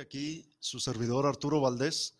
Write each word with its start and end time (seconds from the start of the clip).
Aquí 0.00 0.46
su 0.60 0.78
servidor 0.78 1.26
Arturo 1.26 1.60
Valdés 1.60 2.14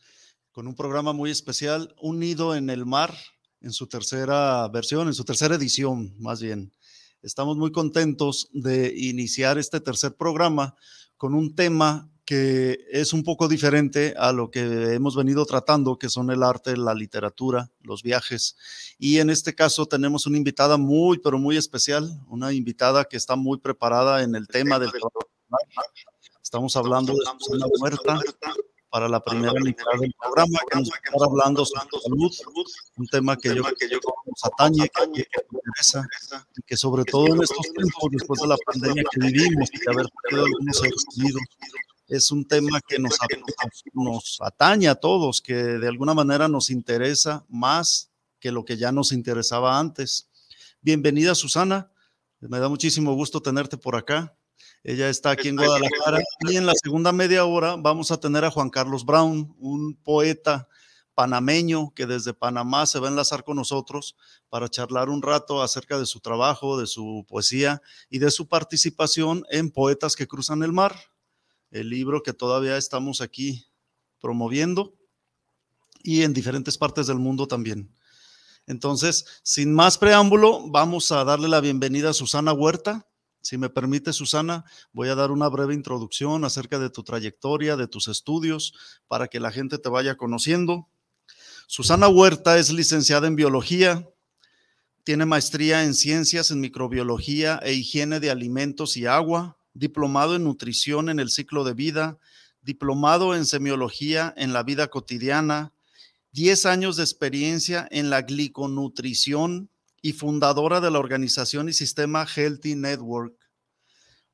con 0.50 0.66
un 0.66 0.74
programa 0.74 1.12
muy 1.12 1.30
especial, 1.30 1.94
Unido 2.00 2.56
en 2.56 2.70
el 2.70 2.84
Mar, 2.84 3.14
en 3.60 3.72
su 3.72 3.86
tercera 3.86 4.66
versión, 4.68 5.06
en 5.06 5.14
su 5.14 5.24
tercera 5.24 5.54
edición 5.54 6.12
más 6.18 6.42
bien. 6.42 6.72
Estamos 7.22 7.56
muy 7.56 7.70
contentos 7.70 8.48
de 8.52 8.92
iniciar 8.96 9.58
este 9.58 9.80
tercer 9.80 10.16
programa 10.16 10.74
con 11.16 11.34
un 11.34 11.54
tema 11.54 12.10
que 12.24 12.84
es 12.90 13.12
un 13.12 13.22
poco 13.22 13.46
diferente 13.46 14.14
a 14.18 14.32
lo 14.32 14.50
que 14.50 14.94
hemos 14.94 15.14
venido 15.14 15.46
tratando, 15.46 15.98
que 15.98 16.08
son 16.08 16.30
el 16.30 16.42
arte, 16.42 16.76
la 16.76 16.94
literatura, 16.94 17.70
los 17.80 18.02
viajes. 18.02 18.56
Y 18.98 19.18
en 19.18 19.30
este 19.30 19.54
caso 19.54 19.86
tenemos 19.86 20.26
una 20.26 20.36
invitada 20.36 20.76
muy, 20.78 21.18
pero 21.18 21.38
muy 21.38 21.56
especial, 21.56 22.10
una 22.26 22.52
invitada 22.52 23.04
que 23.04 23.16
está 23.16 23.36
muy 23.36 23.58
preparada 23.58 24.22
en 24.24 24.34
el 24.34 24.48
tema 24.48 24.78
del 24.78 24.90
Estamos 26.48 26.74
hablando 26.76 27.12
de 27.12 27.18
Susana 27.38 27.66
Huerta 27.78 28.18
para 28.88 29.06
la 29.06 29.22
primera 29.22 29.52
mitad 29.60 29.84
del 30.00 30.14
programa, 30.18 30.58
que 30.70 30.78
nos 30.78 30.88
está 30.88 31.12
hablando 31.22 31.62
sobre 31.66 32.00
salud, 32.00 32.66
un 32.96 33.06
tema 33.06 33.36
que 33.36 33.54
yo 33.54 33.62
que 33.64 33.86
nos 33.86 34.44
atañe, 34.44 34.88
que, 34.88 35.06
nos 35.06 35.18
interesa, 35.52 36.08
y 36.56 36.62
que 36.62 36.74
sobre 36.74 37.04
todo 37.04 37.26
en 37.26 37.42
estos 37.42 37.70
tiempos, 37.74 38.10
después 38.12 38.40
de 38.40 38.46
la 38.46 38.56
pandemia 38.64 39.04
que 39.10 39.20
vivimos 39.20 39.68
y 39.74 39.78
de 39.78 39.92
haber 39.92 40.06
perdido 40.22 40.46
algunos 40.46 40.78
seres 40.78 41.04
queridos, 41.14 41.42
es 42.08 42.30
un 42.30 42.48
tema 42.48 42.80
que 42.80 42.98
nos, 42.98 43.18
nos 43.92 44.38
atañe 44.40 44.88
a 44.88 44.94
todos, 44.94 45.42
que 45.42 45.54
de 45.54 45.86
alguna 45.86 46.14
manera 46.14 46.48
nos 46.48 46.70
interesa 46.70 47.44
más 47.50 48.10
que 48.40 48.52
lo 48.52 48.64
que 48.64 48.78
ya 48.78 48.90
nos 48.90 49.12
interesaba 49.12 49.78
antes. 49.78 50.30
Bienvenida, 50.80 51.34
Susana. 51.34 51.92
Me 52.40 52.58
da 52.58 52.70
muchísimo 52.70 53.12
gusto 53.12 53.42
tenerte 53.42 53.76
por 53.76 53.96
acá. 53.96 54.37
Ella 54.84 55.08
está 55.08 55.30
aquí 55.30 55.48
en 55.48 55.56
Guadalajara 55.56 56.22
y 56.48 56.56
en 56.56 56.66
la 56.66 56.74
segunda 56.74 57.12
media 57.12 57.44
hora 57.44 57.76
vamos 57.76 58.10
a 58.10 58.20
tener 58.20 58.44
a 58.44 58.50
Juan 58.50 58.70
Carlos 58.70 59.04
Brown, 59.04 59.54
un 59.58 59.94
poeta 59.96 60.68
panameño 61.14 61.92
que 61.96 62.06
desde 62.06 62.32
Panamá 62.32 62.86
se 62.86 63.00
va 63.00 63.08
a 63.08 63.10
enlazar 63.10 63.42
con 63.42 63.56
nosotros 63.56 64.14
para 64.48 64.68
charlar 64.68 65.08
un 65.08 65.20
rato 65.20 65.62
acerca 65.62 65.98
de 65.98 66.06
su 66.06 66.20
trabajo, 66.20 66.78
de 66.78 66.86
su 66.86 67.26
poesía 67.28 67.82
y 68.08 68.20
de 68.20 68.30
su 68.30 68.46
participación 68.46 69.44
en 69.50 69.72
Poetas 69.72 70.14
que 70.14 70.28
Cruzan 70.28 70.62
el 70.62 70.72
Mar, 70.72 70.94
el 71.72 71.90
libro 71.90 72.22
que 72.22 72.32
todavía 72.32 72.76
estamos 72.76 73.20
aquí 73.20 73.66
promoviendo 74.20 74.94
y 76.04 76.22
en 76.22 76.32
diferentes 76.32 76.78
partes 76.78 77.08
del 77.08 77.18
mundo 77.18 77.48
también. 77.48 77.92
Entonces, 78.68 79.24
sin 79.42 79.74
más 79.74 79.98
preámbulo, 79.98 80.68
vamos 80.68 81.10
a 81.10 81.24
darle 81.24 81.48
la 81.48 81.60
bienvenida 81.60 82.10
a 82.10 82.14
Susana 82.14 82.52
Huerta. 82.52 83.08
Si 83.48 83.56
me 83.56 83.70
permite, 83.70 84.12
Susana, 84.12 84.66
voy 84.92 85.08
a 85.08 85.14
dar 85.14 85.30
una 85.30 85.48
breve 85.48 85.72
introducción 85.72 86.44
acerca 86.44 86.78
de 86.78 86.90
tu 86.90 87.02
trayectoria, 87.02 87.78
de 87.78 87.88
tus 87.88 88.06
estudios, 88.06 88.74
para 89.06 89.28
que 89.28 89.40
la 89.40 89.50
gente 89.50 89.78
te 89.78 89.88
vaya 89.88 90.16
conociendo. 90.18 90.86
Susana 91.66 92.08
Huerta 92.08 92.58
es 92.58 92.70
licenciada 92.70 93.26
en 93.26 93.36
biología, 93.36 94.06
tiene 95.02 95.24
maestría 95.24 95.82
en 95.82 95.94
ciencias 95.94 96.50
en 96.50 96.60
microbiología 96.60 97.58
e 97.62 97.72
higiene 97.72 98.20
de 98.20 98.30
alimentos 98.30 98.98
y 98.98 99.06
agua, 99.06 99.56
diplomado 99.72 100.36
en 100.36 100.44
nutrición 100.44 101.08
en 101.08 101.18
el 101.18 101.30
ciclo 101.30 101.64
de 101.64 101.72
vida, 101.72 102.18
diplomado 102.60 103.34
en 103.34 103.46
semiología 103.46 104.34
en 104.36 104.52
la 104.52 104.62
vida 104.62 104.88
cotidiana, 104.88 105.72
10 106.32 106.66
años 106.66 106.96
de 106.96 107.04
experiencia 107.04 107.88
en 107.90 108.10
la 108.10 108.20
gliconutrición, 108.20 109.70
y 110.02 110.12
fundadora 110.12 110.80
de 110.80 110.90
la 110.90 110.98
organización 110.98 111.68
y 111.68 111.72
sistema 111.72 112.26
Healthy 112.26 112.74
Network. 112.76 113.34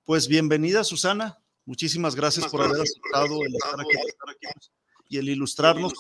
Pues 0.05 0.29
bienvenida, 0.29 0.85
Susana. 0.85 1.39
Muchísimas 1.65 2.15
gracias 2.15 2.47
por 2.49 2.61
haber 2.61 2.83
aceptado 2.83 3.43
el 3.43 3.55
estar 3.55 3.81
aquí, 3.81 3.97
y 5.09 5.17
el 5.17 5.31
ilustrarnos 5.31 5.95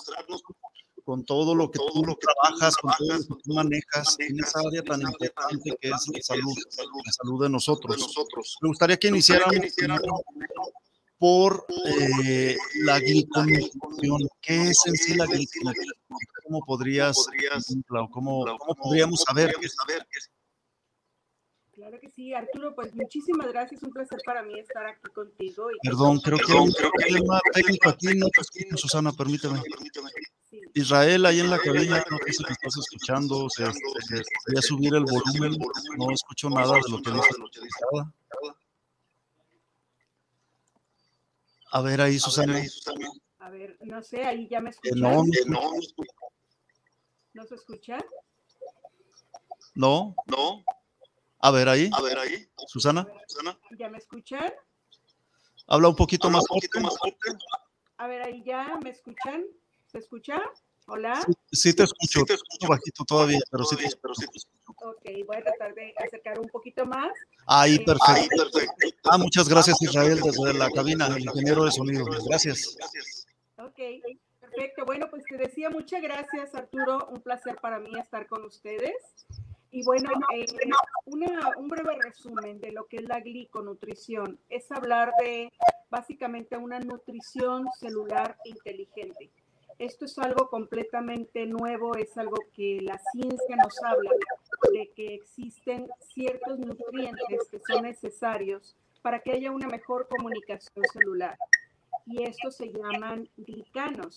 con 1.04 1.24
todo 1.24 1.54
lo 1.54 1.70
que 1.70 1.78
tú 1.78 2.02
trabajas, 2.20 2.76
con 2.76 2.92
todo 2.98 3.14
lo 3.14 3.18
que 3.20 3.42
tú 3.42 3.54
manejas 3.54 4.16
en 4.18 4.38
esa 4.40 4.60
área 4.60 4.82
tan 4.82 5.00
importante 5.00 5.76
que 5.80 5.88
es 5.88 6.08
la 6.12 6.22
salud, 6.22 6.54
la 7.02 7.12
salud 7.12 7.42
de 7.44 7.48
nosotros. 7.48 8.58
Me 8.60 8.68
gustaría 8.68 8.98
que 8.98 9.08
iniciáramos 9.08 9.72
por 11.16 11.64
eh, 11.86 12.58
la 12.82 13.00
gliconutrición. 13.00 14.28
¿Qué 14.42 14.68
es 14.68 14.82
en 14.84 14.96
sí 14.96 15.14
la 15.14 15.24
gliconutrición? 15.24 15.94
¿Cómo 16.44 16.60
podrías, 16.66 17.16
cómo, 18.12 18.44
cómo 18.58 18.74
podríamos 18.74 19.22
saber 19.22 19.54
qué 19.58 19.66
es? 19.66 19.74
Claro 21.74 21.98
que 22.00 22.08
sí, 22.08 22.32
Arturo, 22.32 22.72
pues 22.74 22.94
muchísimas 22.94 23.48
gracias, 23.48 23.82
un 23.82 23.90
placer 23.90 24.20
para 24.24 24.42
mí 24.44 24.58
estar 24.60 24.86
aquí 24.86 25.10
contigo. 25.12 25.66
Perdón, 25.82 26.20
creo 26.20 26.38
que 26.38 26.52
hay 26.52 26.58
un 26.58 26.72
problema 26.72 27.40
técnico 27.52 27.88
aquí, 27.88 28.14
no 28.16 28.28
te 28.28 28.76
Susana, 28.76 29.12
permíteme. 29.12 29.60
Israel, 30.74 31.26
ahí 31.26 31.40
en 31.40 31.50
la 31.50 31.58
cabina, 31.58 32.00
creo 32.04 32.20
que 32.20 32.32
se 32.32 32.44
me 32.44 32.50
estás 32.50 32.76
escuchando, 32.76 33.46
o 33.46 33.50
sea, 33.50 33.72
voy 33.72 34.56
a 34.56 34.62
subir 34.62 34.94
el 34.94 35.04
volumen, 35.04 35.58
no 35.98 36.10
escucho 36.12 36.48
nada 36.48 36.74
de 36.74 36.90
lo 36.90 37.02
que 37.02 37.10
dice. 37.10 37.84
A 41.72 41.80
ver 41.80 42.00
ahí, 42.00 42.20
Susana. 42.20 42.62
A 43.38 43.50
ver, 43.50 43.76
no 43.80 44.00
sé, 44.00 44.24
ahí 44.24 44.46
ya 44.48 44.60
me 44.60 44.70
escuchan. 44.70 45.00
No, 45.00 45.24
no, 45.46 45.70
¿No 47.32 47.44
se 47.44 47.56
escucha? 47.56 47.98
No. 49.74 50.14
No. 50.26 50.64
A 51.44 51.50
ver 51.50 51.68
ahí. 51.68 51.90
A 51.92 52.00
ver 52.00 52.18
ahí. 52.18 52.48
Susana. 52.66 53.06
¿Ya 53.78 53.90
me 53.90 53.98
escuchan? 53.98 54.50
Habla 55.66 55.90
un 55.90 55.96
poquito, 55.96 56.30
más, 56.30 56.42
fuerte. 56.48 56.70
A 57.98 58.06
ver, 58.06 58.22
ahí 58.22 58.42
ya 58.46 58.78
me 58.82 58.88
escuchan. 58.88 59.44
¿Se 59.92 59.98
escucha? 59.98 60.40
Hola. 60.86 61.20
Sí, 61.52 61.74
te 61.74 61.82
escucho. 61.82 62.20
Sí 62.20 62.24
te 62.24 62.32
escucho 62.32 62.66
bajito 62.66 63.04
todavía, 63.04 63.40
pero 63.50 63.62
sí 63.66 63.76
te 63.76 63.84
escucho. 63.84 64.14
Ok, 64.86 65.04
voy 65.26 65.36
a 65.36 65.42
tratar 65.42 65.74
de 65.74 65.92
acercar 66.02 66.40
un 66.40 66.48
poquito 66.48 66.86
más. 66.86 67.12
Ahí, 67.46 67.78
perfecto. 67.84 68.44
Ah, 69.10 69.18
muchas 69.18 69.46
gracias, 69.46 69.76
Israel, 69.82 70.20
desde 70.22 70.54
la 70.54 70.70
cabina, 70.70 71.08
el 71.08 71.24
ingeniero 71.24 71.66
de 71.66 71.72
sonido. 71.72 72.06
Gracias. 72.26 72.74
Ok, 73.58 73.80
perfecto. 74.40 74.86
Bueno, 74.86 75.08
pues 75.10 75.24
te 75.28 75.36
decía 75.36 75.68
muchas 75.68 76.00
gracias, 76.00 76.54
Arturo. 76.54 77.06
Un 77.10 77.20
placer 77.20 77.56
para 77.60 77.80
mí 77.80 77.90
estar 77.98 78.26
con 78.28 78.46
ustedes. 78.46 78.94
Y 79.74 79.82
bueno, 79.82 80.08
eh, 80.32 80.46
un 81.56 81.68
breve 81.68 81.96
resumen 82.00 82.60
de 82.60 82.70
lo 82.70 82.86
que 82.86 82.98
es 82.98 83.08
la 83.08 83.18
gliconutrición. 83.18 84.38
Es 84.48 84.70
hablar 84.70 85.12
de 85.18 85.52
básicamente 85.90 86.56
una 86.56 86.78
nutrición 86.78 87.66
celular 87.80 88.36
inteligente. 88.44 89.32
Esto 89.80 90.04
es 90.04 90.16
algo 90.20 90.48
completamente 90.48 91.44
nuevo, 91.46 91.96
es 91.96 92.16
algo 92.16 92.36
que 92.54 92.82
la 92.82 93.00
ciencia 93.10 93.56
nos 93.56 93.82
habla 93.82 94.12
de 94.72 94.92
que 94.94 95.12
existen 95.12 95.88
ciertos 95.98 96.60
nutrientes 96.60 97.48
que 97.50 97.58
son 97.58 97.82
necesarios 97.82 98.76
para 99.02 99.18
que 99.18 99.32
haya 99.32 99.50
una 99.50 99.66
mejor 99.66 100.06
comunicación 100.06 100.84
celular. 100.92 101.36
Y 102.06 102.22
estos 102.22 102.54
se 102.54 102.72
llaman 102.72 103.28
glicanos. 103.36 104.16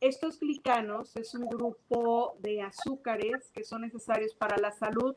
Estos 0.00 0.38
glicanos 0.38 1.16
es 1.16 1.34
un 1.34 1.46
grupo 1.48 2.36
de 2.40 2.62
azúcares 2.62 3.50
que 3.52 3.64
son 3.64 3.82
necesarios 3.82 4.34
para 4.34 4.56
la 4.58 4.72
salud. 4.72 5.16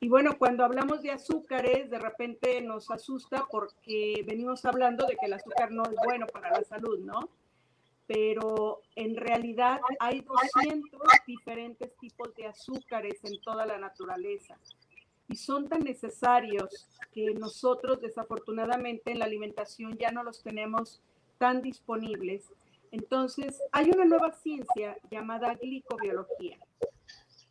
Y 0.00 0.08
bueno, 0.08 0.36
cuando 0.38 0.64
hablamos 0.64 1.02
de 1.02 1.10
azúcares, 1.10 1.90
de 1.90 1.98
repente 1.98 2.60
nos 2.60 2.90
asusta 2.90 3.46
porque 3.50 4.24
venimos 4.26 4.64
hablando 4.64 5.06
de 5.06 5.16
que 5.16 5.26
el 5.26 5.32
azúcar 5.32 5.70
no 5.70 5.84
es 5.84 5.94
bueno 6.04 6.26
para 6.26 6.50
la 6.50 6.64
salud, 6.64 6.98
¿no? 7.00 7.30
pero 8.06 8.82
en 8.94 9.16
realidad 9.16 9.80
hay 9.98 10.20
200 10.20 11.00
diferentes 11.26 11.96
tipos 11.96 12.34
de 12.34 12.46
azúcares 12.46 13.24
en 13.24 13.40
toda 13.40 13.64
la 13.64 13.78
naturaleza 13.78 14.58
y 15.28 15.36
son 15.36 15.68
tan 15.68 15.80
necesarios 15.80 16.88
que 17.12 17.32
nosotros 17.32 18.00
desafortunadamente 18.00 19.12
en 19.12 19.18
la 19.18 19.24
alimentación 19.24 19.96
ya 19.96 20.10
no 20.10 20.24
los 20.24 20.42
tenemos 20.42 21.00
tan 21.38 21.62
disponibles. 21.62 22.52
Entonces, 22.92 23.60
hay 23.72 23.90
una 23.90 24.04
nueva 24.04 24.32
ciencia 24.32 24.96
llamada 25.10 25.54
glicobiología. 25.54 26.58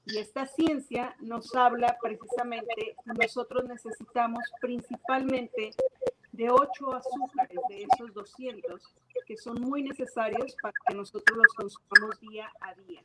Y 0.05 0.17
esta 0.17 0.45
ciencia 0.45 1.15
nos 1.19 1.53
habla 1.55 1.97
precisamente, 2.01 2.95
nosotros 3.05 3.65
necesitamos 3.65 4.43
principalmente 4.61 5.71
de 6.31 6.49
8 6.49 6.93
azúcares 6.93 7.59
de 7.69 7.83
esos 7.83 8.13
200 8.13 8.81
que 9.25 9.37
son 9.37 9.61
muy 9.61 9.83
necesarios 9.83 10.55
para 10.61 10.73
que 10.87 10.95
nosotros 10.95 11.37
los 11.37 11.53
consumamos 11.53 12.19
día 12.21 12.51
a 12.61 12.73
día. 12.75 13.03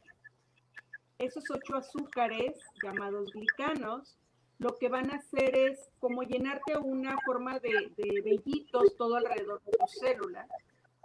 Esos 1.19 1.45
8 1.51 1.77
azúcares 1.77 2.59
llamados 2.83 3.31
glicanos 3.33 4.17
lo 4.59 4.77
que 4.79 4.89
van 4.89 5.11
a 5.11 5.17
hacer 5.17 5.57
es 5.57 5.91
como 6.01 6.23
llenarte 6.23 6.79
una 6.79 7.17
forma 7.25 7.59
de, 7.59 7.93
de 7.97 8.23
vellitos 8.23 8.97
todo 8.97 9.17
alrededor 9.17 9.63
de 9.65 9.73
tus 9.73 9.91
células. 10.01 10.49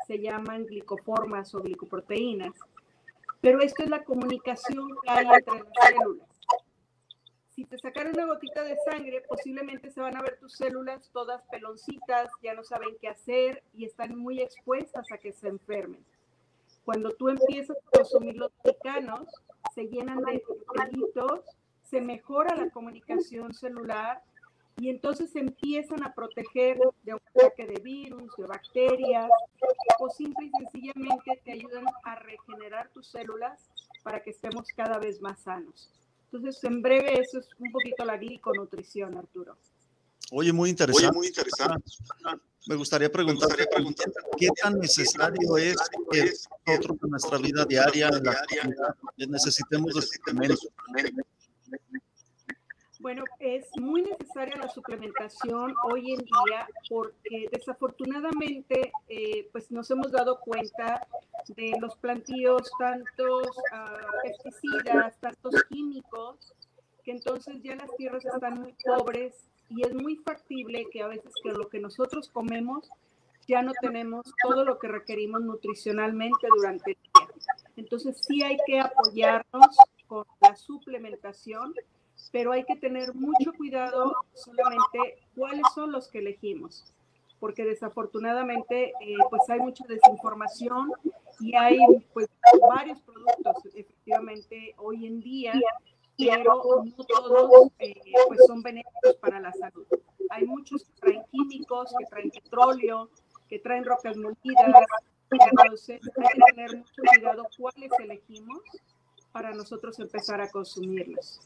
Se 0.07 0.19
llaman 0.19 0.65
glicoformas 0.65 1.53
o 1.55 1.61
glicoproteínas. 1.61 2.53
Pero 3.39 3.61
esto 3.61 3.83
es 3.83 3.89
la 3.89 4.03
comunicación 4.03 4.87
que 5.03 5.09
hay 5.09 5.25
entre 5.25 5.59
las 5.59 5.67
células. 5.87 6.27
Si 7.49 7.65
te 7.65 7.77
sacaron 7.77 8.13
una 8.13 8.25
gotita 8.25 8.63
de 8.63 8.77
sangre, 8.89 9.23
posiblemente 9.27 9.91
se 9.91 9.99
van 9.99 10.15
a 10.15 10.21
ver 10.21 10.37
tus 10.39 10.53
células 10.53 11.09
todas 11.11 11.41
peloncitas, 11.51 12.31
ya 12.41 12.53
no 12.53 12.63
saben 12.63 12.95
qué 13.01 13.09
hacer 13.09 13.63
y 13.73 13.85
están 13.85 14.17
muy 14.17 14.41
expuestas 14.41 15.11
a 15.11 15.17
que 15.17 15.33
se 15.33 15.49
enfermen. 15.49 16.03
Cuando 16.85 17.11
tú 17.11 17.29
empiezas 17.29 17.77
a 17.77 17.97
consumir 17.97 18.37
los 18.37 18.51
glicanos, 18.63 19.27
se 19.75 19.87
llenan 19.87 20.21
de 20.21 20.41
vellitos 20.75 21.41
se 21.91 21.99
mejora 21.99 22.55
la 22.55 22.69
comunicación 22.69 23.53
celular 23.53 24.23
y 24.77 24.89
entonces 24.89 25.31
se 25.31 25.39
empiezan 25.39 26.03
a 26.03 26.13
proteger 26.13 26.79
de 27.03 27.13
un 27.13 27.19
ataque 27.35 27.67
de 27.67 27.79
virus, 27.81 28.31
de 28.37 28.45
bacterias, 28.45 29.29
o 29.99 30.09
simple 30.09 30.45
y 30.47 30.49
sencillamente 30.49 31.41
te 31.43 31.51
ayudan 31.51 31.85
a 32.03 32.15
regenerar 32.15 32.89
tus 32.93 33.07
células 33.07 33.61
para 34.03 34.23
que 34.23 34.31
estemos 34.31 34.67
cada 34.75 34.97
vez 34.97 35.21
más 35.21 35.39
sanos. 35.41 35.91
Entonces, 36.31 36.63
en 36.63 36.81
breve, 36.81 37.19
eso 37.19 37.39
es 37.39 37.49
un 37.59 37.71
poquito 37.71 38.05
la 38.05 38.17
gliconutrición, 38.17 39.17
Arturo. 39.17 39.57
Oye, 40.31 40.53
muy 40.53 40.69
interesante. 40.69 41.07
Oye, 41.07 41.17
muy 41.17 41.27
interesante. 41.27 41.91
Me 42.67 42.75
gustaría 42.75 43.11
preguntar, 43.11 43.49
¿qué 44.37 44.47
tan 44.61 44.79
necesario 44.79 45.57
es 45.57 45.75
que 46.09 46.31
nosotros 46.65 46.97
en 47.03 47.09
nuestra 47.09 47.37
vida 47.37 47.65
diaria, 47.65 48.07
en 48.07 48.23
la 48.23 49.27
necesitemos 49.27 49.93
de 49.93 50.01
suplementos? 50.01 50.67
Bueno, 53.01 53.23
es 53.39 53.65
muy 53.79 54.03
necesaria 54.03 54.55
la 54.57 54.69
suplementación 54.69 55.73
hoy 55.91 56.11
en 56.11 56.19
día 56.19 56.67
porque 56.87 57.49
desafortunadamente 57.51 58.91
eh, 59.07 59.49
pues 59.51 59.71
nos 59.71 59.89
hemos 59.89 60.11
dado 60.11 60.39
cuenta 60.39 61.07
de 61.47 61.73
los 61.81 61.95
plantíos, 61.95 62.69
tantos 62.77 63.47
uh, 63.47 64.21
pesticidas, 64.21 65.17
tantos 65.19 65.63
químicos, 65.67 66.53
que 67.03 67.13
entonces 67.13 67.55
ya 67.63 67.75
las 67.75 67.89
tierras 67.97 68.23
están 68.23 68.61
muy 68.61 68.75
pobres 68.85 69.47
y 69.69 69.81
es 69.81 69.95
muy 69.95 70.17
factible 70.17 70.85
que 70.91 71.01
a 71.01 71.07
veces 71.07 71.33
que 71.41 71.53
lo 71.53 71.69
que 71.69 71.79
nosotros 71.79 72.29
comemos 72.29 72.87
ya 73.47 73.63
no 73.63 73.71
tenemos 73.81 74.31
todo 74.43 74.63
lo 74.63 74.77
que 74.77 74.87
requerimos 74.87 75.41
nutricionalmente 75.41 76.47
durante 76.55 76.91
el 76.91 76.97
día. 77.01 77.51
Entonces 77.77 78.21
sí 78.27 78.43
hay 78.43 78.57
que 78.67 78.79
apoyarnos 78.79 79.75
con 80.05 80.23
la 80.39 80.55
suplementación 80.55 81.73
pero 82.31 82.51
hay 82.51 82.63
que 82.63 82.75
tener 82.75 83.13
mucho 83.13 83.53
cuidado 83.53 84.15
solamente 84.33 85.19
cuáles 85.35 85.63
son 85.75 85.91
los 85.91 86.07
que 86.07 86.19
elegimos, 86.19 86.93
porque 87.39 87.65
desafortunadamente 87.65 88.93
eh, 89.01 89.15
pues 89.29 89.49
hay 89.49 89.59
mucha 89.59 89.85
desinformación 89.87 90.91
y 91.39 91.55
hay 91.55 91.79
pues 92.13 92.29
varios 92.69 92.99
productos 93.01 93.75
efectivamente 93.75 94.73
hoy 94.77 95.07
en 95.07 95.19
día, 95.21 95.53
pero 96.17 96.83
no 96.85 97.03
todos 97.03 97.71
eh, 97.79 97.95
pues 98.27 98.39
son 98.47 98.61
benéficos 98.61 99.15
para 99.19 99.39
la 99.39 99.51
salud. 99.51 99.85
Hay 100.29 100.45
muchos 100.45 100.85
que 100.85 100.93
traen 101.01 101.23
químicos, 101.31 101.93
que 101.97 102.05
traen 102.05 102.31
petróleo, 102.31 103.09
que 103.49 103.59
traen 103.59 103.83
rocas 103.83 104.15
molidas, 104.15 104.85
entonces 105.29 105.99
hay 106.17 106.27
que 106.27 106.53
tener 106.53 106.77
mucho 106.77 107.01
cuidado 107.13 107.47
cuáles 107.57 107.91
elegimos 107.99 108.59
para 109.31 109.53
nosotros 109.53 109.99
empezar 109.99 110.41
a 110.41 110.49
consumirlos. 110.49 111.39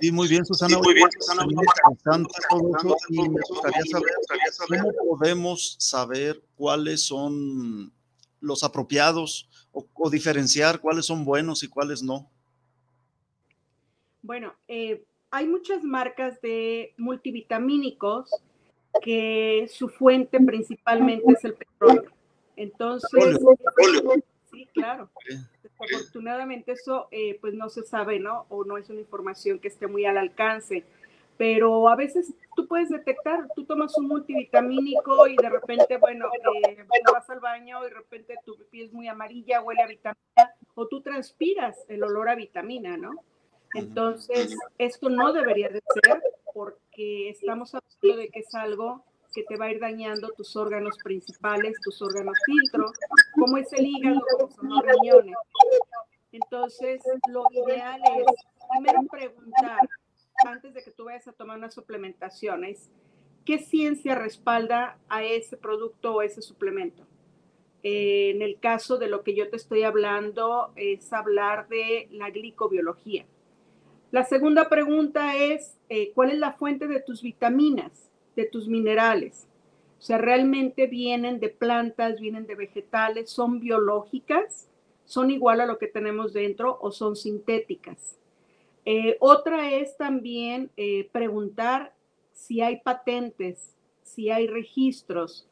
Sí, 0.00 0.12
muy 0.12 0.28
bien, 0.28 0.44
Susana. 0.44 0.74
Sí, 0.74 0.80
muy 0.82 0.94
bien, 0.94 1.08
Susana. 1.10 1.42
Todo 1.44 2.76
eso 2.76 2.96
y 3.08 3.28
me 3.28 3.40
gustaría 3.48 3.84
saber, 4.52 4.82
cómo 4.96 5.18
podemos 5.18 5.76
saber 5.78 6.42
cuáles 6.56 7.04
son 7.04 7.92
los 8.40 8.62
apropiados 8.62 9.48
o, 9.72 9.86
o, 9.94 10.10
diferenciar 10.10 10.80
cuáles 10.80 11.06
son 11.06 11.24
buenos 11.24 11.62
y 11.62 11.68
cuáles 11.68 12.02
no. 12.02 12.30
Bueno, 14.22 14.54
eh, 14.68 15.04
hay 15.30 15.46
muchas 15.46 15.84
marcas 15.84 16.40
de 16.40 16.94
multivitamínicos 16.96 18.30
que 19.02 19.68
su 19.72 19.88
fuente 19.88 20.38
principalmente 20.40 21.32
es 21.32 21.44
el 21.44 21.54
petróleo. 21.54 22.10
Entonces, 22.56 23.38
sí, 24.50 24.66
claro. 24.72 25.10
Desafortunadamente 25.80 26.72
eso 26.72 27.08
eh, 27.10 27.38
pues 27.40 27.54
no 27.54 27.68
se 27.68 27.82
sabe, 27.82 28.18
¿no? 28.18 28.46
O 28.48 28.64
no 28.64 28.78
es 28.78 28.88
una 28.90 29.00
información 29.00 29.58
que 29.58 29.68
esté 29.68 29.86
muy 29.86 30.04
al 30.06 30.18
alcance. 30.18 30.84
Pero 31.36 31.88
a 31.88 31.96
veces 31.96 32.32
tú 32.54 32.66
puedes 32.66 32.88
detectar, 32.88 33.46
tú 33.54 33.64
tomas 33.64 33.96
un 33.98 34.08
multivitamínico 34.08 35.26
y 35.26 35.36
de 35.36 35.50
repente, 35.50 35.98
bueno, 35.98 36.26
eh, 36.66 36.84
vas 37.12 37.28
al 37.28 37.40
baño 37.40 37.80
y 37.80 37.90
de 37.90 37.94
repente 37.94 38.34
tu 38.44 38.56
piel 38.70 38.86
es 38.86 38.92
muy 38.92 39.06
amarilla, 39.06 39.60
huele 39.60 39.82
a 39.82 39.86
vitamina, 39.86 40.54
o 40.74 40.86
tú 40.88 41.02
transpiras 41.02 41.76
el 41.88 42.02
olor 42.02 42.30
a 42.30 42.34
vitamina, 42.34 42.96
¿no? 42.96 43.22
Entonces, 43.74 44.56
esto 44.78 45.10
no 45.10 45.34
debería 45.34 45.68
de 45.68 45.82
ser 46.02 46.22
porque 46.54 47.28
estamos 47.28 47.74
hablando 47.74 48.22
de 48.22 48.30
que 48.30 48.40
es 48.40 48.54
algo 48.54 49.04
que 49.36 49.42
te 49.42 49.56
va 49.56 49.66
a 49.66 49.70
ir 49.70 49.78
dañando 49.78 50.30
tus 50.30 50.56
órganos 50.56 50.96
principales, 51.04 51.76
tus 51.84 52.00
órganos 52.00 52.34
filtro, 52.46 52.90
como 53.34 53.58
es 53.58 53.70
el 53.74 53.84
hígado, 53.84 54.18
como 54.30 54.50
son 54.50 54.70
los 54.70 54.82
riñones. 54.82 55.36
Entonces, 56.32 57.02
lo 57.28 57.44
ideal 57.50 58.00
es 58.18 58.26
primero 58.70 59.02
preguntar, 59.10 59.86
antes 60.46 60.72
de 60.72 60.82
que 60.82 60.90
tú 60.90 61.04
vayas 61.04 61.28
a 61.28 61.32
tomar 61.32 61.58
una 61.58 61.70
suplementación, 61.70 62.64
es 62.64 62.90
qué 63.44 63.58
ciencia 63.58 64.14
respalda 64.14 64.96
a 65.10 65.22
ese 65.22 65.58
producto 65.58 66.14
o 66.14 66.22
ese 66.22 66.40
suplemento. 66.40 67.06
Eh, 67.82 68.30
en 68.30 68.40
el 68.40 68.58
caso 68.58 68.96
de 68.96 69.08
lo 69.08 69.22
que 69.22 69.34
yo 69.34 69.50
te 69.50 69.56
estoy 69.56 69.82
hablando, 69.82 70.72
es 70.76 71.12
hablar 71.12 71.68
de 71.68 72.08
la 72.10 72.30
glicobiología. 72.30 73.26
La 74.12 74.24
segunda 74.24 74.70
pregunta 74.70 75.36
es, 75.36 75.76
eh, 75.90 76.12
¿cuál 76.14 76.30
es 76.30 76.38
la 76.38 76.54
fuente 76.54 76.86
de 76.86 77.00
tus 77.00 77.20
vitaminas? 77.20 78.10
De 78.36 78.44
tus 78.44 78.68
minerales. 78.68 79.48
O 79.98 80.02
sea, 80.02 80.18
realmente 80.18 80.86
vienen 80.86 81.40
de 81.40 81.48
plantas, 81.48 82.20
vienen 82.20 82.46
de 82.46 82.54
vegetales, 82.54 83.30
son 83.30 83.58
biológicas, 83.58 84.68
son 85.04 85.30
igual 85.30 85.60
a 85.60 85.66
lo 85.66 85.78
que 85.78 85.86
tenemos 85.86 86.32
dentro 86.32 86.78
o 86.80 86.92
son 86.92 87.16
sintéticas. 87.16 88.18
Eh, 88.84 89.16
otra 89.20 89.72
es 89.72 89.96
también 89.96 90.70
eh, 90.76 91.08
preguntar 91.10 91.94
si 92.32 92.60
hay 92.60 92.80
patentes, 92.80 93.74
si 94.02 94.30
hay 94.30 94.46
registros, 94.46 95.48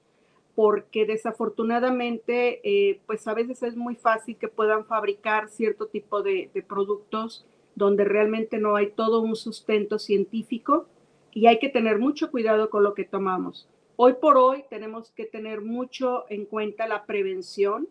porque 0.55 1.05
desafortunadamente, 1.05 2.61
eh, 2.63 3.01
pues 3.07 3.27
a 3.27 3.35
veces 3.35 3.63
es 3.63 3.75
muy 3.75 3.97
fácil 3.97 4.37
que 4.37 4.47
puedan 4.47 4.85
fabricar 4.85 5.49
cierto 5.49 5.87
tipo 5.87 6.23
de, 6.23 6.51
de 6.55 6.63
productos 6.63 7.45
donde 7.75 8.05
realmente 8.05 8.59
no 8.59 8.77
hay 8.77 8.91
todo 8.91 9.21
un 9.21 9.35
sustento 9.35 9.99
científico 9.99 10.87
y 11.35 11.49
hay 11.49 11.59
que 11.59 11.69
tener 11.69 11.99
mucho 11.99 12.31
cuidado 12.31 12.71
con 12.71 12.85
lo 12.85 12.95
que 12.95 13.05
tomamos. 13.05 13.69
Hoy 13.97 14.15
por 14.15 14.39
hoy 14.39 14.65
tenemos 14.71 15.11
que 15.11 15.25
tener 15.25 15.61
mucho 15.61 16.25
en 16.31 16.47
cuenta 16.47 16.87
la 16.87 17.05
prevención. 17.05 17.89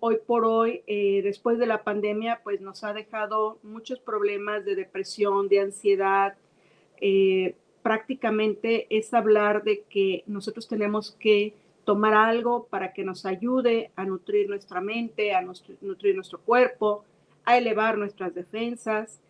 Hoy 0.00 0.18
por 0.26 0.44
hoy, 0.44 0.82
eh, 0.86 1.22
después 1.22 1.58
de 1.58 1.66
la 1.66 1.84
pandemia, 1.84 2.40
pues 2.42 2.60
nos 2.60 2.82
ha 2.84 2.92
dejado 2.92 3.58
muchos 3.62 4.00
problemas 4.00 4.64
de 4.64 4.74
depresión, 4.74 5.48
de 5.48 5.60
ansiedad. 5.60 6.34
Eh, 7.00 7.54
prácticamente 7.82 8.88
es 8.90 9.14
hablar 9.14 9.62
de 9.62 9.84
que 9.88 10.24
nosotros 10.26 10.66
tenemos 10.66 11.12
que 11.12 11.54
tomar 11.84 12.14
algo 12.14 12.66
para 12.66 12.92
que 12.92 13.04
nos 13.04 13.24
ayude 13.24 13.92
a 13.94 14.04
nutrir 14.04 14.48
nuestra 14.48 14.80
mente, 14.80 15.32
a 15.32 15.42
nutrir 15.42 16.16
nuestro 16.16 16.40
cuerpo, 16.40 17.04
a 17.44 17.56
elevar 17.56 17.98
nuestras 17.98 18.34
defensas, 18.34 19.20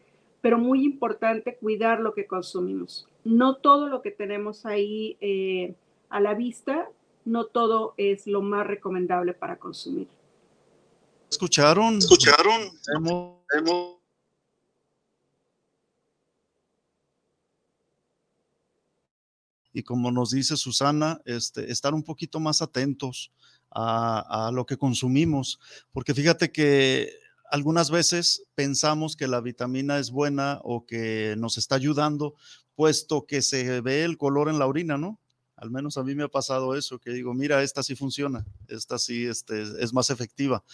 pero 0.40 0.56
muy 0.56 0.84
importante 0.84 1.56
cuidar 1.56 2.00
lo 2.00 2.14
que 2.14 2.26
consumimos 2.26 3.08
no 3.24 3.56
todo 3.56 3.88
lo 3.88 4.02
que 4.02 4.10
tenemos 4.10 4.66
ahí 4.66 5.16
eh, 5.20 5.74
a 6.10 6.20
la 6.20 6.34
vista, 6.34 6.88
no 7.24 7.46
todo 7.46 7.94
es 7.96 8.26
lo 8.26 8.42
más 8.42 8.66
recomendable 8.66 9.32
para 9.32 9.56
consumir. 9.58 10.08
¿Escucharon? 11.30 11.98
¿Escucharon? 11.98 12.70
Hemos, 12.94 13.40
hemos... 13.58 13.96
Y 19.72 19.82
como 19.82 20.12
nos 20.12 20.30
dice 20.30 20.56
Susana, 20.56 21.20
este, 21.24 21.72
estar 21.72 21.94
un 21.94 22.04
poquito 22.04 22.38
más 22.38 22.62
atentos 22.62 23.32
a, 23.70 24.46
a 24.46 24.52
lo 24.52 24.66
que 24.66 24.76
consumimos, 24.76 25.58
porque 25.90 26.14
fíjate 26.14 26.52
que 26.52 27.10
algunas 27.50 27.90
veces 27.90 28.46
pensamos 28.54 29.16
que 29.16 29.26
la 29.26 29.40
vitamina 29.40 29.98
es 29.98 30.10
buena 30.10 30.60
o 30.62 30.86
que 30.86 31.34
nos 31.38 31.58
está 31.58 31.74
ayudando, 31.74 32.34
puesto 32.74 33.26
que 33.26 33.42
se 33.42 33.80
ve 33.80 34.04
el 34.04 34.18
color 34.18 34.48
en 34.48 34.58
la 34.58 34.66
orina, 34.66 34.96
¿no? 34.96 35.18
Al 35.56 35.70
menos 35.70 35.96
a 35.96 36.02
mí 36.02 36.14
me 36.14 36.24
ha 36.24 36.28
pasado 36.28 36.76
eso, 36.76 36.98
que 36.98 37.10
digo, 37.10 37.32
mira, 37.32 37.62
esta 37.62 37.82
sí 37.82 37.94
funciona, 37.94 38.44
esta 38.68 38.98
sí 38.98 39.24
este, 39.24 39.62
es 39.62 39.92
más 39.94 40.10
efectiva. 40.10 40.64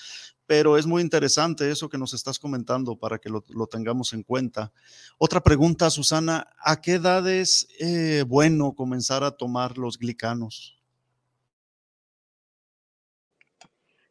Pero 0.47 0.79
es 0.79 0.87
muy 0.87 1.03
interesante 1.03 1.71
eso 1.71 1.89
que 1.89 1.99
nos 1.99 2.15
estás 2.15 2.39
comentando 2.39 2.97
para 2.97 3.19
que 3.19 3.29
lo, 3.29 3.67
tengamos 3.67 4.13
en 4.15 4.23
cuenta. 4.23 4.73
Otra 5.19 5.43
pregunta, 5.43 5.91
Susana, 5.91 6.49
¿a 6.59 6.81
qué 6.81 6.95
edad 6.95 7.29
es 7.29 7.69
eh, 7.79 8.25
bueno 8.27 8.73
comenzar 8.73 9.23
a 9.23 9.31
tomar 9.31 9.77
los 9.77 9.99
glicanos? 9.99 10.77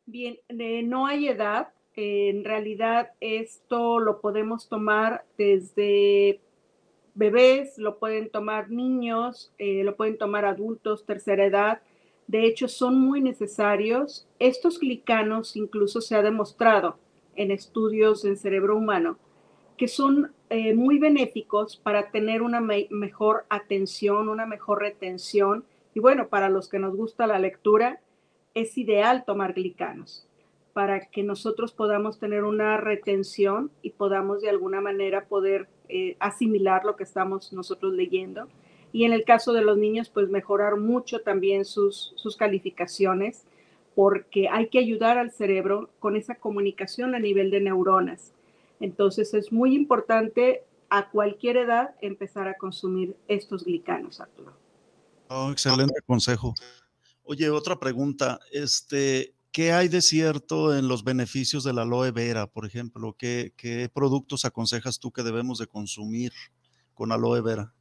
Bien, 0.05 0.39
no 0.87 1.07
hay 1.07 1.27
edad. 1.27 1.69
en 1.95 2.45
realidad 2.45 3.11
esto 3.19 3.99
lo 3.99 4.21
podemos 4.21 4.69
tomar 4.69 5.25
desde 5.37 6.39
bebés, 7.19 7.77
lo 7.77 7.99
pueden 7.99 8.29
tomar 8.29 8.71
niños, 8.71 9.53
eh, 9.59 9.83
lo 9.83 9.95
pueden 9.95 10.17
tomar 10.17 10.45
adultos, 10.45 11.05
tercera 11.05 11.45
edad. 11.45 11.81
De 12.27 12.45
hecho, 12.45 12.67
son 12.67 12.99
muy 12.99 13.21
necesarios. 13.21 14.27
Estos 14.39 14.79
glicanos 14.79 15.55
incluso 15.55 16.01
se 16.01 16.15
ha 16.15 16.23
demostrado 16.23 16.97
en 17.35 17.51
estudios 17.51 18.25
en 18.25 18.37
cerebro 18.37 18.75
humano 18.75 19.17
que 19.77 19.87
son 19.87 20.33
eh, 20.49 20.73
muy 20.73 20.99
benéficos 20.99 21.77
para 21.77 22.11
tener 22.11 22.41
una 22.41 22.59
mejor 22.59 23.45
atención, 23.49 24.27
una 24.27 24.45
mejor 24.45 24.81
retención. 24.81 25.63
Y 25.93 26.01
bueno, 26.01 26.27
para 26.27 26.49
los 26.49 26.67
que 26.67 26.79
nos 26.79 26.97
gusta 26.97 27.27
la 27.27 27.39
lectura, 27.39 28.01
es 28.53 28.77
ideal 28.77 29.23
tomar 29.25 29.53
glicanos 29.53 30.28
para 30.79 31.01
que 31.01 31.23
nosotros 31.23 31.73
podamos 31.73 32.19
tener 32.19 32.45
una 32.45 32.77
retención 32.77 33.69
y 33.81 33.89
podamos 33.89 34.39
de 34.39 34.49
alguna 34.49 34.79
manera 34.79 35.25
poder 35.25 35.67
eh, 35.89 36.15
asimilar 36.21 36.85
lo 36.85 36.95
que 36.95 37.03
estamos 37.03 37.51
nosotros 37.51 37.91
leyendo. 37.91 38.47
Y 38.93 39.03
en 39.03 39.11
el 39.11 39.25
caso 39.25 39.51
de 39.51 39.61
los 39.61 39.77
niños, 39.77 40.07
pues 40.07 40.29
mejorar 40.29 40.77
mucho 40.77 41.19
también 41.19 41.65
sus, 41.65 42.13
sus 42.15 42.37
calificaciones, 42.37 43.43
porque 43.93 44.47
hay 44.47 44.69
que 44.69 44.79
ayudar 44.79 45.17
al 45.17 45.31
cerebro 45.31 45.89
con 45.99 46.15
esa 46.15 46.35
comunicación 46.35 47.13
a 47.13 47.19
nivel 47.19 47.51
de 47.51 47.59
neuronas. 47.59 48.31
Entonces 48.79 49.33
es 49.33 49.51
muy 49.51 49.75
importante 49.75 50.63
a 50.89 51.09
cualquier 51.09 51.57
edad 51.57 51.93
empezar 51.99 52.47
a 52.47 52.53
consumir 52.53 53.17
estos 53.27 53.65
glicanos, 53.65 54.21
Arturo. 54.21 54.53
Oh, 55.27 55.51
excelente 55.51 55.99
consejo. 56.05 56.53
Oye, 57.25 57.49
otra 57.49 57.77
pregunta. 57.77 58.39
Este, 58.49 59.33
¿Qué 59.59 59.73
hay 59.73 59.89
de 59.89 60.01
cierto 60.01 60.73
en 60.73 60.87
los 60.87 61.03
beneficios 61.03 61.65
de 61.65 61.73
la 61.73 61.81
aloe 61.81 62.11
vera, 62.11 62.47
por 62.47 62.65
ejemplo? 62.65 63.13
¿Qué, 63.17 63.51
productos 63.93 64.45
aconsejas 64.45 65.01
tú 65.01 65.11
que 65.11 65.21
debemos 65.21 65.59
de 65.59 65.67
consumir 65.67 66.31
con 66.93 67.11
aloe 67.11 67.41
vera? 67.41 67.73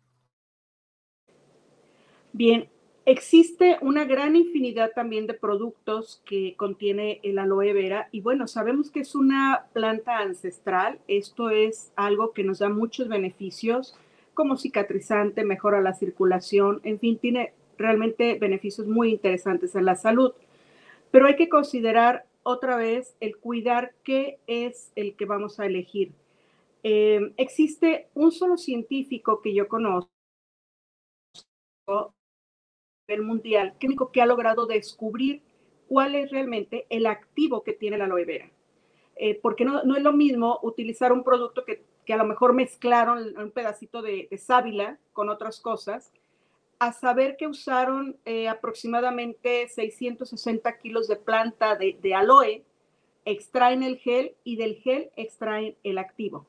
Bien, 2.33 2.69
existe 3.05 3.77
una 3.81 4.07
gran 4.07 4.35
infinidad 4.35 4.91
también 4.93 5.29
de 5.29 5.35
productos 5.35 6.21
que 6.25 6.57
contiene 6.57 7.21
el 7.23 7.39
aloe 7.39 7.73
vera 7.73 8.09
y 8.11 8.23
bueno, 8.23 8.49
sabemos 8.49 8.91
que 8.91 8.99
es 8.99 9.15
una 9.15 9.67
planta 9.73 10.19
ancestral. 10.19 10.99
Esto 11.07 11.51
es 11.51 11.93
algo 11.95 12.33
que 12.33 12.43
nos 12.43 12.59
da 12.59 12.69
muchos 12.71 13.07
beneficios 13.07 13.95
como 14.35 14.57
cicatrizante, 14.57 15.45
mejora 15.45 15.81
la 15.81 15.95
circulación, 15.95 16.81
en 16.83 16.99
fin, 16.99 17.19
tiene 17.19 17.53
realmente 17.77 18.37
beneficios 18.37 18.89
muy 18.89 19.13
interesantes 19.13 19.77
en 19.77 19.85
la 19.85 19.95
salud. 19.95 20.33
Pero 21.11 21.27
hay 21.27 21.37
que 21.37 21.49
considerar 21.49 22.27
otra 22.43 22.77
vez 22.77 23.17
el 23.21 23.37
cuidar 23.37 23.95
qué 24.05 24.39
es 24.47 24.93
el 24.97 25.17
que 25.17 25.25
vamos 25.25 25.61
a 25.61 25.67
elegir. 25.67 26.13
Eh, 26.83 27.33
existe 27.37 28.09
un 28.15 28.33
solo 28.33 28.57
científico 28.57 29.41
que 29.43 29.55
yo 29.55 29.69
conozco 29.69 30.11
el 33.09 33.23
mundial 33.23 33.75
químico 33.79 34.13
que 34.13 34.21
ha 34.21 34.27
logrado 34.27 34.67
descubrir 34.67 35.43
cuál 35.89 36.15
es 36.15 36.31
realmente 36.31 36.87
el 36.91 37.07
activo 37.07 37.63
que 37.63 37.73
tiene 37.73 37.99
la 37.99 38.05
aloe 38.05 38.25
vera. 38.25 38.51
Eh, 39.17 39.39
porque 39.43 39.65
no, 39.65 39.81
es 39.97 40.03
lo 40.03 40.13
mismo 40.13 40.61
utilizar 40.63 41.13
un 41.13 41.25
producto 41.25 41.65
que, 41.65 41.83
a 42.13 42.17
lo 42.17 42.25
mejor 42.25 42.55
mezclaron 42.55 43.37
un 43.37 43.51
pedacito 43.51 44.01
de, 44.01 44.29
de 44.31 44.39
sábila 44.39 44.99
con 45.13 45.29
otras 45.29 45.61
cosas 45.61 46.13
a 46.79 46.93
saber 46.93 47.37
que 47.37 47.47
usaron 47.47 48.17
eh, 48.25 48.49
aproximadamente 48.49 49.69
660 49.69 50.79
kilos 50.79 51.09
de 51.09 51.17
planta 51.17 51.77
de, 51.77 52.15
aloe, 52.15 52.63
extraen 53.25 53.83
el 53.83 53.99
gel 53.99 54.35
y 54.45 54.57
del 54.57 54.77
gel 54.77 55.11
extraen 55.17 55.77
el 55.83 55.99
activo. 55.99 56.47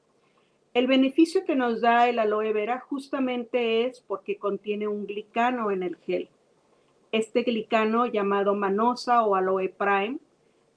El 0.74 0.86
beneficio 0.86 1.46
que 1.46 1.56
nos 1.56 1.82
da 1.82 2.08
el 2.08 2.20
aloe 2.20 2.54
vera 2.54 2.80
justamente 2.80 3.86
es 3.86 4.02
porque 4.02 4.38
contiene 4.38 4.88
un 4.88 5.08
glicano 5.08 5.72
en 5.72 5.82
el 5.82 5.96
gel. 5.98 6.30
Este 7.12 7.42
glicano 7.42 8.06
llamado 8.06 8.54
manosa 8.54 9.24
o 9.24 9.34
aloe 9.36 9.70
prime 9.70 10.20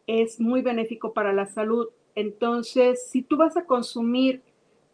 es 0.06 0.40
muy 0.40 0.62
benéfico 0.62 1.12
para 1.12 1.34
la 1.34 1.44
salud. 1.44 1.88
Entonces, 2.14 3.06
si 3.10 3.22
tú 3.22 3.36
vas 3.36 3.56
a 3.58 3.66
consumir 3.66 4.42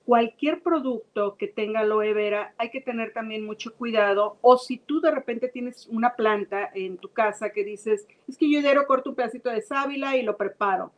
cualquier 0.09 0.63
producto 0.63 1.37
que 1.37 1.49
tenga 1.49 1.81
aloe 1.81 2.15
vera, 2.15 2.55
hay 2.57 2.71
que 2.71 2.81
tener 2.81 3.13
también 3.13 3.45
mucho 3.45 3.75
cuidado. 3.75 4.39
O 4.41 4.57
si 4.57 4.79
tú 4.79 5.03
de 5.03 5.11
repente 5.11 5.49
tienes 5.49 5.87
una 5.89 6.17
planta 6.17 6.71
en 6.75 6.97
tu 6.97 7.11
casa 7.11 7.51
que 7.51 7.63
dices, 7.63 8.09
es 8.27 8.39
que 8.39 8.51
yo 8.51 8.63
diario 8.63 8.87
corto 8.87 9.11
un 9.11 9.17
pedacito 9.17 9.51
de 9.51 9.61
sábila 9.61 10.17
y 10.17 10.23
lo 10.23 10.39
preparo. 10.39 10.93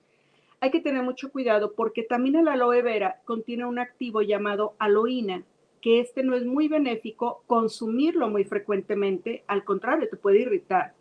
Hay 0.60 0.70
que 0.70 0.78
tener 0.78 1.02
mucho 1.02 1.32
cuidado 1.32 1.72
porque 1.72 2.04
también 2.04 2.36
el 2.36 2.46
aloe 2.46 2.82
vera 2.82 3.20
contiene 3.24 3.64
un 3.64 3.80
activo 3.80 4.22
llamado 4.22 4.74
aloína, 4.78 5.42
que 5.80 5.98
este 5.98 6.22
no 6.22 6.36
es 6.36 6.44
muy 6.44 6.68
benéfico 6.68 7.42
consumirlo 7.48 8.28
muy 8.28 8.44
frecuentemente, 8.44 9.42
al 9.48 9.64
contrario, 9.64 10.08
te 10.08 10.18
puede 10.18 10.42
irritar. 10.42 10.94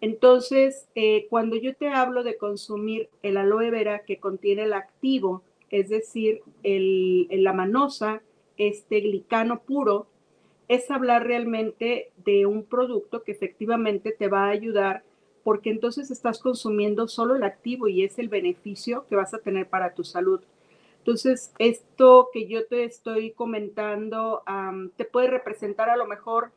Entonces, 0.00 0.88
eh, 0.96 1.28
cuando 1.30 1.54
yo 1.54 1.72
te 1.76 1.88
hablo 1.90 2.24
de 2.24 2.36
consumir 2.36 3.10
el 3.22 3.36
aloe 3.36 3.70
vera 3.70 4.00
que 4.00 4.18
contiene 4.18 4.64
el 4.64 4.72
activo, 4.72 5.44
es 5.74 5.88
decir, 5.88 6.42
el, 6.62 7.26
la 7.42 7.52
manosa, 7.52 8.22
este 8.56 9.00
glicano 9.00 9.62
puro, 9.62 10.06
es 10.68 10.88
hablar 10.88 11.26
realmente 11.26 12.12
de 12.24 12.46
un 12.46 12.62
producto 12.62 13.24
que 13.24 13.32
efectivamente 13.32 14.12
te 14.12 14.28
va 14.28 14.44
a 14.44 14.50
ayudar 14.50 15.02
porque 15.42 15.70
entonces 15.70 16.12
estás 16.12 16.38
consumiendo 16.38 17.08
solo 17.08 17.34
el 17.34 17.42
activo 17.42 17.88
y 17.88 18.04
es 18.04 18.20
el 18.20 18.28
beneficio 18.28 19.04
que 19.08 19.16
vas 19.16 19.34
a 19.34 19.38
tener 19.38 19.68
para 19.68 19.94
tu 19.94 20.04
salud. 20.04 20.40
Entonces, 20.98 21.52
esto 21.58 22.30
que 22.32 22.46
yo 22.46 22.66
te 22.66 22.84
estoy 22.84 23.32
comentando 23.32 24.44
te 24.96 25.04
puede 25.04 25.26
representar 25.26 25.90
a 25.90 25.96
lo 25.96 26.06
mejor 26.06 26.52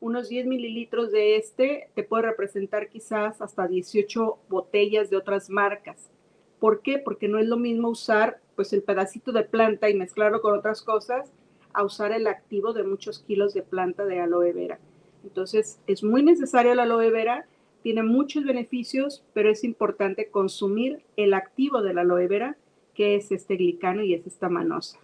unos 0.00 0.30
10 0.30 0.46
mililitros 0.46 1.12
de 1.12 1.36
este, 1.36 1.90
te 1.94 2.04
puede 2.04 2.22
representar 2.22 2.88
quizás 2.88 3.42
hasta 3.42 3.68
18 3.68 4.38
botellas 4.48 5.10
de 5.10 5.18
otras 5.18 5.50
marcas. 5.50 6.10
¿Por 6.58 6.80
qué? 6.80 6.98
Porque 6.98 7.28
no 7.28 7.38
es 7.38 7.46
lo 7.46 7.56
mismo 7.56 7.88
usar 7.88 8.40
pues 8.56 8.72
el 8.72 8.82
pedacito 8.82 9.32
de 9.32 9.44
planta 9.44 9.88
y 9.88 9.94
mezclarlo 9.94 10.40
con 10.40 10.58
otras 10.58 10.82
cosas 10.82 11.32
a 11.72 11.84
usar 11.84 12.12
el 12.12 12.26
activo 12.26 12.72
de 12.72 12.82
muchos 12.82 13.20
kilos 13.20 13.54
de 13.54 13.62
planta 13.62 14.04
de 14.04 14.20
aloe 14.20 14.52
vera. 14.52 14.78
Entonces, 15.24 15.80
es 15.86 16.02
muy 16.02 16.22
necesario 16.22 16.74
la 16.74 16.82
aloe 16.82 17.10
vera, 17.10 17.46
tiene 17.82 18.02
muchos 18.02 18.44
beneficios, 18.44 19.24
pero 19.32 19.50
es 19.50 19.64
importante 19.64 20.30
consumir 20.30 21.02
el 21.16 21.34
activo 21.34 21.82
de 21.82 21.94
la 21.94 22.02
aloe 22.02 22.28
vera, 22.28 22.56
que 22.94 23.14
es 23.14 23.32
este 23.32 23.56
glicano 23.56 24.02
y 24.02 24.14
es 24.14 24.26
esta 24.26 24.48
manosa. 24.48 24.98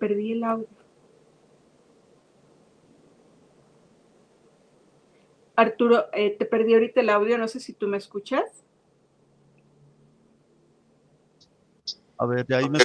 Perdí 0.00 0.32
el 0.32 0.42
audio. 0.42 0.66
Arturo, 5.54 6.06
eh, 6.14 6.36
te 6.38 6.46
perdí 6.46 6.72
ahorita 6.74 7.02
el 7.02 7.10
audio, 7.10 7.36
no 7.36 7.46
sé 7.46 7.60
si 7.60 7.74
tú 7.74 7.86
me 7.86 7.98
escuchas. 7.98 8.64
A 12.18 12.26
ver, 12.26 12.46
de 12.46 12.56
ahí 12.56 12.68
me... 12.68 12.78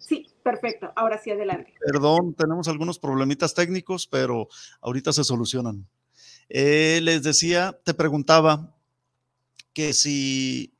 Sí, 0.00 0.26
perfecto. 0.42 0.92
Ahora 0.96 1.18
sí, 1.18 1.30
adelante. 1.30 1.74
Perdón, 1.80 2.34
tenemos 2.34 2.66
algunos 2.66 2.98
problemitas 2.98 3.54
técnicos, 3.54 4.06
pero 4.08 4.48
ahorita 4.80 5.12
se 5.12 5.22
solucionan. 5.24 5.88
Eh, 6.48 7.00
les 7.02 7.22
decía, 7.22 7.80
te 7.84 7.94
preguntaba 7.94 8.76
que 9.72 9.92
si 9.92 10.76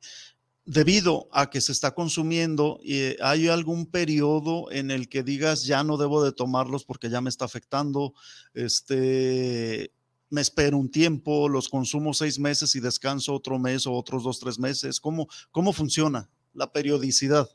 debido 0.65 1.29
a 1.33 1.51
que 1.51 1.61
se 1.61 1.73
está 1.73 1.93
consumiendo, 1.93 2.79
eh, 2.85 3.17
¿hay 3.21 3.49
algún 3.49 3.87
periodo 3.87 4.71
en 4.71 4.91
el 4.91 5.09
que 5.09 5.23
digas 5.23 5.65
ya 5.65 5.83
no 5.83 5.97
debo 5.97 6.23
de 6.23 6.33
tomarlos 6.33 6.85
porque 6.85 7.11
ya 7.11 7.21
me 7.21 7.31
está 7.31 7.45
afectando? 7.45 8.15
Este, 8.55 9.93
me 10.31 10.41
espero 10.41 10.79
un 10.79 10.91
tiempo, 10.91 11.49
los 11.49 11.69
consumo 11.69 12.15
seis 12.15 12.39
meses 12.39 12.75
y 12.75 12.81
descanso 12.81 13.35
otro 13.35 13.59
mes 13.59 13.87
o 13.87 13.93
otros 13.93 14.23
dos, 14.25 14.39
tres 14.39 14.59
meses. 14.59 15.01
¿Cómo, 15.01 15.29
cómo 15.51 15.73
funciona 15.73 16.31
la 16.55 16.73
periodicidad? 16.73 17.49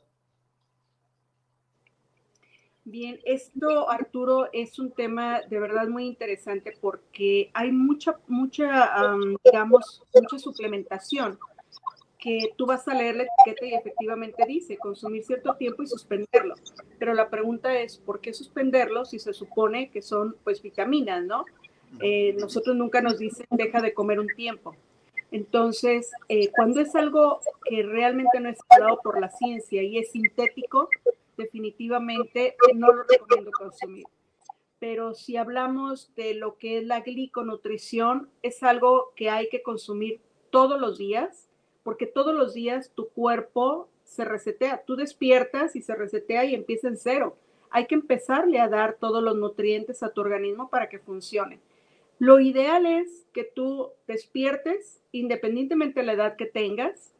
Bien, 2.84 3.20
esto, 3.24 3.90
Arturo, 3.90 4.48
es 4.52 4.78
un 4.78 4.92
tema 4.92 5.42
de 5.42 5.60
verdad 5.60 5.88
muy 5.88 6.06
interesante 6.06 6.72
porque 6.80 7.50
hay 7.52 7.70
mucha, 7.70 8.18
mucha, 8.28 8.88
digamos, 9.44 10.02
mucha 10.14 10.38
suplementación 10.38 11.38
que 12.18 12.52
tú 12.56 12.66
vas 12.66 12.86
a 12.88 12.94
leer 12.94 13.16
la 13.16 13.24
etiqueta 13.24 13.66
y 13.66 13.74
efectivamente 13.74 14.44
dice 14.46 14.76
consumir 14.76 15.24
cierto 15.24 15.54
tiempo 15.54 15.82
y 15.82 15.86
suspenderlo. 15.86 16.54
Pero 16.98 17.14
la 17.14 17.30
pregunta 17.30 17.78
es, 17.78 17.98
¿por 17.98 18.20
qué 18.20 18.34
suspenderlo 18.34 19.04
si 19.04 19.18
se 19.18 19.32
supone 19.32 19.90
que 19.90 20.02
son 20.02 20.36
pues 20.42 20.60
vitaminas, 20.60 21.24
no? 21.24 21.44
Eh, 22.00 22.34
nosotros 22.38 22.76
nunca 22.76 23.00
nos 23.00 23.18
dicen 23.18 23.46
deja 23.50 23.80
de 23.80 23.94
comer 23.94 24.20
un 24.20 24.28
tiempo. 24.28 24.74
Entonces, 25.30 26.10
eh, 26.28 26.50
cuando 26.50 26.80
es 26.80 26.94
algo 26.94 27.40
que 27.64 27.82
realmente 27.82 28.40
no 28.40 28.48
es 28.48 28.58
dado 28.68 29.00
por 29.02 29.20
la 29.20 29.28
ciencia 29.30 29.82
y 29.82 29.98
es 29.98 30.10
sintético, 30.10 30.88
definitivamente 31.36 32.56
no 32.74 32.92
lo 32.92 33.02
recomiendo 33.04 33.50
consumir. 33.52 34.04
Pero 34.78 35.14
si 35.14 35.36
hablamos 35.36 36.14
de 36.14 36.34
lo 36.34 36.56
que 36.56 36.78
es 36.78 36.84
la 36.84 37.00
gliconutrición, 37.00 38.30
es 38.42 38.62
algo 38.62 39.12
que 39.16 39.28
hay 39.28 39.48
que 39.48 39.62
consumir 39.62 40.20
todos 40.50 40.80
los 40.80 40.98
días, 40.98 41.47
porque 41.82 42.06
todos 42.06 42.34
los 42.34 42.54
días 42.54 42.92
tu 42.94 43.08
cuerpo 43.08 43.88
se 44.04 44.24
resetea. 44.24 44.82
Tú 44.86 44.96
despiertas 44.96 45.76
y 45.76 45.82
se 45.82 45.94
resetea 45.94 46.44
y 46.44 46.54
empieza 46.54 46.88
en 46.88 46.96
cero. 46.96 47.36
Hay 47.70 47.86
que 47.86 47.94
empezarle 47.94 48.60
a 48.60 48.68
dar 48.68 48.96
todos 48.98 49.22
los 49.22 49.36
nutrientes 49.36 50.02
a 50.02 50.10
tu 50.10 50.20
organismo 50.20 50.70
para 50.70 50.88
que 50.88 50.98
funcione. 50.98 51.60
Lo 52.18 52.40
ideal 52.40 52.86
es 52.86 53.26
que 53.32 53.44
tú 53.44 53.90
despiertes 54.06 55.00
independientemente 55.12 56.00
de 56.00 56.06
la 56.06 56.12
edad 56.14 56.36
que 56.36 56.46
tengas 56.46 57.12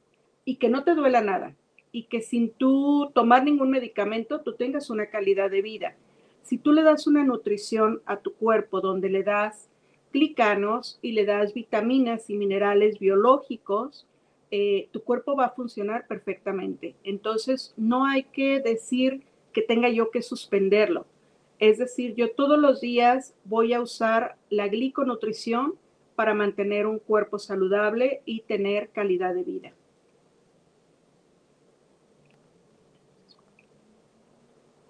y 0.44 0.56
que 0.56 0.68
no 0.68 0.82
te 0.82 0.94
duela 0.94 1.20
nada 1.20 1.54
y 1.92 2.04
que 2.04 2.20
sin 2.20 2.50
tú 2.50 3.10
tomar 3.14 3.44
ningún 3.44 3.70
medicamento 3.70 4.40
tú 4.40 4.54
tengas 4.54 4.90
una 4.90 5.06
calidad 5.06 5.50
de 5.50 5.62
vida. 5.62 5.96
Si 6.42 6.58
tú 6.58 6.72
le 6.72 6.82
das 6.82 7.06
una 7.06 7.24
nutrición 7.24 8.02
a 8.06 8.18
tu 8.18 8.34
cuerpo 8.34 8.80
donde 8.80 9.10
le 9.10 9.22
das 9.22 9.68
glicanos 10.12 10.98
y 11.02 11.12
le 11.12 11.24
das 11.24 11.54
vitaminas 11.54 12.30
y 12.30 12.36
minerales 12.36 12.98
biológicos, 12.98 14.06
eh, 14.50 14.88
tu 14.92 15.02
cuerpo 15.02 15.36
va 15.36 15.46
a 15.46 15.50
funcionar 15.50 16.06
perfectamente. 16.06 16.94
Entonces, 17.04 17.74
no 17.76 18.06
hay 18.06 18.24
que 18.24 18.60
decir 18.60 19.22
que 19.52 19.62
tenga 19.62 19.88
yo 19.88 20.10
que 20.10 20.22
suspenderlo. 20.22 21.06
Es 21.58 21.78
decir, 21.78 22.14
yo 22.14 22.30
todos 22.32 22.58
los 22.58 22.80
días 22.80 23.34
voy 23.44 23.72
a 23.72 23.80
usar 23.80 24.36
la 24.48 24.68
gliconutrición 24.68 25.74
para 26.14 26.34
mantener 26.34 26.86
un 26.86 26.98
cuerpo 26.98 27.38
saludable 27.38 28.22
y 28.24 28.40
tener 28.42 28.90
calidad 28.90 29.34
de 29.34 29.42
vida. 29.42 29.72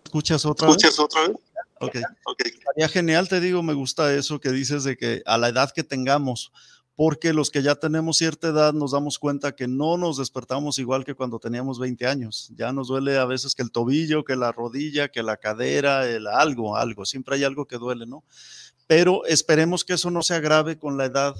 ¿Escuchas 0.04 0.46
otra 0.46 0.68
¿Escuchas 0.68 0.98
otra 0.98 1.28
vez? 1.28 1.36
Ok. 1.80 1.96
okay. 2.24 2.50
Sería 2.50 2.88
genial, 2.88 3.28
te 3.28 3.40
digo, 3.40 3.62
me 3.62 3.74
gusta 3.74 4.14
eso 4.14 4.40
que 4.40 4.50
dices 4.50 4.84
de 4.84 4.96
que 4.96 5.22
a 5.26 5.36
la 5.38 5.48
edad 5.48 5.70
que 5.74 5.84
tengamos, 5.84 6.50
porque 6.98 7.32
los 7.32 7.52
que 7.52 7.62
ya 7.62 7.76
tenemos 7.76 8.16
cierta 8.16 8.48
edad 8.48 8.72
nos 8.72 8.90
damos 8.90 9.20
cuenta 9.20 9.54
que 9.54 9.68
no 9.68 9.96
nos 9.96 10.16
despertamos 10.16 10.80
igual 10.80 11.04
que 11.04 11.14
cuando 11.14 11.38
teníamos 11.38 11.78
20 11.78 12.08
años. 12.08 12.50
Ya 12.56 12.72
nos 12.72 12.88
duele 12.88 13.18
a 13.18 13.24
veces 13.24 13.54
que 13.54 13.62
el 13.62 13.70
tobillo, 13.70 14.24
que 14.24 14.34
la 14.34 14.50
rodilla, 14.50 15.06
que 15.06 15.22
la 15.22 15.36
cadera, 15.36 16.08
el 16.08 16.26
algo, 16.26 16.76
algo. 16.76 17.06
Siempre 17.06 17.36
hay 17.36 17.44
algo 17.44 17.66
que 17.66 17.78
duele, 17.78 18.04
¿no? 18.04 18.24
Pero 18.88 19.24
esperemos 19.26 19.84
que 19.84 19.92
eso 19.92 20.10
no 20.10 20.22
se 20.22 20.34
agrave 20.34 20.76
con 20.76 20.98
la 20.98 21.04
edad 21.04 21.36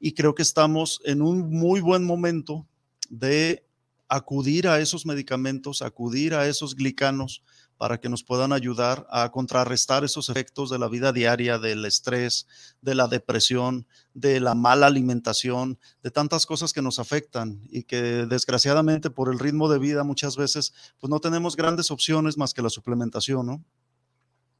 y 0.00 0.10
creo 0.10 0.34
que 0.34 0.42
estamos 0.42 1.00
en 1.04 1.22
un 1.22 1.50
muy 1.50 1.80
buen 1.80 2.02
momento 2.02 2.66
de 3.08 3.64
acudir 4.08 4.66
a 4.66 4.80
esos 4.80 5.06
medicamentos, 5.06 5.82
acudir 5.82 6.34
a 6.34 6.48
esos 6.48 6.74
glicanos 6.74 7.44
para 7.76 7.98
que 7.98 8.08
nos 8.08 8.24
puedan 8.24 8.52
ayudar 8.52 9.06
a 9.10 9.30
contrarrestar 9.30 10.04
esos 10.04 10.28
efectos 10.28 10.70
de 10.70 10.78
la 10.78 10.88
vida 10.88 11.12
diaria, 11.12 11.58
del 11.58 11.84
estrés, 11.84 12.46
de 12.80 12.94
la 12.94 13.08
depresión, 13.08 13.86
de 14.14 14.40
la 14.40 14.54
mala 14.54 14.86
alimentación, 14.86 15.78
de 16.02 16.10
tantas 16.10 16.46
cosas 16.46 16.72
que 16.72 16.82
nos 16.82 16.98
afectan 16.98 17.60
y 17.70 17.82
que 17.82 18.26
desgraciadamente 18.26 19.10
por 19.10 19.32
el 19.32 19.38
ritmo 19.38 19.68
de 19.68 19.78
vida 19.78 20.04
muchas 20.04 20.36
veces 20.36 20.72
pues 20.98 21.10
no 21.10 21.20
tenemos 21.20 21.56
grandes 21.56 21.90
opciones 21.90 22.38
más 22.38 22.54
que 22.54 22.62
la 22.62 22.70
suplementación, 22.70 23.46
¿no? 23.46 23.64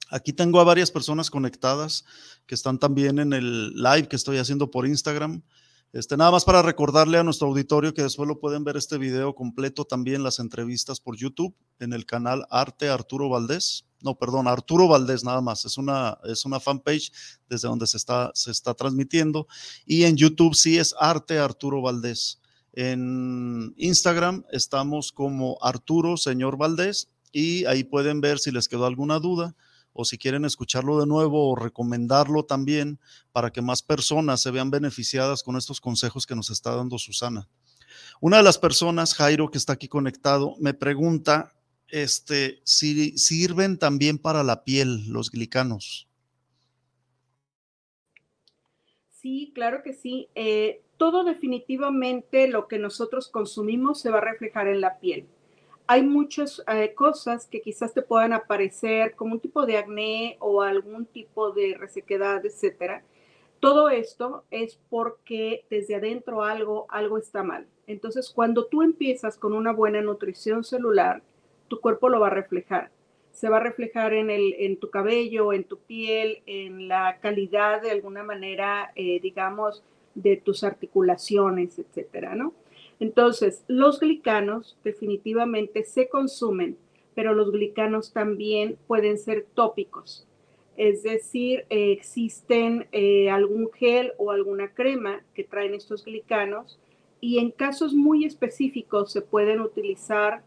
Aquí 0.08 0.32
tengo 0.32 0.60
a 0.60 0.64
varias 0.64 0.92
personas 0.92 1.30
conectadas 1.30 2.04
que 2.46 2.54
están 2.54 2.78
también 2.78 3.18
en 3.18 3.32
el 3.32 3.74
live 3.74 4.06
que 4.06 4.14
estoy 4.14 4.38
haciendo 4.38 4.70
por 4.70 4.86
Instagram. 4.86 5.42
Este, 5.92 6.16
nada 6.16 6.30
más 6.30 6.44
para 6.44 6.62
recordarle 6.62 7.18
a 7.18 7.22
nuestro 7.22 7.48
auditorio 7.48 7.94
que 7.94 8.02
después 8.02 8.28
lo 8.28 8.38
pueden 8.38 8.64
ver 8.64 8.76
este 8.76 8.98
video 8.98 9.34
completo 9.34 9.84
también 9.84 10.22
las 10.22 10.38
entrevistas 10.38 11.00
por 11.00 11.16
YouTube 11.16 11.54
en 11.78 11.92
el 11.92 12.04
canal 12.04 12.46
Arte 12.50 12.88
Arturo 12.88 13.28
Valdés. 13.28 13.86
No, 14.02 14.18
perdón, 14.18 14.46
Arturo 14.46 14.88
Valdés 14.88 15.24
nada 15.24 15.40
más. 15.40 15.64
Es 15.64 15.78
una, 15.78 16.18
es 16.24 16.44
una 16.44 16.60
fanpage 16.60 17.12
desde 17.48 17.68
donde 17.68 17.86
se 17.86 17.96
está, 17.96 18.30
se 18.34 18.50
está 18.50 18.74
transmitiendo. 18.74 19.46
Y 19.86 20.04
en 20.04 20.16
YouTube 20.16 20.54
sí 20.54 20.76
es 20.78 20.94
Arte 20.98 21.38
Arturo 21.38 21.80
Valdés. 21.80 22.40
En 22.72 23.72
Instagram 23.78 24.44
estamos 24.52 25.12
como 25.12 25.56
Arturo 25.62 26.18
Señor 26.18 26.58
Valdés 26.58 27.08
y 27.32 27.64
ahí 27.64 27.84
pueden 27.84 28.20
ver 28.20 28.38
si 28.38 28.50
les 28.50 28.68
quedó 28.68 28.84
alguna 28.84 29.18
duda 29.18 29.56
o 29.96 30.04
si 30.04 30.18
quieren 30.18 30.44
escucharlo 30.44 31.00
de 31.00 31.06
nuevo 31.06 31.50
o 31.50 31.56
recomendarlo 31.56 32.44
también 32.44 33.00
para 33.32 33.50
que 33.50 33.62
más 33.62 33.82
personas 33.82 34.42
se 34.42 34.50
vean 34.50 34.70
beneficiadas 34.70 35.42
con 35.42 35.56
estos 35.56 35.80
consejos 35.80 36.26
que 36.26 36.36
nos 36.36 36.50
está 36.50 36.76
dando 36.76 36.98
Susana. 36.98 37.48
Una 38.20 38.36
de 38.38 38.42
las 38.42 38.58
personas, 38.58 39.14
Jairo, 39.14 39.50
que 39.50 39.58
está 39.58 39.72
aquí 39.72 39.88
conectado, 39.88 40.54
me 40.60 40.74
pregunta 40.74 41.54
este, 41.88 42.60
si 42.64 43.16
sirven 43.16 43.78
también 43.78 44.18
para 44.18 44.42
la 44.42 44.64
piel 44.64 45.08
los 45.08 45.30
glicanos. 45.30 46.08
Sí, 49.08 49.50
claro 49.54 49.82
que 49.82 49.94
sí. 49.94 50.28
Eh, 50.34 50.82
todo 50.98 51.24
definitivamente 51.24 52.48
lo 52.48 52.68
que 52.68 52.78
nosotros 52.78 53.28
consumimos 53.28 54.00
se 54.00 54.10
va 54.10 54.18
a 54.18 54.20
reflejar 54.32 54.68
en 54.68 54.80
la 54.80 54.98
piel 54.98 55.26
hay 55.86 56.02
muchas 56.02 56.62
eh, 56.68 56.94
cosas 56.94 57.46
que 57.46 57.60
quizás 57.60 57.94
te 57.94 58.02
puedan 58.02 58.32
aparecer 58.32 59.14
como 59.14 59.34
un 59.34 59.40
tipo 59.40 59.66
de 59.66 59.78
acné 59.78 60.36
o 60.40 60.62
algún 60.62 61.06
tipo 61.06 61.52
de 61.52 61.76
resequedad, 61.78 62.44
etcétera. 62.44 63.02
Todo 63.60 63.88
esto 63.88 64.44
es 64.50 64.78
porque 64.90 65.64
desde 65.70 65.94
adentro 65.94 66.42
algo, 66.42 66.86
algo 66.90 67.18
está 67.18 67.42
mal. 67.42 67.66
Entonces, 67.86 68.30
cuando 68.30 68.66
tú 68.66 68.82
empiezas 68.82 69.38
con 69.38 69.54
una 69.54 69.72
buena 69.72 70.02
nutrición 70.02 70.64
celular, 70.64 71.22
tu 71.68 71.80
cuerpo 71.80 72.08
lo 72.08 72.20
va 72.20 72.28
a 72.28 72.30
reflejar. 72.30 72.90
Se 73.32 73.48
va 73.48 73.58
a 73.58 73.60
reflejar 73.60 74.12
en, 74.12 74.30
el, 74.30 74.54
en 74.58 74.78
tu 74.78 74.90
cabello, 74.90 75.52
en 75.52 75.64
tu 75.64 75.78
piel, 75.78 76.42
en 76.46 76.88
la 76.88 77.18
calidad 77.20 77.82
de 77.82 77.90
alguna 77.90 78.22
manera, 78.22 78.92
eh, 78.94 79.20
digamos, 79.20 79.82
de 80.14 80.36
tus 80.36 80.64
articulaciones, 80.64 81.78
etcétera, 81.78 82.34
¿no? 82.34 82.54
Entonces, 82.98 83.64
los 83.68 84.00
glicanos 84.00 84.78
definitivamente 84.82 85.84
se 85.84 86.08
consumen, 86.08 86.78
pero 87.14 87.34
los 87.34 87.52
glicanos 87.52 88.12
también 88.12 88.78
pueden 88.86 89.18
ser 89.18 89.46
tópicos. 89.54 90.26
Es 90.76 91.02
decir, 91.02 91.64
eh, 91.70 91.92
existen 91.92 92.86
eh, 92.92 93.30
algún 93.30 93.70
gel 93.72 94.12
o 94.18 94.30
alguna 94.30 94.74
crema 94.74 95.22
que 95.34 95.44
traen 95.44 95.74
estos 95.74 96.04
glicanos 96.04 96.78
y 97.20 97.38
en 97.38 97.50
casos 97.50 97.94
muy 97.94 98.24
específicos 98.24 99.10
se 99.10 99.22
pueden 99.22 99.60
utilizar 99.60 100.42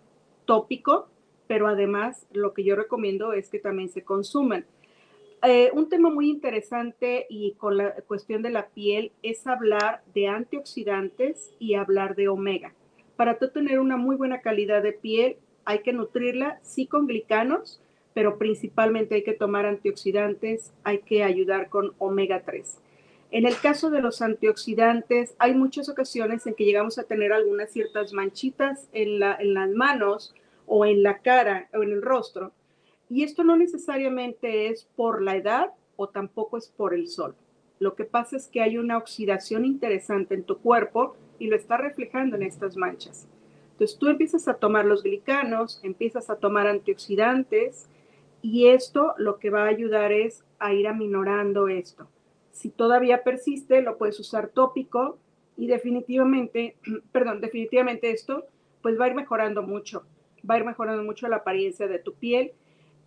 tópico, 0.46 1.08
pero 1.48 1.68
además 1.68 2.28
lo 2.32 2.54
que 2.54 2.64
yo 2.64 2.76
recomiendo 2.76 3.34
es 3.34 3.50
que 3.50 3.60
también 3.60 3.90
se 3.90 4.04
consuman. 4.04 4.66
Eh, 5.42 5.72
un 5.74 5.88
tema 5.88 6.10
muy 6.10 6.30
interesante 6.30 7.26
y 7.30 7.54
con 7.54 7.78
la 7.78 7.94
cuestión 8.08 8.42
de 8.42 8.50
la 8.50 8.68
piel 8.68 9.14
es 9.24 9.48
hablar 9.48 10.02
de 10.14 10.28
antioxidantes 10.28 11.54
y 11.60 11.76
hablar 11.76 12.16
de 12.16 12.28
omega. 12.28 12.74
Para 13.16 13.38
tener 13.38 13.80
una 13.80 13.96
muy 13.96 14.18
buena 14.18 14.42
calidad 14.42 14.84
de 14.84 14.92
piel 14.92 15.38
hay 15.64 15.80
que 15.80 15.94
nutrirla, 15.94 16.60
sí 16.62 16.88
con 16.88 17.08
glicanos, 17.08 17.82
pero 18.14 18.38
principalmente 18.38 19.16
hay 19.16 19.24
que 19.24 19.34
tomar 19.34 19.66
antioxidantes, 19.66 20.74
hay 20.84 21.00
que 21.00 21.24
ayudar 21.24 21.70
con 21.70 21.94
omega 22.00 22.42
3. 22.44 22.80
En 23.32 23.46
el 23.46 23.56
caso 23.58 23.92
de 23.92 24.02
los 24.02 24.22
antioxidantes, 24.22 25.36
hay 25.38 25.54
muchas 25.54 25.88
ocasiones 25.88 26.48
en 26.48 26.56
que 26.56 26.66
llegamos 26.66 26.98
a 26.98 27.04
tener 27.04 27.32
algunas 27.32 27.72
ciertas 27.72 28.12
manchitas 28.12 28.90
en 28.92 29.20
las 29.20 29.70
manos 29.70 30.34
o 30.66 30.86
en 30.86 31.04
la 31.04 31.20
cara 31.20 31.70
o 31.74 31.84
en 31.84 31.92
el 31.92 32.02
rostro 32.02 32.52
y 33.10 33.24
esto 33.24 33.44
no 33.44 33.58
necesariamente 33.58 34.68
es 34.68 34.88
por 34.96 35.22
la 35.22 35.36
edad 35.36 35.72
o 35.96 36.08
tampoco 36.08 36.58
es 36.58 36.70
por 36.70 36.94
el 36.94 37.08
sol. 37.08 37.36
Lo 37.80 37.96
que 37.96 38.06
pasa 38.06 38.38
es 38.38 38.48
que 38.48 38.62
hay 38.62 38.78
una 38.78 38.98
oxidación 38.98 39.66
interesante 39.66 40.36
en 40.36 40.44
tu 40.44 40.60
cuerpo 40.60 41.16
y 41.40 41.48
lo 41.48 41.56
está 41.56 41.78
reflejando 41.78 42.36
en 42.36 42.44
estas 42.44 42.78
manchas. 42.78 43.28
Entonces 43.72 43.98
tú 43.98 44.10
empiezas 44.10 44.48
a 44.48 44.56
tomar 44.56 44.86
los 44.86 45.04
glicanos, 45.04 45.80
empiezas 45.84 46.30
a 46.30 46.36
tomar 46.36 46.68
antioxidantes 46.68 47.88
y 48.42 48.68
esto 48.68 49.14
lo 49.18 49.40
que 49.40 49.50
va 49.50 49.64
a 49.64 49.70
ayudar 49.70 50.12
es 50.12 50.44
a 50.60 50.74
ir 50.74 50.88
aminorando 50.88 51.70
esto. 51.70 52.08
Si 52.52 52.70
todavía 52.70 53.24
persiste, 53.24 53.82
lo 53.82 53.98
puedes 53.98 54.20
usar 54.20 54.50
tópico 54.50 55.18
y 55.56 55.68
definitivamente, 55.68 56.76
perdón, 57.12 57.42
definitivamente 57.42 58.12
esto 58.12 58.46
pues 58.82 59.00
va 59.00 59.06
a 59.06 59.10
ir 59.10 59.16
mejorando 59.16 59.64
mucho, 59.64 60.04
va 60.50 60.56
a 60.56 60.58
ir 60.60 60.66
mejorando 60.66 61.04
mucho 61.04 61.28
la 61.28 61.38
apariencia 61.38 61.88
de 61.88 62.00
tu 62.00 62.14
piel. 62.14 62.52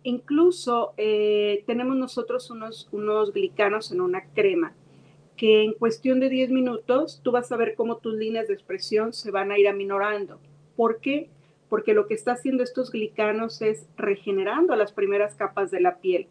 Incluso 0.03 0.93
eh, 0.97 1.63
tenemos 1.65 1.95
nosotros 1.95 2.49
unos, 2.49 2.89
unos 2.91 3.31
glicanos 3.31 3.91
en 3.91 4.01
una 4.01 4.25
crema 4.33 4.73
que 5.37 5.63
en 5.63 5.73
cuestión 5.73 6.19
de 6.19 6.29
10 6.29 6.51
minutos 6.51 7.21
tú 7.23 7.31
vas 7.31 7.51
a 7.51 7.57
ver 7.57 7.75
cómo 7.75 7.97
tus 7.97 8.13
líneas 8.13 8.47
de 8.47 8.53
expresión 8.53 9.13
se 9.13 9.31
van 9.31 9.51
a 9.51 9.57
ir 9.57 9.67
aminorando. 9.67 10.39
¿Por 10.75 10.99
qué? 10.99 11.29
Porque 11.69 11.93
lo 11.93 12.07
que 12.07 12.13
está 12.13 12.33
haciendo 12.33 12.63
estos 12.63 12.91
glicanos 12.91 13.61
es 13.61 13.87
regenerando 13.97 14.75
las 14.75 14.91
primeras 14.91 15.35
capas 15.35 15.71
de 15.71 15.81
la 15.81 15.97
piel. 15.97 16.27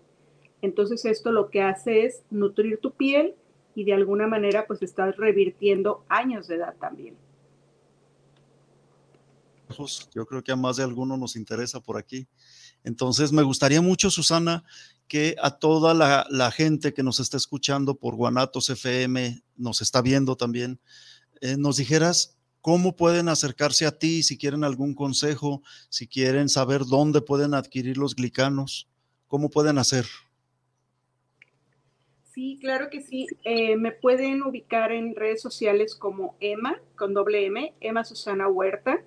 Entonces 0.60 1.04
esto 1.04 1.32
lo 1.32 1.50
que 1.50 1.62
hace 1.62 2.04
es 2.04 2.22
nutrir 2.30 2.78
tu 2.78 2.92
piel 2.92 3.34
y 3.74 3.84
de 3.84 3.94
alguna 3.94 4.26
manera 4.28 4.66
pues 4.66 4.82
estás 4.82 5.16
revirtiendo 5.16 6.04
años 6.08 6.46
de 6.46 6.56
edad 6.56 6.76
también. 6.78 7.16
Yo 10.14 10.26
creo 10.26 10.42
que 10.42 10.52
a 10.52 10.56
más 10.56 10.76
de 10.76 10.84
alguno 10.84 11.16
nos 11.16 11.34
interesa 11.34 11.80
por 11.80 11.96
aquí. 11.96 12.26
Entonces 12.84 13.32
me 13.32 13.42
gustaría 13.42 13.80
mucho, 13.80 14.10
Susana, 14.10 14.64
que 15.08 15.36
a 15.42 15.50
toda 15.50 15.94
la, 15.94 16.50
gente 16.50 16.94
que 16.94 17.02
nos 17.02 17.20
está 17.20 17.36
escuchando 17.36 17.96
por 17.96 18.14
Guanatos 18.16 18.70
FM, 18.70 19.42
nos 19.56 19.82
está 19.82 20.00
viendo 20.00 20.36
también, 20.36 20.80
eh, 21.40 21.56
nos 21.58 21.76
dijeras 21.76 22.38
cómo 22.60 22.96
pueden 22.96 23.28
acercarse 23.28 23.86
a 23.86 23.98
ti, 23.98 24.22
si 24.22 24.38
quieren 24.38 24.64
algún 24.64 24.94
consejo, 24.94 25.62
si 25.90 26.06
quieren 26.06 26.48
saber 26.48 26.86
dónde 26.86 27.20
pueden 27.20 27.54
adquirir 27.54 27.98
los 27.98 28.14
glicanos, 28.14 28.88
cómo 29.26 29.50
pueden 29.50 29.78
hacer. 29.78 30.06
Sí, 32.32 32.56
claro 32.60 32.88
que 32.88 33.02
sí. 33.02 33.26
Eh, 33.44 33.76
me 33.76 33.92
pueden 33.92 34.42
ubicar 34.42 34.92
en 34.92 35.14
redes 35.14 35.42
sociales 35.42 35.94
como 35.94 36.36
Emma, 36.40 36.80
con 36.96 37.12
doble 37.12 37.44
M, 37.44 37.74
Emma 37.80 38.04
Susana 38.04 38.48
Huerta. 38.48 39.04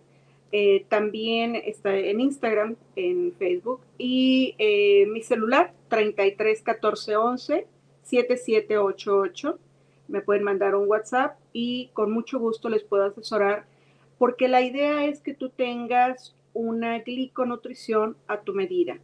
Eh, 0.51 0.85
también 0.89 1.55
está 1.55 1.97
en 1.97 2.21
Instagram, 2.21 2.75
en 2.95 3.33
Facebook 3.37 3.81
y 3.97 4.55
eh, 4.57 5.05
mi 5.07 5.21
celular 5.21 5.73
33 5.89 6.61
14 6.61 7.15
11 7.17 7.67
7788. 8.03 9.59
Me 10.07 10.21
pueden 10.21 10.43
mandar 10.43 10.75
un 10.75 10.87
WhatsApp 10.87 11.37
y 11.51 11.89
con 11.93 12.11
mucho 12.11 12.39
gusto 12.39 12.69
les 12.69 12.83
puedo 12.83 13.05
asesorar 13.05 13.65
porque 14.17 14.47
la 14.47 14.61
idea 14.61 15.05
es 15.05 15.19
que 15.19 15.33
tú 15.33 15.49
tengas 15.49 16.35
una 16.53 16.99
gliconutrición 16.99 18.15
a 18.27 18.41
tu 18.41 18.53
medida. 18.53 18.97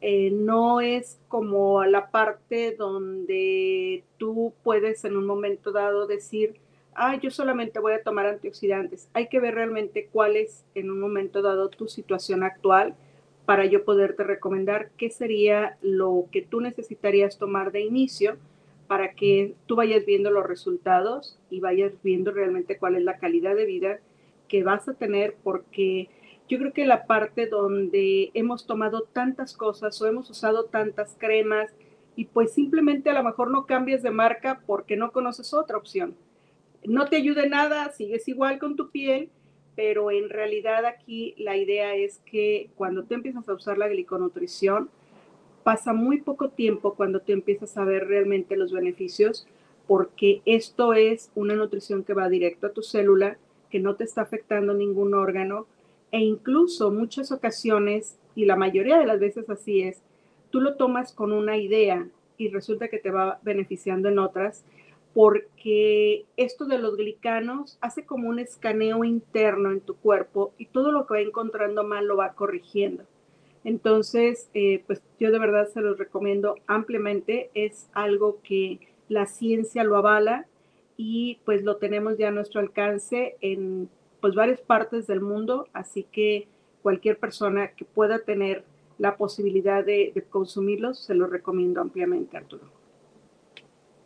Eh, 0.00 0.30
no 0.32 0.80
es 0.80 1.18
como 1.28 1.84
la 1.84 2.10
parte 2.10 2.74
donde 2.76 4.04
tú 4.16 4.52
puedes 4.62 5.04
en 5.04 5.16
un 5.16 5.26
momento 5.26 5.72
dado 5.72 6.06
decir, 6.06 6.54
ah, 6.98 7.16
yo 7.16 7.30
solamente 7.30 7.78
voy 7.78 7.94
a 7.94 8.02
tomar 8.02 8.26
antioxidantes. 8.26 9.08
Hay 9.14 9.28
que 9.28 9.40
ver 9.40 9.54
realmente 9.54 10.08
cuál 10.12 10.36
es 10.36 10.64
en 10.74 10.90
un 10.90 11.00
momento 11.00 11.40
dado 11.40 11.68
tu 11.70 11.88
situación 11.88 12.42
actual 12.42 12.94
para 13.46 13.64
yo 13.64 13.84
poderte 13.84 14.24
recomendar 14.24 14.90
qué 14.98 15.08
sería 15.08 15.78
lo 15.80 16.26
que 16.30 16.42
tú 16.42 16.60
necesitarías 16.60 17.38
tomar 17.38 17.72
de 17.72 17.80
inicio 17.80 18.36
para 18.88 19.12
que 19.12 19.54
tú 19.66 19.76
vayas 19.76 20.04
viendo 20.04 20.30
los 20.30 20.46
resultados 20.46 21.38
y 21.50 21.60
vayas 21.60 21.92
viendo 22.02 22.30
realmente 22.30 22.76
cuál 22.78 22.96
es 22.96 23.04
la 23.04 23.18
calidad 23.18 23.54
de 23.54 23.64
vida 23.64 24.00
que 24.48 24.64
vas 24.64 24.88
a 24.88 24.94
tener 24.94 25.36
porque 25.42 26.08
yo 26.48 26.58
creo 26.58 26.72
que 26.72 26.86
la 26.86 27.06
parte 27.06 27.46
donde 27.46 28.30
hemos 28.34 28.66
tomado 28.66 29.02
tantas 29.02 29.54
cosas 29.54 30.00
o 30.00 30.06
hemos 30.06 30.28
usado 30.30 30.64
tantas 30.64 31.16
cremas 31.18 31.70
y 32.16 32.24
pues 32.26 32.52
simplemente 32.52 33.10
a 33.10 33.14
lo 33.14 33.22
mejor 33.22 33.50
no 33.50 33.66
cambias 33.66 34.02
de 34.02 34.10
marca 34.10 34.60
porque 34.66 34.96
no 34.96 35.12
conoces 35.12 35.54
otra 35.54 35.76
opción 35.76 36.16
no 36.84 37.06
te 37.06 37.16
ayude 37.16 37.48
nada, 37.48 37.90
sigues 37.92 38.28
igual 38.28 38.58
con 38.58 38.76
tu 38.76 38.90
piel, 38.90 39.30
pero 39.76 40.10
en 40.10 40.28
realidad 40.28 40.84
aquí 40.86 41.34
la 41.38 41.56
idea 41.56 41.94
es 41.94 42.20
que 42.26 42.70
cuando 42.76 43.04
te 43.04 43.14
empiezas 43.14 43.48
a 43.48 43.54
usar 43.54 43.78
la 43.78 43.88
gliconutrición, 43.88 44.90
pasa 45.62 45.92
muy 45.92 46.20
poco 46.20 46.48
tiempo 46.48 46.94
cuando 46.94 47.20
te 47.20 47.32
empiezas 47.32 47.76
a 47.76 47.84
ver 47.84 48.08
realmente 48.08 48.56
los 48.56 48.72
beneficios, 48.72 49.46
porque 49.86 50.42
esto 50.46 50.94
es 50.94 51.30
una 51.34 51.54
nutrición 51.54 52.04
que 52.04 52.14
va 52.14 52.28
directo 52.28 52.66
a 52.66 52.72
tu 52.72 52.82
célula, 52.82 53.38
que 53.70 53.78
no 53.78 53.94
te 53.94 54.04
está 54.04 54.22
afectando 54.22 54.74
ningún 54.74 55.14
órgano, 55.14 55.66
e 56.10 56.20
incluso 56.20 56.90
muchas 56.90 57.32
ocasiones, 57.32 58.18
y 58.34 58.46
la 58.46 58.56
mayoría 58.56 58.98
de 58.98 59.06
las 59.06 59.20
veces 59.20 59.48
así 59.50 59.82
es, 59.82 60.02
tú 60.50 60.60
lo 60.60 60.76
tomas 60.76 61.12
con 61.12 61.32
una 61.32 61.56
idea 61.56 62.08
y 62.36 62.48
resulta 62.48 62.88
que 62.88 62.98
te 62.98 63.10
va 63.10 63.40
beneficiando 63.42 64.08
en 64.08 64.18
otras, 64.18 64.64
porque 65.18 66.26
esto 66.36 66.64
de 66.66 66.78
los 66.78 66.96
glicanos 66.96 67.76
hace 67.80 68.06
como 68.06 68.28
un 68.28 68.38
escaneo 68.38 69.02
interno 69.02 69.72
en 69.72 69.80
tu 69.80 69.96
cuerpo 69.96 70.52
y 70.58 70.66
todo 70.66 70.92
lo 70.92 71.08
que 71.08 71.14
va 71.14 71.20
encontrando 71.20 71.82
mal 71.82 72.06
lo 72.06 72.16
va 72.16 72.34
corrigiendo. 72.34 73.02
Entonces, 73.64 74.48
eh, 74.54 74.84
pues 74.86 75.02
yo 75.18 75.32
de 75.32 75.40
verdad 75.40 75.66
se 75.66 75.80
los 75.80 75.98
recomiendo 75.98 76.54
ampliamente. 76.68 77.50
Es 77.54 77.90
algo 77.94 78.38
que 78.44 78.78
la 79.08 79.26
ciencia 79.26 79.82
lo 79.82 79.96
avala 79.96 80.46
y 80.96 81.40
pues 81.44 81.64
lo 81.64 81.78
tenemos 81.78 82.16
ya 82.16 82.28
a 82.28 82.30
nuestro 82.30 82.60
alcance 82.60 83.34
en 83.40 83.90
pues 84.20 84.36
varias 84.36 84.60
partes 84.60 85.08
del 85.08 85.20
mundo, 85.20 85.66
así 85.72 86.04
que 86.04 86.46
cualquier 86.80 87.18
persona 87.18 87.72
que 87.72 87.84
pueda 87.84 88.20
tener 88.20 88.62
la 88.98 89.16
posibilidad 89.16 89.84
de, 89.84 90.12
de 90.14 90.22
consumirlos, 90.22 91.00
se 91.00 91.14
los 91.14 91.28
recomiendo 91.28 91.80
ampliamente, 91.80 92.36
Arturo. 92.36 92.77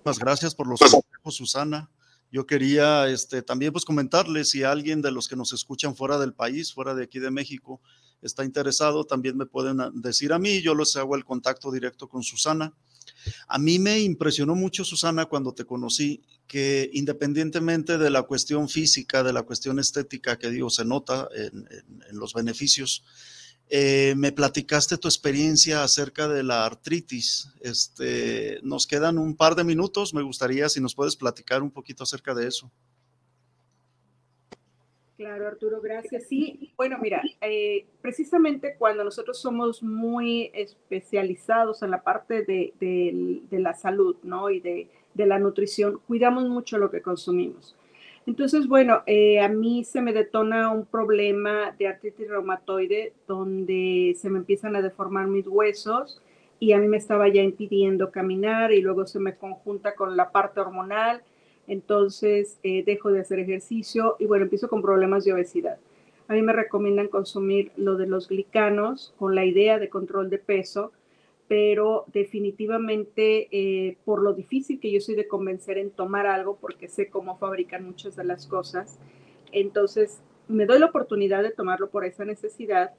Muchas 0.04 0.18
gracias 0.18 0.54
por 0.56 0.66
los 0.66 0.80
consejos, 0.80 1.36
Susana. 1.36 1.88
Yo 2.32 2.44
quería 2.44 3.06
este, 3.06 3.40
también 3.40 3.70
pues 3.70 3.84
comentarles 3.84 4.50
si 4.50 4.64
alguien 4.64 5.00
de 5.00 5.12
los 5.12 5.28
que 5.28 5.36
nos 5.36 5.52
escuchan 5.52 5.94
fuera 5.94 6.18
del 6.18 6.34
país, 6.34 6.72
fuera 6.72 6.92
de 6.94 7.04
aquí 7.04 7.20
de 7.20 7.30
México, 7.30 7.80
está 8.20 8.44
interesado, 8.44 9.04
también 9.04 9.36
me 9.36 9.46
pueden 9.46 9.78
decir 9.94 10.32
a 10.32 10.40
mí, 10.40 10.60
yo 10.60 10.74
les 10.74 10.96
hago 10.96 11.14
el 11.14 11.24
contacto 11.24 11.70
directo 11.70 12.08
con 12.08 12.24
Susana. 12.24 12.74
A 13.46 13.58
mí 13.60 13.78
me 13.78 14.00
impresionó 14.00 14.56
mucho, 14.56 14.84
Susana, 14.84 15.26
cuando 15.26 15.54
te 15.54 15.64
conocí, 15.64 16.22
que 16.48 16.90
independientemente 16.94 17.96
de 17.96 18.10
la 18.10 18.22
cuestión 18.22 18.68
física, 18.68 19.22
de 19.22 19.32
la 19.32 19.42
cuestión 19.42 19.78
estética, 19.78 20.36
que 20.36 20.50
digo, 20.50 20.68
se 20.68 20.84
nota 20.84 21.28
en, 21.32 21.68
en 22.10 22.18
los 22.18 22.32
beneficios, 22.34 23.04
eh, 23.68 24.14
me 24.16 24.32
platicaste 24.32 24.98
tu 24.98 25.08
experiencia 25.08 25.82
acerca 25.82 26.28
de 26.28 26.42
la 26.42 26.66
artritis. 26.66 27.52
Este, 27.60 28.58
nos 28.62 28.86
quedan 28.86 29.18
un 29.18 29.36
par 29.36 29.54
de 29.54 29.64
minutos. 29.64 30.12
Me 30.12 30.22
gustaría 30.22 30.68
si 30.68 30.80
nos 30.80 30.94
puedes 30.94 31.16
platicar 31.16 31.62
un 31.62 31.70
poquito 31.70 32.02
acerca 32.02 32.34
de 32.34 32.48
eso. 32.48 32.70
Claro, 35.16 35.46
Arturo, 35.46 35.80
gracias. 35.80 36.24
Sí, 36.28 36.72
bueno, 36.76 36.98
mira, 37.00 37.22
eh, 37.40 37.86
precisamente 38.00 38.74
cuando 38.76 39.04
nosotros 39.04 39.40
somos 39.40 39.82
muy 39.82 40.50
especializados 40.52 41.82
en 41.82 41.90
la 41.90 42.02
parte 42.02 42.42
de, 42.42 43.42
la 43.50 43.74
salud, 43.74 44.16
¿no? 44.24 44.50
Y 44.50 44.60
de, 44.60 44.90
de 45.14 45.26
la 45.26 45.38
nutrición, 45.38 46.00
cuidamos 46.06 46.48
mucho 46.48 46.76
lo 46.76 46.90
que 46.90 47.02
consumimos. 47.02 47.76
Entonces, 48.26 48.68
bueno, 48.68 49.02
eh, 49.06 49.40
a 49.40 49.48
mí 49.48 49.82
se 49.84 50.00
me 50.00 50.12
detona 50.12 50.70
un 50.70 50.86
problema 50.86 51.74
de 51.76 51.88
artritis 51.88 52.28
reumatoide 52.28 53.14
donde 53.26 54.14
se 54.16 54.30
me 54.30 54.38
empiezan 54.38 54.76
a 54.76 54.82
deformar 54.82 55.26
mis 55.26 55.46
huesos 55.48 56.22
y 56.60 56.72
a 56.72 56.78
mí 56.78 56.86
me 56.86 56.98
estaba 56.98 57.26
ya 57.28 57.42
impidiendo 57.42 58.12
caminar 58.12 58.70
y 58.72 58.80
luego 58.80 59.06
se 59.06 59.18
me 59.18 59.34
conjunta 59.34 59.96
con 59.96 60.16
la 60.16 60.30
parte 60.30 60.60
hormonal, 60.60 61.22
entonces 61.66 62.60
eh, 62.62 62.84
dejo 62.84 63.10
de 63.10 63.20
hacer 63.20 63.40
ejercicio 63.40 64.14
y 64.20 64.26
bueno, 64.26 64.44
empiezo 64.44 64.68
con 64.68 64.82
problemas 64.82 65.24
de 65.24 65.32
obesidad. 65.32 65.78
A 66.28 66.34
mí 66.34 66.42
me 66.42 66.52
recomiendan 66.52 67.08
consumir 67.08 67.72
lo 67.76 67.96
de 67.96 68.06
los 68.06 68.28
glicanos 68.28 69.12
con 69.18 69.34
la 69.34 69.44
idea 69.44 69.80
de 69.80 69.88
control 69.88 70.30
de 70.30 70.38
peso 70.38 70.92
pero 71.48 72.04
definitivamente 72.12 73.48
eh, 73.50 73.96
por 74.04 74.22
lo 74.22 74.32
difícil 74.32 74.80
que 74.80 74.90
yo 74.90 75.00
soy 75.00 75.14
de 75.14 75.28
convencer 75.28 75.78
en 75.78 75.90
tomar 75.90 76.26
algo, 76.26 76.56
porque 76.60 76.88
sé 76.88 77.08
cómo 77.08 77.36
fabrican 77.38 77.84
muchas 77.84 78.16
de 78.16 78.24
las 78.24 78.46
cosas, 78.46 78.98
entonces 79.52 80.20
me 80.48 80.66
doy 80.66 80.78
la 80.78 80.86
oportunidad 80.86 81.42
de 81.42 81.50
tomarlo 81.50 81.90
por 81.90 82.04
esa 82.04 82.24
necesidad 82.24 82.92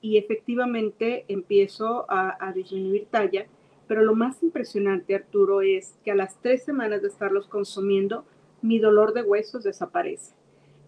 y 0.00 0.16
efectivamente 0.16 1.24
empiezo 1.28 2.06
a, 2.08 2.52
disminuir 2.54 3.06
talla, 3.10 3.46
pero 3.86 4.02
lo 4.02 4.14
más 4.14 4.42
impresionante, 4.42 5.14
Arturo, 5.14 5.62
es 5.62 5.96
que 6.04 6.10
a 6.10 6.14
las 6.14 6.40
tres 6.40 6.62
semanas 6.64 7.02
de 7.02 7.08
estarlos 7.08 7.46
consumiendo, 7.46 8.24
mi 8.62 8.78
dolor 8.78 9.12
de 9.12 9.22
huesos 9.22 9.64
desaparece. 9.64 10.34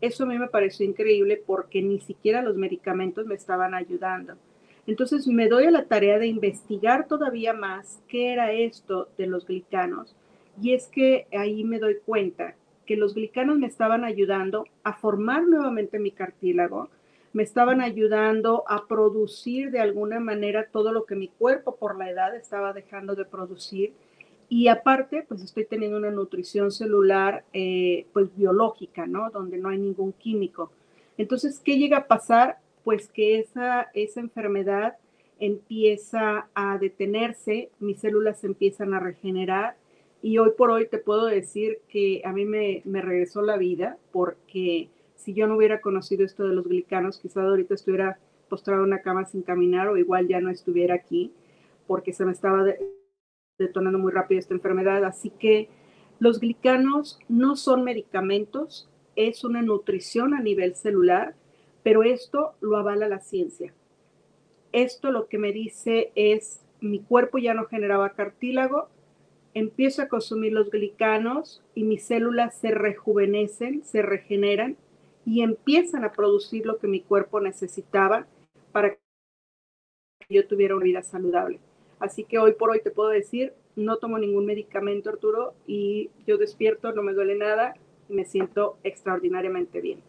Eso 0.01 0.25
a 0.25 0.27
mí 0.27 0.39
me 0.39 0.49
pareció 0.49 0.87
increíble 0.87 1.43
porque 1.45 1.83
ni 1.83 2.01
siquiera 2.01 2.43
los 2.43 2.57
medicamentos 2.57 3.27
me 3.27 3.35
estaban 3.35 3.75
ayudando. 3.75 4.35
Entonces 4.91 5.29
me 5.29 5.47
doy 5.47 5.67
a 5.67 5.71
la 5.71 5.85
tarea 5.85 6.19
de 6.19 6.27
investigar 6.27 7.07
todavía 7.07 7.53
más 7.53 8.03
qué 8.09 8.33
era 8.33 8.51
esto 8.51 9.09
de 9.17 9.29
los 9.29 9.47
glicanos. 9.47 10.17
Y 10.61 10.75
es 10.75 10.89
que 10.89 11.29
ahí 11.31 11.63
me 11.63 11.79
doy 11.79 11.99
cuenta 12.05 12.57
que 12.87 12.97
los 12.97 13.15
glicanos 13.15 13.57
me 13.57 13.69
estaban 13.69 14.03
ayudando 14.03 14.65
a 14.83 14.95
formar 14.95 15.45
nuevamente 15.45 16.01
mi 16.01 16.11
cartílago, 16.11 16.89
me 17.33 17.45
estaban 17.45 17.81
ayudando 17.81 18.65
a 18.67 18.89
producir 18.89 19.71
de 19.71 19.79
alguna 19.79 20.19
manera 20.19 20.67
todo 20.73 20.91
lo 20.91 21.05
que 21.05 21.15
mi 21.15 21.29
cuerpo 21.29 21.77
por 21.77 21.97
la 21.97 22.11
edad 22.11 22.35
estaba 22.35 22.73
dejando 22.73 23.15
de 23.15 23.25
producir 23.25 23.93
Y 24.49 24.67
aparte, 24.67 25.25
pues 25.29 25.41
estoy 25.43 25.67
teniendo 25.67 25.99
una 25.99 26.11
nutrición 26.11 26.73
celular, 26.73 27.45
eh, 27.53 28.07
pues 28.13 28.35
biológica, 28.37 29.07
¿no? 29.07 29.31
Donde 29.31 29.57
no 29.57 29.69
hay 29.69 29.79
ningún 29.79 30.13
químico. 30.15 30.73
Entonces, 31.17 31.61
¿qué 31.61 31.79
llega 31.79 31.99
a 31.99 32.07
pasar? 32.09 32.59
Pues 32.85 33.09
que 33.09 33.39
esa, 33.39 33.89
esa 33.95 34.21
enfermedad 34.21 34.97
empieza 35.39 36.49
a 36.55 36.79
detenerse, 36.79 37.71
mis 37.79 38.01
células 38.01 38.45
empiezan 38.45 38.95
a 38.95 39.01
regenerar 39.01 39.77
y 40.23 40.39
hoy 40.39 40.51
por 40.57 40.71
hoy 40.71 40.87
te 40.87 40.99
puedo 40.99 41.27
decir 41.27 41.79
que 41.89 42.21
a 42.25 42.33
mí 42.33 42.45
me, 42.45 42.83
me 42.85 43.01
regresó 43.01 43.41
la 43.41 43.57
vida 43.57 43.97
porque 44.13 44.91
si 45.17 45.35
yo 45.35 45.47
no 45.47 45.57
hubiera 45.57 45.81
conocido 45.81 46.25
esto 46.25 46.47
de 46.47 46.55
los 46.55 46.67
glicanos, 46.67 47.19
quizás 47.19 47.45
ahorita 47.45 47.75
estuviera 47.75 48.19
postrado 48.49 48.83
en 48.83 48.89
una 48.89 49.01
cama 49.01 49.25
sin 49.25 49.43
caminar 49.43 49.89
o 49.89 49.97
igual 49.97 50.29
ya 50.29 50.41
no 50.41 50.51
estuviera 50.51 50.95
aquí 50.95 51.33
porque 51.87 52.13
se 52.13 52.25
me 52.25 52.33
estaba 52.33 52.65
detonando 53.59 53.99
muy 53.99 54.13
rápido 54.13 54.39
esta 54.39 54.55
enfermedad. 54.55 55.05
Así 55.05 55.31
que 55.31 55.69
los 56.19 56.41
glicanos 56.41 57.19
no 57.29 57.57
son 57.57 57.85
medicamentos, 57.85 58.91
es 59.17 59.45
una 59.45 59.63
nutrición 59.63 60.35
a 60.35 60.41
nivel 60.41 60.75
celular, 60.75 61.35
pero 61.83 62.03
esto 62.03 62.55
lo 62.61 62.77
avala 62.77 63.09
la 63.09 63.21
ciencia. 63.21 63.73
Esto 64.73 65.11
lo 65.11 65.27
que 65.27 65.39
me 65.39 65.53
dice 65.53 66.13
es, 66.15 66.65
mi 66.81 67.01
cuerpo 67.01 67.39
ya 67.39 67.55
no 67.55 67.67
generaba 67.67 68.11
cartílago, 68.11 68.89
empiezo 69.55 70.03
a 70.03 70.09
consumir 70.09 70.53
los 70.53 70.71
glicanos 70.71 71.63
y 71.75 71.85
mis 71.85 72.05
células 72.05 72.57
se 72.57 72.71
rejuvenecen, 72.71 73.85
se 73.85 74.03
regeneran 74.03 74.77
y 75.27 75.43
empiezan 75.43 76.05
a 76.05 76.13
producir 76.13 76.67
lo 76.67 76.79
que 76.79 76.87
mi 76.87 77.01
cuerpo 77.01 77.41
necesitaba 77.41 78.27
para 78.73 78.95
que 78.95 78.99
yo 80.29 80.47
tuviera 80.47 80.77
una 80.77 80.85
vida 80.85 81.03
saludable. 81.03 81.59
Así 81.99 82.25
que 82.25 82.39
hoy 82.39 82.53
por 82.53 82.71
hoy 82.71 82.81
te 82.81 82.91
puedo 82.91 83.11
decir, 83.11 83.53
no 83.77 83.99
tomo 83.99 84.19
ningún 84.19 84.47
medicamento, 84.47 85.11
Arturo, 85.11 85.55
y 85.67 86.11
yo 86.27 86.39
despierto, 86.39 86.93
no 86.93 87.03
me 87.03 87.13
duele 87.13 87.35
nada, 87.35 87.75
me 88.09 88.25
siento 88.25 88.79
extraordinariamente 88.85 89.81
bien. 89.81 90.01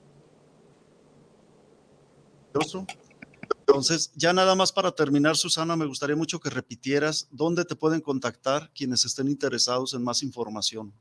Entonces, 3.60 4.12
ya 4.16 4.34
nada 4.34 4.56
más 4.56 4.72
para 4.72 4.92
terminar, 4.92 5.36
Susana, 5.38 5.76
me 5.76 5.86
gustaría 5.86 6.16
mucho 6.16 6.40
que 6.40 6.50
repitieras 6.50 7.28
dónde 7.32 7.64
te 7.66 7.76
pueden 7.76 8.02
contactar 8.02 8.70
quienes 8.74 9.06
estén 9.06 9.28
interesados 9.28 9.94
en 9.94 10.04
más 10.04 10.24
información. 10.24 10.94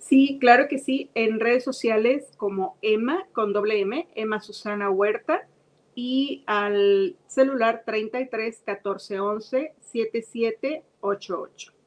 Sí, 0.00 0.38
claro 0.40 0.68
que 0.68 0.78
sí, 0.78 1.10
en 1.14 1.38
redes 1.38 1.64
sociales 1.64 2.24
como 2.36 2.78
Emma, 2.80 3.26
con 3.32 3.52
doble 3.52 3.80
M, 3.80 4.08
Emma 4.14 4.40
Susana 4.40 4.90
Huerta, 4.90 5.46
y 5.94 6.44
al 6.46 7.16
celular 7.26 7.82
33 7.84 8.62
14 8.64 9.20
11 9.20 9.74
77 9.80 10.84
88. 11.00 11.77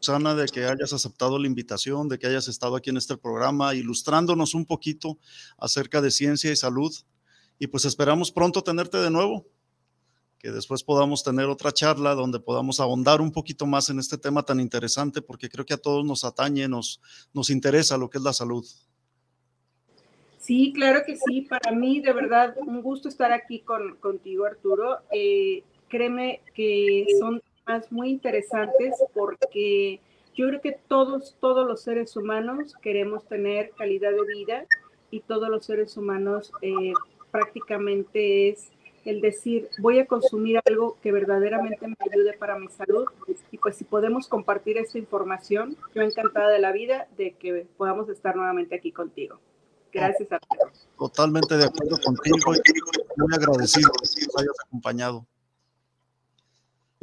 Susana, 0.00 0.34
de 0.34 0.46
que 0.46 0.64
hayas 0.64 0.94
aceptado 0.94 1.38
la 1.38 1.46
invitación, 1.46 2.08
de 2.08 2.18
que 2.18 2.26
hayas 2.26 2.48
estado 2.48 2.74
aquí 2.74 2.88
en 2.88 2.96
este 2.96 3.18
programa, 3.18 3.74
ilustrándonos 3.74 4.54
un 4.54 4.64
poquito 4.64 5.18
acerca 5.58 6.00
de 6.00 6.10
ciencia 6.10 6.50
y 6.50 6.56
salud. 6.56 6.92
Y 7.58 7.66
pues 7.66 7.84
esperamos 7.84 8.32
pronto 8.32 8.62
tenerte 8.62 8.96
de 8.96 9.10
nuevo, 9.10 9.46
que 10.38 10.50
después 10.50 10.82
podamos 10.82 11.22
tener 11.22 11.46
otra 11.46 11.70
charla 11.70 12.14
donde 12.14 12.40
podamos 12.40 12.80
ahondar 12.80 13.20
un 13.20 13.30
poquito 13.30 13.66
más 13.66 13.90
en 13.90 13.98
este 13.98 14.16
tema 14.16 14.42
tan 14.42 14.58
interesante, 14.58 15.20
porque 15.20 15.50
creo 15.50 15.66
que 15.66 15.74
a 15.74 15.78
todos 15.78 16.02
nos 16.02 16.24
atañe, 16.24 16.66
nos, 16.66 17.02
nos 17.34 17.50
interesa 17.50 17.98
lo 17.98 18.08
que 18.08 18.16
es 18.16 18.24
la 18.24 18.32
salud. 18.32 18.66
Sí, 20.38 20.72
claro 20.74 21.02
que 21.06 21.18
sí. 21.18 21.42
Para 21.42 21.72
mí, 21.72 22.00
de 22.00 22.14
verdad, 22.14 22.56
un 22.56 22.80
gusto 22.80 23.10
estar 23.10 23.32
aquí 23.32 23.60
con, 23.60 23.96
contigo, 23.96 24.46
Arturo. 24.46 25.00
Eh, 25.12 25.62
créeme 25.88 26.40
que 26.54 27.04
son 27.20 27.42
temas 27.64 27.92
muy 27.92 28.10
interesantes 28.10 28.96
porque 29.14 30.00
yo 30.34 30.48
creo 30.48 30.60
que 30.60 30.78
todos, 30.88 31.36
todos 31.40 31.66
los 31.66 31.82
seres 31.82 32.16
humanos 32.16 32.74
queremos 32.82 33.26
tener 33.26 33.70
calidad 33.76 34.12
de 34.12 34.34
vida 34.34 34.66
y 35.10 35.20
todos 35.20 35.48
los 35.48 35.66
seres 35.66 35.96
humanos 35.96 36.52
eh, 36.62 36.92
prácticamente 37.30 38.48
es 38.48 38.70
el 39.04 39.20
decir, 39.20 39.68
voy 39.78 39.98
a 39.98 40.06
consumir 40.06 40.60
algo 40.66 40.98
que 41.02 41.10
verdaderamente 41.10 41.86
me 41.86 41.96
ayude 42.00 42.34
para 42.34 42.58
mi 42.58 42.68
salud. 42.68 43.06
Y 43.50 43.58
pues 43.58 43.76
si 43.76 43.84
podemos 43.84 44.28
compartir 44.28 44.76
esta 44.78 44.98
información, 44.98 45.76
yo 45.94 46.02
encantada 46.02 46.50
de 46.50 46.58
la 46.58 46.72
vida 46.72 47.08
de 47.16 47.32
que 47.32 47.66
podamos 47.76 48.08
estar 48.08 48.36
nuevamente 48.36 48.74
aquí 48.74 48.92
contigo. 48.92 49.38
Gracias 49.92 50.30
a 50.32 50.38
todos. 50.38 50.86
Totalmente 50.98 51.56
de 51.56 51.64
acuerdo 51.64 51.96
contigo 52.04 52.36
y 52.54 53.20
muy 53.20 53.34
agradecido 53.34 53.90
que 53.92 54.26
nos 54.26 54.36
hayas 54.36 54.56
acompañado. 54.66 55.26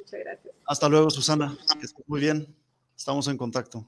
Muchas 0.07 0.19
gracias. 0.21 0.55
Hasta 0.65 0.87
luego, 0.87 1.09
Susana. 1.09 1.57
Muy 2.05 2.21
bien. 2.21 2.55
Estamos 2.95 3.27
en 3.27 3.35
contacto. 3.35 3.85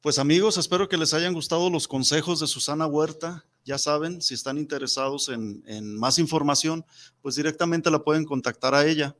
Pues 0.00 0.20
amigos, 0.20 0.58
espero 0.58 0.88
que 0.88 0.96
les 0.96 1.12
hayan 1.12 1.34
gustado 1.34 1.68
los 1.70 1.88
consejos 1.88 2.38
de 2.38 2.46
Susana 2.46 2.86
Huerta. 2.86 3.44
Ya 3.64 3.78
saben, 3.78 4.22
si 4.22 4.34
están 4.34 4.56
interesados 4.58 5.28
en, 5.28 5.64
en 5.66 5.96
más 5.96 6.20
información, 6.20 6.86
pues 7.20 7.34
directamente 7.34 7.90
la 7.90 8.04
pueden 8.04 8.24
contactar 8.24 8.76
a 8.76 8.86
ella. 8.86 9.16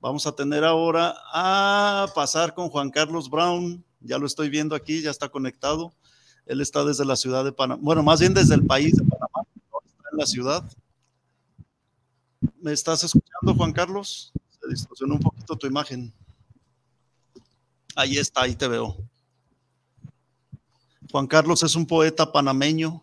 Vamos 0.00 0.26
a 0.26 0.34
tener 0.34 0.64
ahora 0.64 1.16
a 1.34 2.06
pasar 2.14 2.54
con 2.54 2.70
Juan 2.70 2.90
Carlos 2.90 3.28
Brown. 3.28 3.84
Ya 4.00 4.16
lo 4.16 4.24
estoy 4.24 4.48
viendo 4.48 4.74
aquí, 4.74 5.02
ya 5.02 5.10
está 5.10 5.28
conectado. 5.28 5.92
Él 6.46 6.62
está 6.62 6.82
desde 6.82 7.04
la 7.04 7.16
ciudad 7.16 7.44
de 7.44 7.52
Panamá, 7.52 7.80
bueno, 7.84 8.02
más 8.02 8.20
bien 8.20 8.32
desde 8.32 8.54
el 8.54 8.64
país 8.64 8.96
de 8.96 9.04
Panamá, 9.04 9.46
está 9.84 10.08
en 10.12 10.18
la 10.18 10.26
ciudad. 10.26 10.72
¿Me 12.60 12.72
estás 12.72 13.04
escuchando, 13.04 13.54
Juan 13.54 13.72
Carlos? 13.72 14.31
Se 14.62 14.68
distorsionó 14.68 15.14
un 15.14 15.20
poquito 15.20 15.56
tu 15.56 15.66
imagen. 15.66 16.12
Ahí 17.96 18.16
está, 18.16 18.42
ahí 18.42 18.54
te 18.54 18.68
veo. 18.68 18.96
Juan 21.10 21.26
Carlos 21.26 21.62
es 21.62 21.74
un 21.74 21.84
poeta 21.84 22.32
panameño 22.32 23.02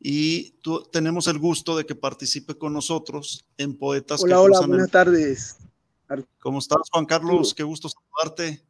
y 0.00 0.50
tú, 0.62 0.82
tenemos 0.90 1.28
el 1.28 1.38
gusto 1.38 1.76
de 1.76 1.84
que 1.84 1.94
participe 1.94 2.56
con 2.56 2.72
nosotros 2.72 3.44
en 3.58 3.76
Poetas. 3.76 4.22
Hola, 4.22 4.40
hola, 4.40 4.60
buenas 4.66 4.90
tardes. 4.90 5.58
¿Cómo 6.40 6.58
estás, 6.58 6.88
Juan 6.90 7.06
Carlos? 7.06 7.54
Qué 7.54 7.62
gusto 7.62 7.88
saludarte. 7.88 8.64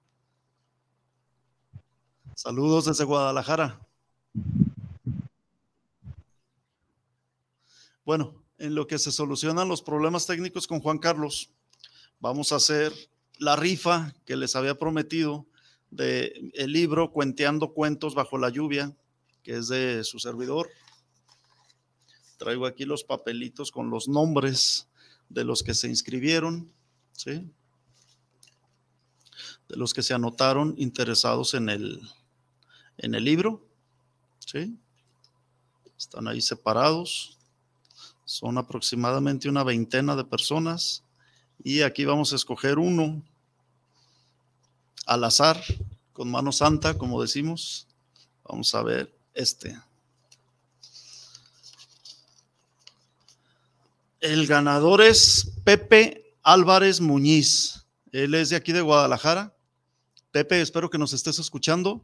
Saludos 2.35 2.87
desde 2.87 3.05
Guadalajara. 3.05 3.81
Bueno, 8.05 8.35
en 8.59 8.75
lo 8.75 8.87
que 8.87 8.99
se 8.99 9.13
solucionan 9.13 9.69
los 9.69 9.83
problemas 9.83 10.27
técnicos 10.27 10.67
con 10.67 10.81
Juan 10.81 10.99
Carlos, 10.99 11.51
vamos 12.25 12.53
a 12.53 12.57
hacer 12.57 12.91
la 13.37 13.55
rifa 13.55 14.15
que 14.25 14.35
les 14.37 14.57
había 14.57 14.79
prometido 14.79 15.47
de 15.91 16.51
el 16.55 16.73
libro 16.73 17.13
Cuenteando 17.13 17.75
cuentos 17.75 18.15
bajo 18.15 18.39
la 18.39 18.49
lluvia, 18.49 18.97
que 19.43 19.59
es 19.59 19.69
de 19.69 20.03
su 20.05 20.19
servidor. 20.19 20.71
Traigo 22.39 22.65
aquí 22.65 22.87
los 22.87 23.05
papelitos 23.05 23.71
con 23.71 23.91
los 23.91 24.09
nombres 24.09 24.89
de 25.29 25.45
los 25.45 25.63
que 25.63 25.75
se 25.75 25.87
inscribieron, 25.87 26.73
¿sí? 27.13 27.47
De 29.69 29.77
los 29.77 29.93
que 29.93 30.03
se 30.03 30.15
anotaron 30.15 30.75
interesados 30.79 31.53
en 31.53 31.69
el, 31.69 32.01
en 32.97 33.15
el 33.15 33.25
libro, 33.25 33.69
¿sí? 34.39 34.79
Están 35.99 36.27
ahí 36.27 36.41
separados. 36.41 37.37
Son 38.25 38.57
aproximadamente 38.57 39.51
una 39.51 39.63
veintena 39.63 40.17
de 40.17 40.25
personas 40.25 41.04
y 41.63 41.83
aquí 41.83 42.05
vamos 42.05 42.33
a 42.33 42.37
escoger 42.37 42.79
uno 42.79 43.23
al 45.07 45.25
azar, 45.25 45.63
con 46.13 46.31
mano 46.31 46.53
santa, 46.53 46.97
como 46.97 47.21
decimos. 47.21 47.87
Vamos 48.45 48.75
a 48.75 48.83
ver 48.83 49.15
este. 49.35 49.79
El 54.21 54.47
ganador 54.47 55.03
es 55.03 55.53
Pepe 55.65 56.35
Álvarez 56.43 57.01
Muñiz. 57.01 57.85
Él 58.13 58.35
es 58.35 58.51
de 58.51 58.57
aquí 58.57 58.73
de 58.73 58.81
Guadalajara. 58.81 59.55
Pepe, 60.31 60.61
espero 60.61 60.89
que 60.89 60.99
nos 60.99 61.13
estés 61.13 61.39
escuchando. 61.39 62.03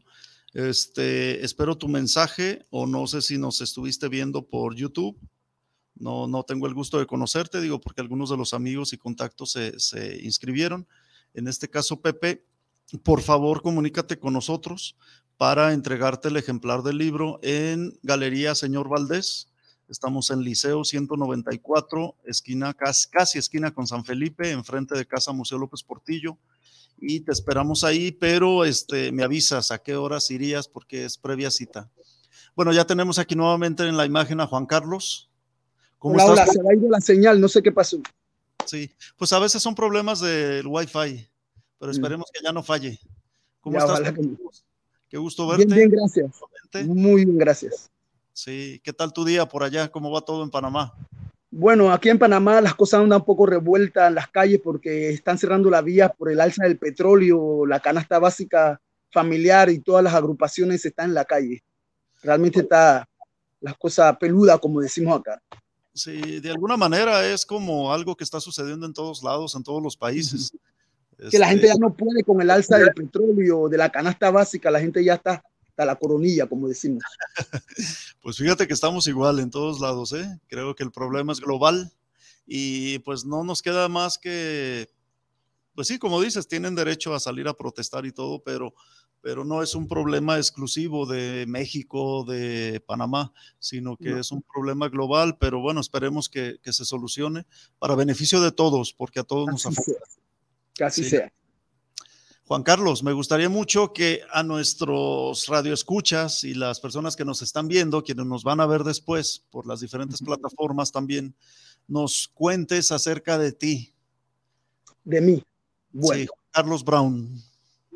Este, 0.53 1.45
espero 1.45 1.79
tu 1.79 1.89
mensaje 1.89 2.67
o 2.71 2.87
no 2.87 3.07
sé 3.07 3.23
si 3.23 3.39
nos 3.39 3.61
estuviste 3.61 4.09
viendo 4.09 4.43
por 4.43 4.75
YouTube. 4.75 5.17
No, 6.01 6.27
no 6.27 6.43
tengo 6.43 6.67
el 6.67 6.75
gusto 6.75 6.99
de 6.99 7.07
conocerte, 7.07 7.61
digo, 7.61 7.81
porque 7.81 8.01
algunos 8.01 8.31
de 8.31 8.37
los 8.37 8.55
amigos 8.55 8.93
y 8.93 8.99
contactos 8.99 9.53
se, 9.53 9.79
se 9.79 10.19
inscribieron. 10.23 10.89
En 11.35 11.47
este 11.47 11.69
caso, 11.69 12.01
Pepe, 12.01 12.45
por 13.05 13.23
favor, 13.23 13.63
comunícate 13.63 14.19
con 14.19 14.33
nosotros 14.33 14.97
para 15.37 15.73
entregarte 15.73 16.29
el 16.29 16.37
ejemplar 16.37 16.83
del 16.83 16.99
libro 16.99 17.39
en 17.43 17.99
Galería 18.03 18.55
Señor 18.55 18.89
Valdés. 18.89 19.49
Estamos 19.89 20.31
en 20.31 20.43
Liceo 20.43 20.85
194, 20.85 22.17
esquina, 22.25 22.75
casi 22.75 23.39
esquina 23.39 23.73
con 23.73 23.87
San 23.87 24.05
Felipe, 24.05 24.51
enfrente 24.51 24.97
de 24.97 25.07
Casa 25.07 25.33
Museo 25.33 25.59
López 25.59 25.83
Portillo. 25.83 26.37
Y 26.99 27.21
te 27.21 27.33
esperamos 27.33 27.85
ahí, 27.85 28.13
pero 28.13 28.65
este, 28.65 29.11
me 29.13 29.23
avisas 29.23 29.71
a 29.71 29.83
qué 29.83 29.97
horas 29.97 30.31
irías 30.31 30.69
porque 30.69 31.05
es 31.05 31.17
previa 31.17 31.51
cita. 31.51 31.91
Bueno, 32.55 32.73
ya 32.73 32.85
tenemos 32.85 33.19
aquí 33.19 33.35
nuevamente 33.35 33.89
en 33.89 33.97
la 33.97 34.05
imagen 34.05 34.41
a 34.41 34.47
Juan 34.47 34.67
Carlos. 34.67 35.30
¿Cómo 36.01 36.15
hola, 36.15 36.45
estás? 36.45 36.57
Hola, 36.57 36.63
se 36.63 36.69
ha 36.69 36.75
ido 36.75 36.89
la 36.89 37.01
señal, 37.01 37.41
no 37.41 37.47
sé 37.47 37.63
qué 37.63 37.71
pasó. 37.71 38.01
Sí, 38.65 38.91
pues 39.19 39.33
a 39.35 39.39
veces 39.39 39.63
son 39.63 39.75
problemas 39.75 40.21
del 40.21 40.67
Wi-Fi, 40.67 41.29
pero 41.79 41.93
mm. 41.93 41.95
esperemos 41.95 42.31
que 42.33 42.41
ya 42.43 42.53
no 42.53 42.63
falle. 42.63 42.99
¿Cómo 43.61 43.79
estás? 43.79 44.15
Qué 45.11 45.19
gusto 45.19 45.47
verte. 45.47 45.67
Bien, 45.67 45.77
bien, 45.77 45.91
gracias. 45.91 46.41
Muy 46.87 47.27
bien, 47.27 47.37
gracias. 47.37 47.91
Sí, 48.33 48.81
¿qué 48.83 48.95
tal 48.95 49.13
tu 49.13 49.27
día 49.27 49.47
por 49.47 49.63
allá? 49.63 49.91
¿Cómo 49.91 50.11
va 50.11 50.23
todo 50.23 50.43
en 50.43 50.51
Panamá? 50.51 50.95
Bueno, 51.51 51.93
aquí 51.93 52.09
en 52.09 52.19
Panamá 52.19 52.63
las 52.63 52.75
cosas 52.75 53.01
andan 53.01 53.21
un 53.21 53.27
poco 53.27 53.45
revueltas 53.45 54.09
en 54.09 54.15
las 54.15 54.29
calles 54.29 54.61
porque 54.65 55.11
están 55.11 55.37
cerrando 55.37 55.69
la 55.69 55.83
vía 55.83 56.09
por 56.09 56.33
el 56.33 56.41
alza 56.41 56.65
del 56.65 56.79
petróleo, 56.79 57.67
la 57.67 57.81
canasta 57.81 58.19
básica 58.19 58.81
familiar 59.11 59.69
y 59.69 59.81
todas 59.81 60.03
las 60.03 60.15
agrupaciones 60.15 60.83
están 60.83 61.11
en 61.11 61.15
la 61.15 61.27
calle. 61.27 61.63
Realmente 62.23 62.61
está 62.61 63.07
la 63.61 63.75
cosa 63.75 64.19
peluda, 64.19 64.57
como 64.57 64.81
decimos 64.81 65.21
acá. 65.21 65.43
Sí, 65.93 66.41
de 66.41 66.51
alguna 66.51 66.77
manera 66.77 67.27
es 67.27 67.45
como 67.45 67.93
algo 67.93 68.17
que 68.17 68.25
está 68.25 68.41
sucediendo 68.41 68.87
en 68.87 68.95
todos 68.95 69.23
lados, 69.23 69.55
en 69.55 69.63
todos 69.63 69.83
los 69.83 69.97
países. 69.97 70.53
Que 71.31 71.39
la 71.39 71.49
gente 71.49 71.67
ya 71.67 71.73
este 71.73 71.81
no 71.81 71.93
puede 71.93 72.23
con 72.25 72.41
el 72.41 72.51
alza 72.51 72.79
del 72.79 72.93
petróleo, 72.95 73.69
de 73.69 73.77
la 73.77 73.91
canasta 73.91 74.31
básica, 74.31 74.71
la 74.71 74.81
gente 74.81 75.05
ya 75.05 75.15
está 75.15 75.43
hasta 75.69 75.85
la 75.85 75.97
coronilla, 75.97 76.47
como 76.47 76.69
decimos. 76.69 77.03
Pues 78.23 78.37
fíjate 78.37 78.67
que 78.67 78.75
estamos 78.75 79.07
igual 79.07 79.41
en 79.41 79.51
todos 79.51 79.81
lados, 79.81 80.13
¿eh? 80.13 80.39
Creo 80.47 80.75
que 80.75 80.83
el 80.83 80.93
problema 80.93 81.33
es 81.33 81.41
global 81.41 81.91
y 82.47 82.99
pues 82.99 83.25
no 83.25 83.45
nos 83.45 83.63
queda 83.63 83.89
más 83.89 84.19
que, 84.19 84.91
pues 85.75 85.89
sí, 85.89 85.99
como 85.99 86.21
dices, 86.21 86.47
tienen 86.47 86.75
derecho 86.75 87.15
a 87.15 87.21
salir 87.21 87.49
a 87.49 87.55
protestar 87.55 88.05
y 88.05 88.13
todo, 88.13 88.43
pero, 88.43 88.75
pero 89.23 89.45
no 89.45 89.63
es 89.63 89.75
un 89.75 89.87
problema 89.87 90.37
exclusivo 90.37 91.07
de 91.07 91.45
México, 91.47 92.25
de 92.25 92.83
Panamá, 92.87 93.33
sino 93.59 93.97
que 93.97 94.19
es 94.19 94.33
un 94.33 94.43
problema 94.43 94.89
global, 94.89 95.37
pero 95.39 95.61
bueno, 95.61 95.81
esperemos 95.81 96.29
que, 96.29 96.59
se 96.65 96.85
solucione 96.85 97.47
para 97.79 97.95
beneficio 97.95 98.41
de 98.41 98.53
todos, 98.53 98.93
porque 98.93 99.21
a 99.21 99.25
todos 99.25 99.49
nos 99.49 99.67
afecta. 99.67 99.93
Casi 100.75 101.05
sea. 101.05 101.33
Juan 102.47 102.63
Carlos, 102.65 103.05
me 103.05 103.13
gustaría 103.13 103.49
mucho 103.49 103.93
que 103.93 104.23
a 104.33 104.43
nuestros 104.43 105.47
radioescuchas 105.47 106.43
y 106.43 106.55
las 106.55 106.81
personas 106.81 107.15
que 107.15 107.25
nos 107.25 107.43
están 107.43 107.69
viendo, 107.69 108.03
quienes 108.03 108.27
nos 108.27 108.43
van 108.43 108.61
a 108.61 108.67
ver 108.67 108.83
después 108.83 109.45
por 109.51 109.69
las 109.69 109.81
diferentes 109.81 110.21
plataformas 110.21 110.91
también, 110.91 111.37
nos 111.87 112.27
cuentes 112.27 112.91
acerca 112.91 113.39
de 113.39 113.53
ti. 113.53 113.95
De 115.05 115.21
mí. 115.21 115.45
Bueno. 115.93 116.23
Sí, 116.23 116.27
Juan 116.27 116.49
Carlos 116.51 116.85
Brown. 116.85 117.50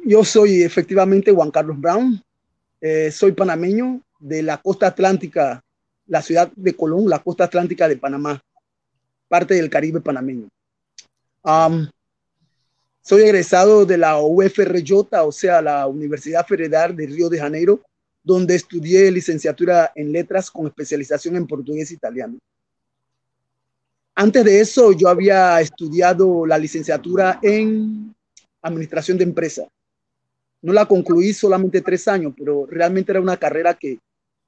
Yo 0.06 0.22
soy 0.22 0.62
efectivamente 0.62 1.32
Juan 1.32 1.50
Carlos 1.50 1.80
Brown. 1.80 2.22
Eh, 2.80 3.10
soy 3.10 3.32
panameño 3.32 4.02
de 4.18 4.42
la 4.42 4.58
costa 4.58 4.88
atlántica, 4.88 5.62
la 6.06 6.20
ciudad 6.20 6.52
de 6.54 6.76
Colón, 6.76 7.08
la 7.08 7.20
costa 7.20 7.44
atlántica 7.44 7.88
de 7.88 7.96
Panamá, 7.96 8.40
parte 9.28 9.54
del 9.54 9.70
Caribe 9.70 10.02
panameño. 10.02 10.48
Soy 13.00 13.22
egresado 13.22 13.84
de 13.86 13.98
la 13.98 14.20
UFRJ, 14.20 14.92
o 15.22 15.32
sea, 15.32 15.62
la 15.62 15.86
Universidad 15.86 16.46
Federal 16.46 16.94
de 16.94 17.06
Río 17.06 17.28
de 17.28 17.38
Janeiro, 17.38 17.80
donde 18.22 18.54
estudié 18.54 19.10
licenciatura 19.10 19.92
en 19.94 20.12
letras 20.12 20.50
con 20.50 20.66
especialización 20.66 21.36
en 21.36 21.46
portugués 21.46 21.90
e 21.90 21.94
italiano. 21.94 22.38
Antes 24.14 24.44
de 24.44 24.60
eso, 24.60 24.92
yo 24.92 25.08
había 25.08 25.60
estudiado 25.60 26.46
la 26.46 26.56
licenciatura 26.56 27.38
en 27.42 28.14
administración 28.62 29.18
de 29.18 29.24
empresa. 29.24 29.68
No 30.64 30.72
la 30.72 30.86
concluí 30.86 31.34
solamente 31.34 31.82
tres 31.82 32.08
años, 32.08 32.32
pero 32.34 32.64
realmente 32.64 33.12
era 33.12 33.20
una 33.20 33.36
carrera 33.36 33.74
que 33.74 33.98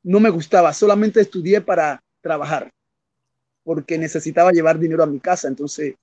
no 0.03 0.19
me 0.19 0.31
gustaba. 0.31 0.73
Solamente 0.73 1.21
estudié 1.21 1.61
para 1.61 2.03
trabajar, 2.23 2.73
porque 3.63 3.99
necesitaba 3.99 4.51
llevar 4.51 4.79
dinero 4.79 5.03
a 5.03 5.07
mi 5.07 5.21
casa. 5.21 5.47
Entonces, 5.47 5.95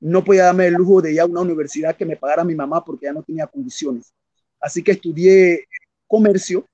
no 0.00 0.24
podía 0.24 0.44
darme 0.44 0.68
el 0.68 0.72
lujo 0.72 1.02
de 1.02 1.12
ir 1.12 1.20
a 1.20 1.26
una 1.26 1.42
universidad 1.42 1.94
que 1.94 2.06
me 2.06 2.16
pagara 2.16 2.44
mi 2.44 2.54
mamá 2.54 2.82
porque 2.82 3.04
ya 3.04 3.12
no 3.12 3.22
tenía 3.22 3.46
condiciones. 3.46 4.10
Así 4.58 4.82
que 4.82 4.92
estudié 4.92 5.66
comercio 6.06 6.64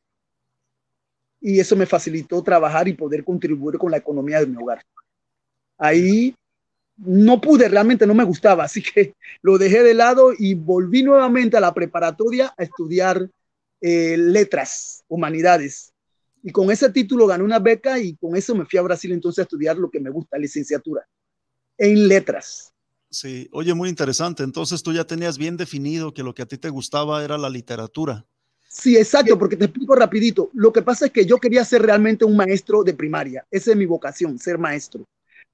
y 1.40 1.58
eso 1.58 1.74
me 1.74 1.86
facilitó 1.86 2.44
trabajar 2.44 2.86
y 2.86 2.92
poder 2.92 3.24
contribuir 3.24 3.76
con 3.76 3.90
la 3.90 3.96
economía 3.96 4.38
de 4.38 4.46
mi 4.46 4.56
hogar. 4.56 4.84
Ahí 5.76 6.32
no 6.96 7.40
pude, 7.40 7.68
realmente 7.68 8.06
no 8.06 8.14
me 8.14 8.24
gustaba, 8.24 8.64
así 8.64 8.82
que 8.82 9.14
lo 9.42 9.58
dejé 9.58 9.82
de 9.82 9.94
lado 9.94 10.32
y 10.36 10.54
volví 10.54 11.02
nuevamente 11.02 11.56
a 11.56 11.60
la 11.60 11.74
preparatoria 11.74 12.54
a 12.56 12.62
estudiar 12.62 13.30
eh, 13.80 14.16
letras, 14.16 15.04
humanidades. 15.08 15.92
Y 16.42 16.52
con 16.52 16.70
ese 16.70 16.90
título 16.90 17.26
gané 17.26 17.42
una 17.42 17.58
beca 17.58 17.98
y 17.98 18.16
con 18.16 18.36
eso 18.36 18.54
me 18.54 18.66
fui 18.66 18.78
a 18.78 18.82
Brasil 18.82 19.12
entonces 19.12 19.40
a 19.40 19.42
estudiar 19.42 19.76
lo 19.76 19.90
que 19.90 20.00
me 20.00 20.10
gusta, 20.10 20.38
licenciatura 20.38 21.06
en 21.78 22.08
letras. 22.08 22.72
Sí, 23.10 23.48
oye, 23.52 23.74
muy 23.74 23.88
interesante. 23.88 24.42
Entonces 24.42 24.82
tú 24.82 24.92
ya 24.92 25.04
tenías 25.04 25.38
bien 25.38 25.56
definido 25.56 26.12
que 26.12 26.22
lo 26.22 26.34
que 26.34 26.42
a 26.42 26.46
ti 26.46 26.58
te 26.58 26.68
gustaba 26.68 27.24
era 27.24 27.38
la 27.38 27.48
literatura. 27.48 28.26
Sí, 28.68 28.96
exacto, 28.96 29.38
porque 29.38 29.56
te 29.56 29.66
explico 29.66 29.94
rapidito. 29.94 30.50
Lo 30.52 30.72
que 30.72 30.82
pasa 30.82 31.06
es 31.06 31.12
que 31.12 31.24
yo 31.24 31.38
quería 31.38 31.64
ser 31.64 31.82
realmente 31.82 32.24
un 32.24 32.36
maestro 32.36 32.82
de 32.82 32.92
primaria. 32.92 33.46
Esa 33.50 33.70
es 33.70 33.76
mi 33.76 33.86
vocación, 33.86 34.38
ser 34.38 34.58
maestro. 34.58 35.04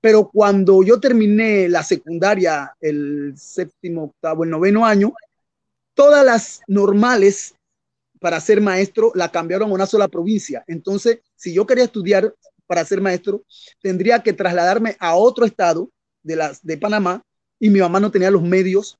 Pero 0.00 0.30
cuando 0.30 0.82
yo 0.82 0.98
terminé 0.98 1.68
la 1.68 1.82
secundaria, 1.82 2.74
el 2.80 3.34
séptimo, 3.36 4.04
octavo, 4.04 4.44
el 4.44 4.50
noveno 4.50 4.86
año, 4.86 5.12
todas 5.94 6.24
las 6.24 6.60
normales 6.66 7.54
para 8.18 8.40
ser 8.40 8.60
maestro 8.60 9.12
la 9.14 9.30
cambiaron 9.30 9.70
a 9.70 9.74
una 9.74 9.86
sola 9.86 10.08
provincia. 10.08 10.64
Entonces, 10.66 11.20
si 11.36 11.52
yo 11.52 11.66
quería 11.66 11.84
estudiar 11.84 12.34
para 12.66 12.84
ser 12.84 13.00
maestro, 13.00 13.42
tendría 13.82 14.22
que 14.22 14.32
trasladarme 14.32 14.96
a 15.00 15.14
otro 15.14 15.44
estado 15.44 15.90
de, 16.22 16.36
las, 16.36 16.64
de 16.64 16.78
Panamá 16.78 17.22
y 17.58 17.68
mi 17.70 17.80
mamá 17.80 18.00
no 18.00 18.10
tenía 18.10 18.30
los 18.30 18.42
medios 18.42 18.98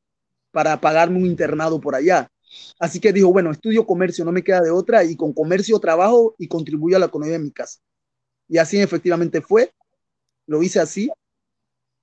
para 0.50 0.80
pagarme 0.80 1.18
un 1.18 1.26
internado 1.26 1.80
por 1.80 1.94
allá. 1.94 2.30
Así 2.78 3.00
que 3.00 3.12
dijo, 3.12 3.32
bueno, 3.32 3.50
estudio 3.52 3.86
comercio, 3.86 4.24
no 4.24 4.32
me 4.32 4.42
queda 4.42 4.60
de 4.60 4.70
otra, 4.70 5.04
y 5.04 5.16
con 5.16 5.32
comercio 5.32 5.78
trabajo 5.78 6.34
y 6.38 6.48
contribuyo 6.48 6.96
a 6.96 7.00
la 7.00 7.06
economía 7.06 7.34
de 7.34 7.44
mi 7.44 7.50
casa. 7.50 7.78
Y 8.48 8.58
así 8.58 8.80
efectivamente 8.80 9.40
fue, 9.40 9.72
lo 10.50 10.62
hice 10.62 10.80
así. 10.80 11.10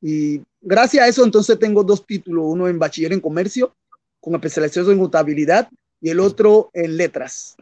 Y 0.02 0.42
gracias 0.62 1.04
a 1.04 1.08
eso 1.08 1.24
entonces 1.24 1.60
tengo 1.60 1.84
dos 1.84 2.06
títulos, 2.06 2.46
uno 2.48 2.68
en 2.68 2.80
bachiller 2.80 3.12
en 3.12 3.20
comercio, 3.20 3.76
con 4.20 4.36
especialización 4.36 4.92
en 4.92 5.00
contabilidad, 5.00 5.70
y 6.00 6.10
el 6.10 6.20
otro 6.20 6.70
en 6.74 6.96
letras, 6.96 7.58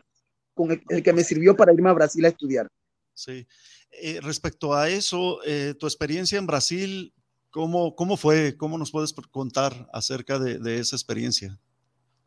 con 0.54 0.71
el, 0.71 1.04
que 1.04 1.13
me 1.13 1.24
sirvió 1.24 1.56
para 1.56 1.74
irme 1.74 1.89
a 1.89 1.93
Brasil 1.93 2.24
a 2.26 2.30
estudiar. 2.30 2.67
Sí. 3.13 3.48
Eh, 3.91 4.19
respecto 4.21 4.74
a 4.74 4.89
eso, 4.89 5.39
eh, 5.45 5.74
tu 5.80 5.88
experiencia 5.88 6.38
en 6.38 6.45
Brasil, 6.45 7.13
¿Cómo, 7.56 7.95
¿Cómo 7.95 8.17
fue? 8.17 8.58
¿Cómo 8.58 8.78
nos 8.78 8.91
puedes 8.91 9.13
contar 9.32 9.88
acerca 9.93 10.38
de, 10.38 10.78
esa 10.78 10.98
experiencia? 10.98 11.58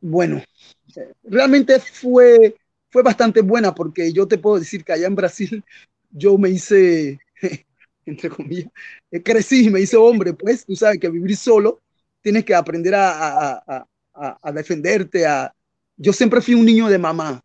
Bueno, 0.01 0.43
realmente 1.23 1.79
fue, 1.81 2.57
fue 2.89 3.03
bastante 3.03 3.43
buena 3.43 3.75
porque 3.75 4.11
yo 4.11 4.27
te 4.27 4.39
puedo 4.39 4.59
decir 4.59 4.83
que 4.83 4.95
allá 4.95 5.07
en 5.07 5.15
Brasil 5.15 5.63
yo 6.11 6.39
me 6.39 6.49
hice, 6.49 7.21
entre 8.09 8.31
comillas, 8.31 8.71
eh, 9.11 9.23
crecí, 9.23 9.71
me 9.71 9.81
hice 9.81 9.97
hombre, 9.97 10.33
pues 10.33 10.65
tú 10.65 10.75
sabes 10.75 10.99
que 10.99 11.09
vivir 11.09 11.37
solo 11.37 11.81
tienes 12.21 12.45
que 12.45 12.55
aprender 12.55 12.95
a, 12.95 13.63
a, 13.67 13.87
a, 14.43 14.53
defenderte. 14.53 15.25
A... 15.25 15.55
Yo 15.97 16.13
siempre 16.13 16.41
fui 16.41 16.55
un 16.55 16.67
niño 16.67 16.89
de 16.89 16.99
mamá, 16.99 17.43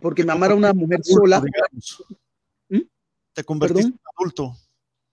porque 0.00 0.22
mi 0.22 0.28
mamá 0.28 0.46
era 0.46 0.54
una 0.54 0.72
mujer 0.72 1.00
sola. 1.02 1.42
¿Mm? 2.68 2.80
Te 3.32 3.44
convertiste 3.44 3.90
en 3.90 3.98
adulto. 4.16 4.56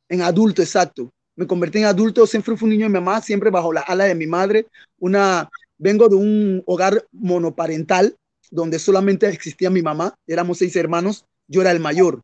En 0.07 0.21
adulto, 0.21 0.61
exacto 0.61 1.11
me 1.35 1.47
convertí 1.47 1.79
en 1.79 1.85
adulto, 1.85 2.27
siempre 2.27 2.55
fui 2.55 2.67
un 2.67 2.71
niño 2.71 2.85
de 2.85 2.89
mi 2.89 2.99
mamá, 2.99 3.21
siempre 3.21 3.49
bajo 3.49 3.73
la 3.73 3.81
ala 3.81 4.05
de 4.05 4.15
mi 4.15 4.27
madre. 4.27 4.67
Una, 4.99 5.49
vengo 5.77 6.09
de 6.09 6.15
un 6.15 6.63
hogar 6.65 7.05
monoparental 7.11 8.15
donde 8.51 8.77
solamente 8.77 9.27
existía 9.27 9.69
mi 9.69 9.81
mamá, 9.81 10.15
éramos 10.27 10.59
seis 10.59 10.75
hermanos, 10.75 11.25
yo 11.47 11.61
era 11.61 11.71
el 11.71 11.79
mayor. 11.79 12.21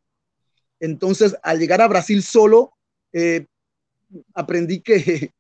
Entonces, 0.80 1.36
al 1.44 1.60
llegar 1.60 1.82
a 1.82 1.88
Brasil 1.88 2.24
solo, 2.24 2.74
eh, 3.14 3.46
aprendí 4.34 4.82
que, 4.82 5.32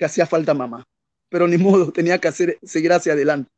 hacía 0.00 0.26
falta 0.26 0.54
mamá, 0.54 0.84
pero 1.28 1.48
ni 1.48 1.58
modo, 1.58 1.92
tenía 1.92 2.18
que 2.18 2.32
seguir 2.62 2.92
hacia 2.92 3.12
adelante. 3.12 3.50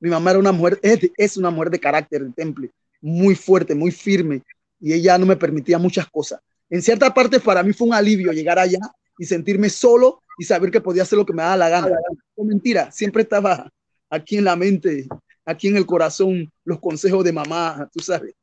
Mi 0.00 0.10
mamá 0.10 0.30
era 0.30 0.40
una 0.40 0.52
mujer, 0.52 0.78
es, 0.82 1.10
es 1.16 1.36
una 1.36 1.50
mujer 1.50 1.70
de 1.70 1.80
carácter, 1.80 2.24
de 2.24 2.32
temple, 2.32 2.70
muy 3.00 3.34
fuerte, 3.34 3.74
muy 3.74 3.90
firme, 3.90 4.42
y 4.80 4.92
ella 4.92 5.16
no 5.18 5.26
me 5.26 5.36
permitía 5.36 5.78
muchas 5.78 6.08
cosas. 6.10 6.40
En 6.68 6.82
cierta 6.82 7.12
parte 7.12 7.40
para 7.40 7.62
mí 7.62 7.72
fue 7.72 7.88
un 7.88 7.94
alivio 7.94 8.32
llegar 8.32 8.58
allá 8.58 8.80
y 9.18 9.24
sentirme 9.24 9.70
solo 9.70 10.20
y 10.38 10.44
saber 10.44 10.70
que 10.70 10.80
podía 10.80 11.02
hacer 11.02 11.18
lo 11.18 11.26
que 11.26 11.32
me 11.32 11.42
daba 11.42 11.56
la 11.56 11.68
gana. 11.68 11.88
No 12.36 12.44
mentira, 12.44 12.90
siempre 12.90 13.22
estaba 13.22 13.70
aquí 14.10 14.36
en 14.36 14.44
la 14.44 14.56
mente, 14.56 15.06
aquí 15.44 15.68
en 15.68 15.76
el 15.76 15.86
corazón, 15.86 16.50
los 16.64 16.80
consejos 16.80 17.24
de 17.24 17.32
mamá, 17.32 17.88
tú 17.92 18.00
sabes. 18.00 18.34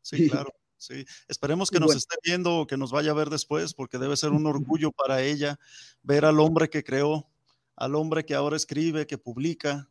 Sí, 0.00 0.30
claro. 0.30 0.50
Sí, 0.86 1.06
esperemos 1.28 1.70
que 1.70 1.80
nos 1.80 1.94
esté 1.94 2.16
viendo 2.22 2.58
o 2.58 2.66
que 2.66 2.76
nos 2.76 2.92
vaya 2.92 3.12
a 3.12 3.14
ver 3.14 3.30
después, 3.30 3.72
porque 3.72 3.98
debe 3.98 4.16
ser 4.16 4.30
un 4.30 4.46
orgullo 4.78 4.92
para 4.92 5.22
ella 5.22 5.58
ver 6.02 6.24
al 6.24 6.40
hombre 6.40 6.68
que 6.68 6.84
creó, 6.84 7.28
al 7.76 7.94
hombre 7.94 8.24
que 8.24 8.34
ahora 8.34 8.56
escribe, 8.56 9.06
que 9.06 9.18
publica. 9.18 9.88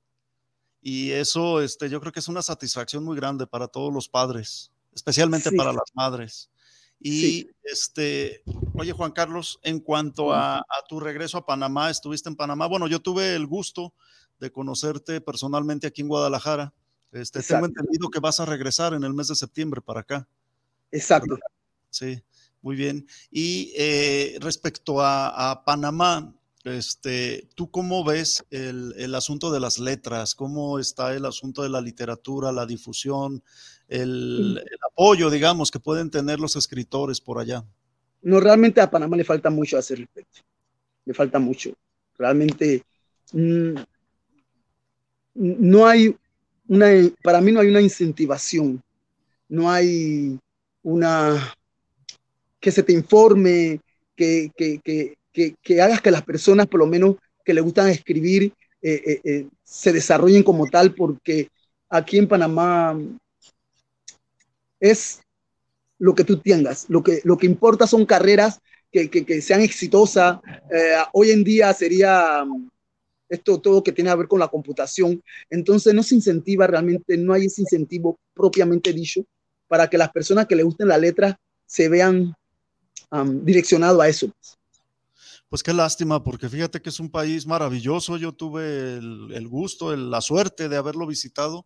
Y 0.81 1.11
eso, 1.11 1.61
este, 1.61 1.89
yo 1.89 1.99
creo 1.99 2.11
que 2.11 2.19
es 2.19 2.27
una 2.27 2.41
satisfacción 2.41 3.03
muy 3.03 3.15
grande 3.15 3.47
para 3.47 3.67
todos 3.67 3.93
los 3.93 4.07
padres, 4.09 4.71
especialmente 4.93 5.51
para 5.51 5.73
las 5.73 5.91
madres. 5.93 6.49
Y 6.99 7.47
este, 7.63 8.43
oye 8.75 8.93
Juan 8.93 9.11
Carlos, 9.11 9.59
en 9.63 9.79
cuanto 9.79 10.33
a, 10.33 10.63
tu 10.87 10.99
regreso 10.99 11.37
a 11.37 11.45
Panamá, 11.45 11.89
estuviste 11.89 12.29
en 12.29 12.35
Panamá. 12.35 12.67
Bueno, 12.67 12.87
yo 12.87 13.01
tuve 13.01 13.35
el 13.35 13.45
gusto 13.45 13.93
de 14.39 14.51
conocerte 14.51 15.19
personalmente 15.19 15.87
aquí 15.87 16.01
en 16.01 16.07
Guadalajara. 16.07 16.73
Este, 17.11 17.43
tengo 17.43 17.65
entendido 17.65 18.09
que 18.09 18.19
vas 18.19 18.39
a 18.39 18.45
regresar 18.45 18.93
en 18.93 19.03
el 19.03 19.13
mes 19.13 19.27
de 19.27 19.35
septiembre 19.35 19.81
para 19.81 19.99
acá. 19.99 20.27
Exacto. 20.93 21.37
Sí, 21.89 22.23
muy 22.61 22.75
bien. 22.75 23.05
Y 23.29 23.73
eh, 23.75 24.37
respecto 24.39 25.01
a, 25.01 25.63
Panamá, 25.65 26.33
este, 26.63 27.49
¿tú 27.55 27.69
cómo 27.69 28.05
ves 28.05 28.45
el, 28.51 29.13
asunto 29.15 29.51
de 29.51 29.59
las 29.59 29.79
letras? 29.79 30.35
¿Cómo 30.35 30.79
está 30.79 31.13
el 31.13 31.25
asunto 31.25 31.63
de 31.63 31.69
la 31.69 31.81
literatura, 31.81 32.51
la 32.51 32.65
difusión? 32.65 33.43
el, 33.87 34.63
apoyo, 34.91 35.29
digamos, 35.29 35.69
que 35.69 35.79
pueden 35.79 36.09
tener 36.09 36.39
los 36.39 36.55
escritores 36.55 37.19
por 37.19 37.39
allá? 37.39 37.63
No, 38.21 38.39
realmente 38.39 38.81
a 38.81 38.89
Panamá 38.89 39.17
le 39.17 39.23
falta 39.23 39.49
mucho 39.49 39.77
hacer 39.77 39.99
respecto. 39.99 40.41
Le 41.05 41.13
falta 41.13 41.39
mucho. 41.39 41.73
Realmente 42.17 42.83
mm, 43.33 43.75
no 45.35 45.85
hay 45.85 46.15
una, 46.67 46.87
para 47.21 47.41
mí 47.41 47.51
no 47.51 47.59
hay 47.59 47.67
una 47.67 47.81
incentivación, 47.81 48.81
no 49.49 49.69
hay 49.69 50.39
una 50.84 51.55
que 52.59 52.71
se 52.71 52.84
te 52.84 52.93
informe, 52.93 53.81
que, 54.15 54.51
que, 54.55 54.79
que, 55.34 55.55
que, 55.61 55.81
hagas 55.81 56.01
que 56.01 56.11
las 56.11 56.23
personas, 56.23 56.67
por 56.67 56.79
lo 56.79 56.86
menos 56.86 57.15
que 57.43 57.53
le 57.53 57.61
gustan 57.61 57.89
escribir, 57.89 58.53
eh, 58.81 59.01
eh, 59.05 59.21
eh, 59.23 59.47
se 59.63 59.91
desarrollen 59.91 60.43
como 60.43 60.67
tal, 60.67 60.93
porque 60.93 61.49
aquí 61.89 62.17
en 62.17 62.27
Panamá 62.27 62.97
es 64.79 65.21
lo 65.99 66.13
que 66.15 66.23
tú 66.23 66.38
tengas. 66.38 66.86
Lo 66.89 67.03
que, 67.03 67.21
lo 67.23 67.38
que 67.38 67.47
importa 67.47 67.88
son 67.88 68.05
carreras 68.05 68.59
que, 68.91 69.09
que, 69.09 69.41
sean 69.41 69.61
exitosas. 69.61 70.39
Hoy 71.13 71.31
en 71.31 71.43
día 71.43 71.73
sería 71.73 72.45
mm, 72.45 72.69
esto 73.27 73.59
todo 73.59 73.84
que 73.84 73.91
tiene 73.91 74.11
que 74.11 74.17
ver 74.17 74.27
con 74.27 74.39
la 74.39 74.47
computación. 74.47 75.21
Entonces 75.49 75.93
no 75.93 76.03
se 76.03 76.15
incentiva 76.15 76.67
realmente, 76.67 77.17
no 77.17 77.34
hay 77.34 77.45
ese 77.45 77.61
incentivo 77.61 78.19
propiamente 78.34 78.93
dicho 78.93 79.25
para 79.74 79.89
que 79.89 79.97
las 79.97 80.11
personas 80.11 80.45
que 80.45 80.55
le 80.55 80.61
gusten 80.61 80.88
la 80.88 80.99
letra 80.99 81.39
se 81.65 81.89
vean 81.89 82.36
um, 83.09 83.43
direccionados 83.43 83.99
a 83.99 84.07
eso. 84.07 84.32
Pues 85.49 85.63
qué 85.63 85.74
lástima, 85.74 86.24
porque 86.24 86.47
fíjate 86.47 86.80
que 86.80 86.89
es 86.89 86.99
un 86.99 87.09
país 87.09 87.47
maravilloso. 87.47 88.17
Yo 88.17 88.34
tuve 88.34 88.97
el, 88.97 89.47
gusto, 89.47 89.95
la 89.95 90.21
suerte 90.21 90.69
de 90.69 90.78
haberlo 90.78 91.07
visitado 91.07 91.65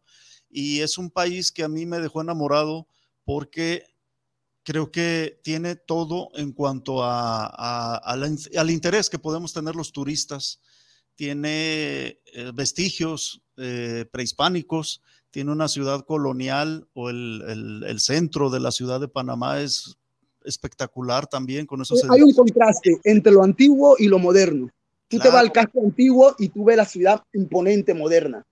y 0.49 0.80
es 0.80 0.97
un 0.97 1.12
país 1.12 1.51
que 1.51 1.66
a 1.66 1.68
mí 1.68 1.86
me 1.86 1.99
dejó 1.99 2.22
enamorado 2.22 2.88
porque 3.26 3.84
creo 4.64 4.89
que 4.89 5.41
tiene 5.43 5.76
todo 5.76 6.30
en 6.36 6.53
cuanto 6.53 7.03
al 7.03 8.70
interés 8.70 9.10
que 9.10 9.20
podemos 9.20 9.51
tener 9.51 9.76
los 9.76 9.91
turistas. 9.91 10.62
Tiene 11.16 12.22
eh, 12.32 12.51
vestigios 12.53 13.41
eh, 13.58 14.05
prehispánicos, 14.10 15.01
tiene 15.38 15.51
una 15.51 15.67
ciudad 15.67 16.03
colonial 16.03 16.88
o 16.95 17.11
el, 17.11 17.95
centro 17.99 18.49
de 18.49 18.59
la 18.59 18.71
ciudad 18.71 18.99
de 18.99 19.07
Panamá 19.07 19.61
es 19.61 19.95
espectacular 20.43 21.27
también 21.27 21.67
con 21.67 21.79
esos. 21.79 22.03
Hay 22.09 22.23
un 22.23 22.33
contraste 22.33 22.99
entre 23.03 23.33
lo 23.33 23.43
antiguo 23.43 23.97
y 23.99 24.07
lo 24.07 24.17
moderno. 24.17 24.71
Tú 25.07 25.19
te 25.19 25.27
vas 25.27 25.41
al 25.41 25.51
casco 25.51 25.79
antiguo 25.79 26.35
y 26.39 26.49
tú 26.49 26.63
ves 26.63 26.77
la 26.77 26.85
ciudad 26.85 27.21
imponente, 27.33 27.93
moderna. 27.93 28.47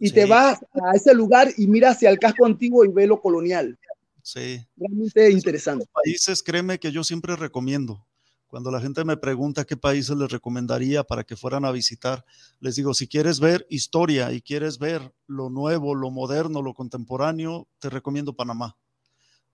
Y 0.00 0.10
te 0.10 0.26
vas 0.26 0.58
a 0.72 0.96
ese 0.96 1.14
lugar 1.14 1.52
y 1.56 1.68
miras 1.68 1.94
hacia 1.94 2.10
el 2.10 2.18
casco 2.18 2.46
antiguo 2.46 2.84
y 2.84 2.88
ves 2.88 3.06
lo 3.06 3.20
colonial. 3.20 3.78
Sí. 4.20 4.60
Realmente 4.76 5.30
interesante. 5.30 5.86
Países, 5.92 6.42
créeme 6.42 6.80
que 6.80 6.90
yo 6.90 7.04
siempre 7.04 7.36
recomiendo. 7.36 8.04
Cuando 8.48 8.70
la 8.70 8.80
gente 8.80 9.04
me 9.04 9.18
pregunta 9.18 9.66
qué 9.66 9.76
países 9.76 10.16
les 10.16 10.32
recomendaría 10.32 11.04
para 11.04 11.22
que 11.22 11.36
fueran 11.36 11.66
a 11.66 11.70
visitar, 11.70 12.24
les 12.60 12.76
digo, 12.76 12.94
si 12.94 13.06
quieres 13.06 13.40
ver 13.40 13.66
historia 13.68 14.32
y 14.32 14.40
quieres 14.40 14.78
ver 14.78 15.12
lo 15.26 15.50
nuevo, 15.50 15.94
lo 15.94 16.10
moderno, 16.10 16.62
lo 16.62 16.72
contemporáneo, 16.72 17.68
te 17.78 17.90
recomiendo 17.90 18.32
Panamá. 18.32 18.74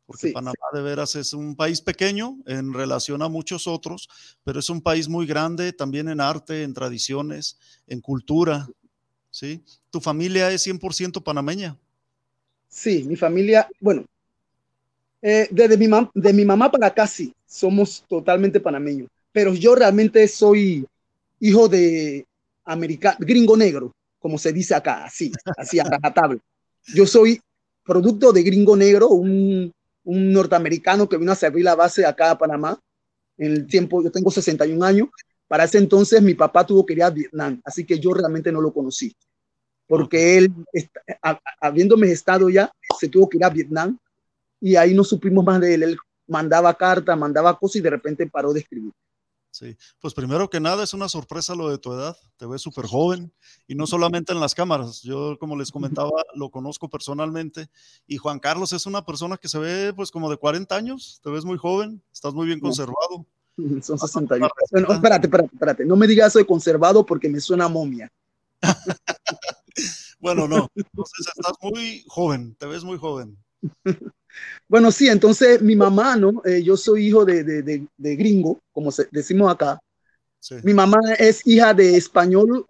Porque 0.07 0.30
Panamá 0.30 0.55
de 0.72 0.82
veras 0.82 1.16
es 1.16 1.32
un 1.32 1.57
país 1.57 1.80
pequeño 1.80 2.36
en 2.47 2.72
relación 2.72 3.20
a 3.22 3.28
muchos 3.28 3.66
otros, 3.66 4.09
pero 4.45 4.61
es 4.61 4.70
un 4.70 4.80
país 4.80 5.09
muy 5.09 5.26
grande 5.26 5.72
también 5.72 6.09
en 6.09 6.20
arte, 6.20 6.62
en 6.62 6.72
tradiciones, 6.72 7.59
en 7.88 8.01
cultura. 8.01 8.68
¿sí? 9.30 9.64
¿Tu 9.90 10.01
familia 10.01 10.53
es 10.53 10.64
100% 10.64 11.20
panameña? 11.24 11.76
Sí, 12.68 13.03
mi 13.05 13.16
familia, 13.16 13.68
bueno, 13.80 14.05
eh, 15.27 15.49
desde 15.51 15.79
mi, 15.79 15.89
de 16.12 16.33
mi 16.35 16.45
mamá 16.45 16.70
para 16.70 16.89
acá 16.89 17.07
sí, 17.07 17.33
somos 17.47 18.05
totalmente 18.07 18.61
panameños, 18.61 19.09
pero 19.33 19.55
yo 19.55 19.75
realmente 19.75 20.29
soy 20.29 20.87
hijo 21.41 21.66
de 21.66 22.27
americano, 22.66 23.16
gringo 23.20 23.57
negro, 23.57 23.91
como 24.18 24.37
se 24.37 24.53
dice 24.53 24.75
acá, 24.75 25.07
así, 25.07 25.33
así 25.57 25.81
a 25.81 25.85
rajatabla. 25.85 26.39
Yo 26.95 27.07
soy 27.07 27.41
producto 27.83 28.35
de 28.35 28.43
gringo 28.43 28.77
negro, 28.77 29.09
un, 29.09 29.72
un 30.05 30.33
norteamericano 30.33 31.09
que 31.09 31.16
vino 31.16 31.33
a 31.33 31.37
servir 31.37 31.64
la 31.64 31.75
base 31.75 32.05
acá 32.05 32.33
a 32.33 32.39
Panamá. 32.39 32.79
En 33.39 33.53
el 33.53 33.66
tiempo, 33.66 34.03
yo 34.03 34.12
tengo 34.12 34.31
61 34.31 34.85
años. 34.85 35.09
Para 35.49 35.64
ese 35.64 35.79
entonces 35.79 36.20
mi 36.20 36.35
papá 36.35 36.66
tuvo 36.66 36.85
que 36.85 36.93
ir 36.93 37.03
a 37.03 37.09
Vietnam, 37.09 37.62
así 37.64 37.87
que 37.87 37.99
yo 37.99 38.12
realmente 38.12 38.53
no 38.53 38.61
lo 38.61 38.75
conocí. 38.75 39.16
Porque 39.87 40.37
él, 40.37 40.53
habiéndome 41.61 42.11
estado 42.11 42.51
ya, 42.51 42.70
se 43.01 43.09
tuvo 43.09 43.27
que 43.27 43.39
ir 43.39 43.45
a 43.45 43.49
Vietnam 43.49 43.99
y 44.64 44.76
ahí 44.76 44.94
no 44.94 45.04
supimos 45.04 45.44
más 45.44 45.60
de 45.60 45.74
él. 45.74 45.82
Él 45.82 45.98
mandaba 46.26 46.72
cartas, 46.72 47.18
mandaba 47.18 47.58
cosas 47.58 47.76
y 47.76 47.80
de 47.82 47.90
repente 47.90 48.26
paró 48.26 48.54
de 48.54 48.60
escribir. 48.60 48.92
Sí, 49.50 49.76
pues 50.00 50.14
primero 50.14 50.48
que 50.48 50.58
nada 50.58 50.82
es 50.82 50.94
una 50.94 51.08
sorpresa 51.08 51.54
lo 51.54 51.68
de 51.68 51.76
tu 51.78 51.92
edad, 51.92 52.16
te 52.38 52.46
ves 52.46 52.62
súper 52.62 52.86
joven 52.86 53.32
y 53.68 53.76
no 53.76 53.86
solamente 53.86 54.32
en 54.32 54.40
las 54.40 54.52
cámaras, 54.52 55.02
yo 55.02 55.38
como 55.38 55.56
les 55.56 55.70
comentaba 55.70 56.10
lo 56.34 56.50
conozco 56.50 56.88
personalmente 56.88 57.68
y 58.08 58.16
Juan 58.16 58.40
Carlos 58.40 58.72
es 58.72 58.86
una 58.86 59.04
persona 59.04 59.36
que 59.36 59.48
se 59.48 59.60
ve 59.60 59.92
pues 59.94 60.10
como 60.10 60.28
de 60.28 60.38
40 60.38 60.74
años, 60.74 61.20
te 61.22 61.30
ves 61.30 61.44
muy 61.44 61.56
joven, 61.56 62.02
estás 62.12 62.34
muy 62.34 62.46
bien 62.46 62.58
conservado. 62.58 63.26
Son 63.80 63.96
61. 63.96 64.48
Bueno, 64.72 64.92
espérate, 64.92 65.26
espérate, 65.26 65.54
espérate, 65.54 65.84
no 65.84 65.94
me 65.94 66.08
digas 66.08 66.28
eso 66.28 66.40
de 66.40 66.46
conservado 66.46 67.06
porque 67.06 67.28
me 67.28 67.38
suena 67.38 67.68
momia. 67.68 68.10
bueno, 70.18 70.48
no, 70.48 70.68
entonces 70.74 71.28
estás 71.28 71.54
muy 71.62 72.04
joven, 72.08 72.56
te 72.56 72.66
ves 72.66 72.82
muy 72.82 72.98
joven. 72.98 73.38
Bueno, 74.68 74.91
sí, 74.91 75.09
entonces 75.09 75.61
mi 75.62 75.76
mamá, 75.76 76.16
¿no? 76.16 76.43
Eh, 76.45 76.62
yo 76.62 76.76
soy 76.76 77.07
hijo 77.07 77.24
de, 77.24 77.45
de, 77.45 77.87
de, 77.97 78.16
gringo, 78.16 78.61
como 78.72 78.91
decimos 79.11 79.53
acá. 79.53 79.80
Mi 80.62 80.74
mamá 80.74 80.99
es 81.18 81.47
hija 81.47 81.72
de 81.74 81.97
español. 81.97 82.66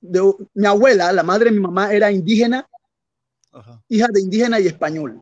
De, 0.00 0.20
mi 0.54 0.66
abuela, 0.66 1.12
la 1.12 1.22
madre 1.22 1.46
de 1.46 1.56
mi 1.56 1.60
mamá, 1.60 1.92
era 1.92 2.12
indígena, 2.12 2.68
hija 3.88 4.06
de 4.12 4.20
indígena 4.20 4.60
y 4.60 4.66
español. 4.66 5.20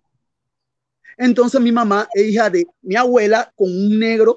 Entonces 1.17 1.61
mi 1.61 1.73
mamá 1.73 2.09
es 2.13 2.27
hija 2.27 2.51
de 2.51 2.67
mi 2.83 2.95
abuela 2.97 3.51
con 3.57 3.69
un 3.71 3.99
negro 3.99 4.37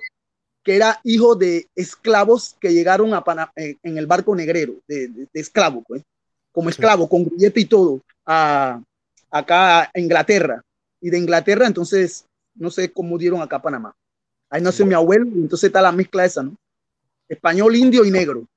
que 0.64 0.76
era 0.76 1.00
hijo 1.04 1.36
de 1.36 1.68
esclavos 1.76 2.56
que 2.60 2.74
llegaron 2.74 3.14
a 3.14 3.24
eh, 3.56 3.76
en 3.84 3.98
el 3.98 4.08
barco 4.08 4.36
negrero, 4.36 4.76
de, 4.88 5.08
de, 5.08 5.28
esclavo, 5.34 5.84
pues, 5.88 6.04
como 6.52 6.70
esclavo, 6.70 7.10
con 7.10 7.26
grillete 7.26 7.60
y 7.62 7.66
todo, 7.66 8.02
a, 8.26 8.82
acá 9.30 9.84
a 9.94 10.00
Inglaterra 10.00 10.64
y 11.02 11.10
de 11.10 11.18
Inglaterra, 11.18 11.68
entonces 11.68 12.26
no 12.56 12.70
sé 12.70 12.92
cómo 12.92 13.18
dieron 13.18 13.42
acá 13.42 13.58
a 13.58 13.62
Panamá. 13.62 13.96
Ahí 14.50 14.62
nació 14.62 14.86
mi 14.86 14.94
abuelo, 14.94 15.26
y 15.28 15.40
entonces 15.40 15.68
está 15.68 15.82
la 15.82 15.92
mezcla 15.92 16.26
esa, 16.26 16.44
¿no? 16.44 16.56
Español, 17.28 17.76
indio 17.76 18.04
y 18.04 18.12
negro. 18.12 18.48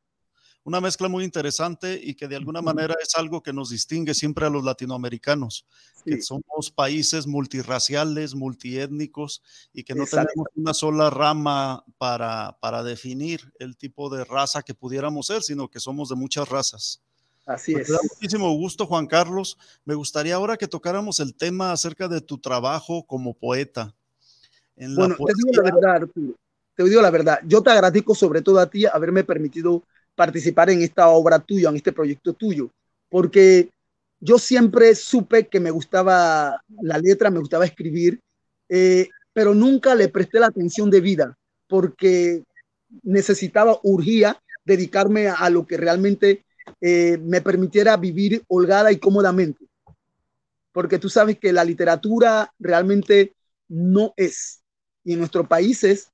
Una 0.65 0.81
mezcla 0.81 1.09
muy 1.09 1.25
interesante 1.25 2.01
y 2.01 2.15
que 2.15 2.29
de 2.29 2.37
alguna 2.37 2.63
manera 2.63 2.95
es 3.03 3.17
algo 3.17 3.43
que 3.43 3.53
nos 3.53 3.71
distingue 3.71 4.15
siempre 4.15 4.47
a 4.47 4.51
los 4.51 4.63
latinoamericanos, 4.63 5.67
que 6.05 6.23
somos 6.23 6.71
países 6.73 7.27
multirraciales, 7.27 8.37
multiétnicos 8.37 9.43
y 9.73 9.83
que 9.83 9.97
no 9.97 10.07
tenemos 10.07 10.47
una 10.55 10.73
sola 10.73 11.11
rama 11.11 11.85
para, 11.99 12.57
para 12.61 12.85
definir 12.85 13.53
el 13.59 13.77
tipo 13.77 14.09
de 14.09 14.25
raza 14.25 14.63
que 14.63 14.73
pudiéramos 14.73 15.27
ser, 15.27 15.43
sino 15.43 15.69
que 15.69 15.81
somos 15.81 16.09
de 16.11 16.15
muchas 16.15 16.49
razas. 16.49 17.03
Así 17.47 17.73
es. 17.75 17.89
Me 17.89 17.95
da 17.95 18.01
muchísimo 18.03 18.53
gusto, 18.53 18.87
Juan 18.87 19.07
Carlos. 19.07 19.59
Me 19.85 19.95
gustaría 19.95 20.35
ahora 20.35 20.57
que 20.57 20.69
tocáramos 20.69 21.21
el 21.21 21.35
tema 21.35 21.73
acerca 21.73 22.09
de 22.09 22.21
tu 22.21 22.39
trabajo 22.39 23.05
como 23.05 23.35
poeta. 23.35 23.95
bueno, 24.77 25.17
te 25.17 25.33
digo 25.37 25.63
la 25.63 25.75
verdad, 25.75 25.97
Arturo. 25.97 26.35
Te 26.75 26.85
digo 26.85 27.03
la 27.03 27.11
verdad. 27.11 27.41
Yo 27.45 27.63
te 27.63 27.71
agradezco 27.71 28.15
sobre 28.15 28.43
todo 28.43 28.59
a 28.59 28.71
ti 28.71 28.87
haberme 28.87 29.25
permitido 29.25 29.83
participar 30.15 30.71
en 30.71 30.83
esta 30.83 31.09
obra 31.09 31.39
tuya, 31.39 31.69
en 31.69 31.77
este 31.77 31.93
proyecto 31.93 32.33
tuyo, 32.33 32.71
porque 33.09 33.71
yo 34.21 34.39
siempre 34.39 34.95
supe 34.95 35.49
que 35.49 35.61
me 35.61 35.71
gustaba 35.71 36.63
la 36.81 36.99
letra, 36.99 37.31
me 37.31 37.41
gustaba 37.41 37.65
escribir, 37.65 38.21
eh, 38.69 39.09
pero 39.33 39.55
nunca 39.55 39.95
le 39.95 40.09
presté 40.09 40.39
la 40.39 40.47
atención 40.47 40.91
de 40.91 41.01
vida, 41.01 41.37
porque 41.67 42.45
necesitaba, 43.03 43.79
urgía 43.83 44.41
dedicarme 44.65 45.29
a 45.29 45.51
lo 45.51 45.67
que 45.67 45.77
realmente 45.77 46.45
eh, 46.81 47.19
me 47.19 47.41
permitiera 47.41 47.97
vivir 47.97 48.43
holgada 48.49 48.93
y 48.93 48.99
cómodamente. 48.99 49.65
Porque 50.73 50.99
tú 50.99 51.09
sabes 51.09 51.39
que 51.39 51.53
la 51.53 51.65
literatura 51.65 52.53
realmente 52.59 53.35
no 53.69 54.15
es, 54.17 54.63
y 55.05 55.13
en 55.13 55.19
nuestros 55.19 55.47
países 55.47 56.11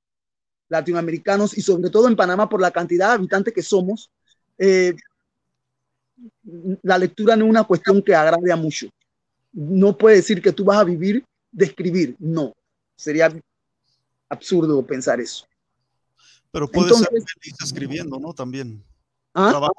latinoamericanos 0.67 1.57
y 1.57 1.61
sobre 1.61 1.89
todo 1.89 2.07
en 2.07 2.15
Panamá 2.15 2.47
por 2.47 2.61
la 2.61 2.71
cantidad 2.71 3.07
de 3.07 3.13
habitantes 3.13 3.53
que 3.53 3.63
somos, 3.63 4.11
eh, 4.57 4.95
la 6.83 6.97
lectura 6.97 7.35
no 7.35 7.45
es 7.45 7.49
una 7.49 7.63
cuestión 7.63 8.01
que 8.01 8.13
agrade 8.15 8.51
a 8.51 8.55
mucho. 8.55 8.87
No 9.51 9.97
puede 9.97 10.17
decir 10.17 10.41
que 10.41 10.51
tú 10.51 10.63
vas 10.65 10.79
a 10.79 10.83
vivir 10.83 11.23
de 11.51 11.65
escribir, 11.65 12.15
no. 12.19 12.53
Sería 12.95 13.33
absurdo 14.29 14.85
pensar 14.85 15.19
eso. 15.19 15.45
Pero 16.51 16.69
puedes 16.69 16.97
ser 16.97 17.07
feliz 17.09 17.55
escribiendo, 17.63 18.19
¿no? 18.19 18.33
También. 18.33 18.83
¿Ah? 19.33 19.69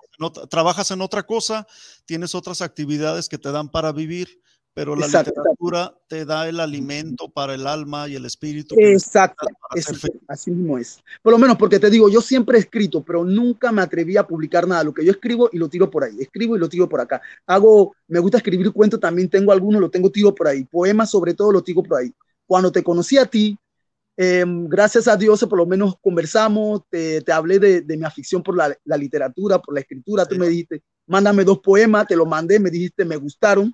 trabajas 0.48 0.90
en 0.90 1.01
otra 1.01 1.24
cosa, 1.24 1.66
tienes 2.05 2.34
otras 2.34 2.62
actividades 2.62 3.28
que 3.28 3.38
te 3.38 3.51
dan 3.51 3.68
para 3.68 3.92
vivir 3.92 4.40
pero 4.72 4.94
la 4.94 5.07
literatura 5.07 5.94
te 6.07 6.24
da 6.24 6.48
el 6.48 6.61
alimento 6.61 7.28
para 7.28 7.55
el 7.55 7.66
alma 7.66 8.09
y 8.09 8.14
el 8.14 8.24
espíritu. 8.24 8.76
Exacto, 8.78 9.46
así 10.28 10.51
mismo 10.51 10.78
es. 10.78 10.98
Por 11.22 11.32
lo 11.32 11.38
menos 11.38 11.57
porque 11.57 11.78
te 11.78 11.90
digo, 11.90 12.09
yo 12.09 12.20
siempre 12.20 12.57
he 12.57 12.61
escrito, 12.61 13.03
pero 13.03 13.24
nunca 13.24 13.72
me 13.72 13.82
atreví 13.82 14.16
a 14.16 14.26
publicar 14.26 14.68
nada. 14.68 14.84
Lo 14.84 14.94
que 14.94 15.05
yo 15.05 15.11
escribo 15.11 15.51
y 15.53 15.59
lo 15.59 15.68
tiro 15.68 15.90
por 15.90 16.05
ahí, 16.05 16.16
escribo 16.20 16.57
y 16.57 16.61
lo 16.61 16.68
tiro 16.68 16.88
por 16.88 17.01
acá. 17.01 17.20
Hago, 17.46 17.94
me 18.07 18.20
gusta 18.20 18.38
escribir 18.38 18.72
cuentos, 18.72 19.01
también 19.01 19.28
tengo 19.28 19.53
algunos, 19.53 19.80
lo 19.80 19.90
tengo 19.90 20.11
tiro 20.11 20.34
por 20.34 20.46
ahí. 20.46 20.64
Poemas 20.64 21.11
sobre 21.11 21.34
todo 21.34 21.53
lo 21.53 21.62
tiro 21.62 21.82
por 21.82 21.98
ahí. 21.98 22.12
Cuando 22.46 22.70
te 22.70 22.82
conocí 22.82 23.18
a 23.18 23.26
ti, 23.26 23.59
em, 24.23 24.68
gracias 24.68 25.09
a 25.09 25.16
Dios, 25.16 25.45
por 25.49 25.59
lo 25.59 25.66
menos 25.66 25.95
conversamos, 26.01 26.83
te, 26.91 27.21
te 27.23 27.33
hablé 27.33 27.59
de, 27.59 27.81
de, 27.83 27.97
mi 27.97 28.05
afición 28.05 28.43
por 28.43 28.57
la, 28.57 28.77
la, 28.85 28.97
literatura, 28.97 29.59
por 29.59 29.75
la 29.75 29.81
escritura. 29.81 30.27
Tú 30.27 30.37
me 30.37 30.49
dijiste, 30.49 30.83
mándame 31.07 31.45
dos 31.45 31.61
poemas, 31.61 32.07
te 32.07 32.16
los 32.16 32.29
mandé, 32.29 32.59
me 32.59 32.71
dijiste, 32.71 33.05
me 33.05 33.16
gustaron 33.16 33.73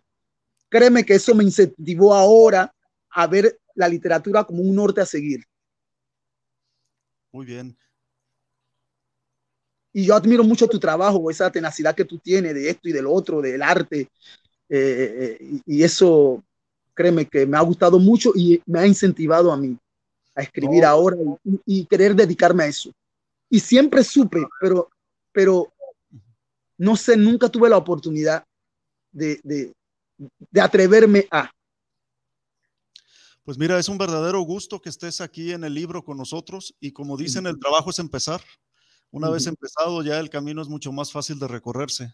Créeme 0.68 1.04
que 1.04 1.14
eso 1.14 1.34
me 1.34 1.44
incentivó 1.44 2.14
ahora 2.14 2.72
a 3.10 3.26
ver 3.26 3.58
la 3.74 3.88
literatura 3.88 4.44
como 4.44 4.62
un 4.62 4.74
norte 4.74 5.00
a 5.00 5.06
seguir. 5.06 5.44
Muy 7.32 7.46
bien. 7.46 7.76
Y 9.92 10.06
yo 10.06 10.14
admiro 10.14 10.44
mucho 10.44 10.68
tu 10.68 10.78
trabajo, 10.78 11.30
esa 11.30 11.50
tenacidad 11.50 11.94
que 11.94 12.04
tú 12.04 12.18
tienes 12.18 12.54
de 12.54 12.70
esto 12.70 12.88
y 12.88 12.92
del 12.92 13.06
otro, 13.06 13.40
del 13.40 13.62
arte. 13.62 14.10
Eh, 14.68 15.38
eh, 15.40 15.60
y 15.64 15.82
eso, 15.82 16.44
créeme 16.92 17.26
que 17.26 17.46
me 17.46 17.56
ha 17.56 17.62
gustado 17.62 17.98
mucho 17.98 18.32
y 18.34 18.60
me 18.66 18.80
ha 18.80 18.86
incentivado 18.86 19.52
a 19.52 19.56
mí 19.56 19.78
a 20.36 20.42
escribir 20.42 20.84
ahora 20.84 21.16
y, 21.64 21.84
querer 21.86 22.14
dedicarme 22.14 22.64
a 22.64 22.66
eso. 22.66 22.92
Y 23.48 23.58
siempre 23.58 24.04
supe, 24.04 24.46
pero, 24.60 24.90
pero 25.32 25.72
no 26.78 26.94
sé, 26.94 27.16
nunca 27.16 27.48
tuve 27.48 27.68
la 27.68 27.78
oportunidad 27.78 28.44
de, 29.10 29.40
de 29.42 30.60
atreverme 30.60 31.26
a. 31.30 31.50
Pues 33.44 33.58
mira, 33.58 33.78
es 33.78 33.88
un 33.88 33.96
verdadero 33.96 34.40
gusto 34.40 34.80
que 34.80 34.88
estés 34.88 35.20
aquí 35.20 35.52
en 35.52 35.64
el 35.64 35.72
libro 35.72 36.04
con 36.04 36.18
nosotros 36.18 36.74
y 36.80 36.92
como 36.92 37.16
dicen, 37.16 37.46
el 37.46 37.58
trabajo 37.58 37.90
es 37.90 37.98
empezar. 37.98 38.42
Una 39.10 39.30
vez 39.30 39.46
empezado 39.46 40.02
ya 40.02 40.18
el 40.18 40.28
camino 40.28 40.60
es 40.60 40.68
mucho 40.68 40.92
más 40.92 41.12
fácil 41.12 41.38
de 41.38 41.48
recorrerse. 41.48 42.12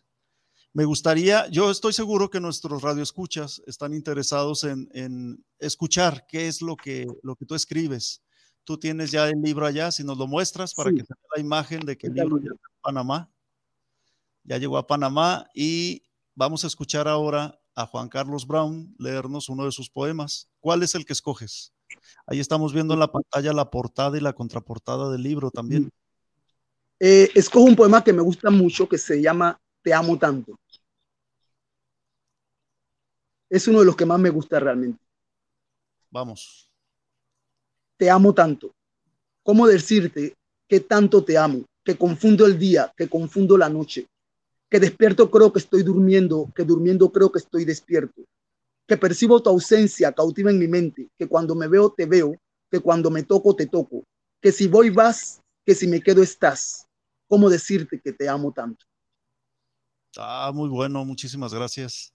Me 0.75 0.87
gustaría, 0.87 1.49
yo 1.51 1.71
estoy 1.71 1.93
seguro 1.93 2.31
que 2.31 2.41
nuestros 2.41 2.81
radioescuchas 2.81 3.63
están 3.67 3.93
interesados 3.93 4.65
en, 4.65 5.45
escuchar 5.59 6.27
qué 6.27 6.49
es 6.49 6.63
lo 6.63 6.77
que, 6.77 7.07
lo 7.23 7.37
que 7.37 7.45
tú 7.45 7.55
escribes. 7.55 8.23
Tú 8.65 8.79
tienes 8.79 9.11
ya 9.11 9.29
el 9.29 9.43
libro 9.43 9.67
allá, 9.67 9.91
si 9.91 10.03
nos 10.03 10.17
lo 10.17 10.27
muestras 10.27 10.73
para 10.75 10.91
que 10.91 11.05
se 11.05 11.13
vea 11.15 11.29
la 11.37 11.41
imagen 11.41 11.81
de 11.81 11.99
que 11.99 12.07
el 12.07 12.15
libro 12.15 12.39
ya 12.39 12.53
está 12.55 12.69
en 12.69 12.81
Panamá. 12.81 13.31
Ya 14.45 14.57
llegó 14.57 14.79
a 14.79 14.87
Panamá 14.87 15.47
y 15.55 16.05
vamos 16.35 16.65
a 16.65 16.69
escuchar 16.69 17.07
ahora 17.07 17.61
a 17.75 17.87
Juan 17.87 18.09
Carlos 18.09 18.47
Brown 18.47 18.95
leernos 18.99 19.51
uno 19.51 19.67
de 19.67 19.73
sus 19.73 19.91
poemas. 19.91 20.49
¿Cuál 20.61 20.83
es 20.83 20.95
el 20.95 21.05
que 21.05 21.13
escoges? 21.13 21.75
Ahí 22.27 22.41
estamos 22.41 22.73
viendo 22.73 22.95
en 22.95 23.01
la 23.01 23.13
pantalla 23.13 23.53
la 23.53 23.71
portada 23.71 24.17
y 24.17 24.21
la 24.21 24.33
contraportada 24.33 25.11
del 25.11 25.23
libro 25.23 25.51
también. 25.51 25.91
Eh, 26.99 27.31
escojo 27.35 27.67
un 27.67 27.77
poema 27.77 28.03
que 28.03 28.13
me 28.13 28.23
gusta 28.23 28.49
mucho 28.49 28.89
que 28.89 28.97
se 28.97 29.21
llama 29.21 29.61
Te 29.83 29.93
amo 29.93 30.17
tanto. 30.19 30.59
Es 33.53 33.69
uno 33.69 33.81
de 33.81 33.85
los 33.85 33.97
que 33.97 34.07
más 34.07 34.19
me 34.19 34.31
gusta 34.31 34.59
realmente. 34.59 34.99
Vamos. 36.11 36.71
Te 37.99 38.09
amo 38.09 38.33
tanto. 38.33 38.73
¿Cómo 39.43 39.67
decirte 39.67 40.35
que 40.67 40.81
tanto 40.81 41.23
te 41.23 41.37
amo? 41.37 41.67
Que 41.85 41.99
confundo 41.99 42.47
el 42.47 42.59
día, 42.59 42.91
que 42.97 43.11
confundo 43.11 43.59
la 43.59 43.69
noche, 43.69 44.07
que 44.71 44.81
despierto 44.81 45.31
creo 45.31 45.53
que 45.53 45.59
estoy 45.59 45.83
durmiendo, 45.83 46.51
que 46.57 46.65
durmiendo 46.65 47.13
creo 47.13 47.31
que 47.31 47.41
estoy 47.41 47.67
despierto, 47.67 48.23
que 48.89 48.97
percibo 48.97 49.43
tu 49.43 49.51
ausencia 49.51 50.13
cautiva 50.13 50.51
en 50.51 50.59
mi 50.59 50.67
mente, 50.67 51.11
que 51.19 51.29
cuando 51.29 51.55
me 51.55 51.69
veo 51.69 51.93
te 51.93 52.07
veo, 52.07 52.35
que 52.71 52.81
cuando 52.81 53.11
me 53.11 53.23
toco 53.23 53.55
te 53.55 53.67
toco, 53.67 54.03
que 54.41 54.51
si 54.51 54.67
voy 54.67 54.89
vas, 54.89 55.43
que 55.67 55.75
si 55.75 55.87
me 55.87 56.01
quedo 56.01 56.23
estás. 56.23 56.87
¿Cómo 57.29 57.51
decirte 57.51 58.01
que 58.01 58.15
te 58.15 58.31
amo 58.31 58.51
tanto? 58.51 58.87
Ah, 60.17 60.51
muy 60.55 60.71
bueno, 60.71 61.05
muchísimas 61.05 61.53
gracias. 61.53 62.15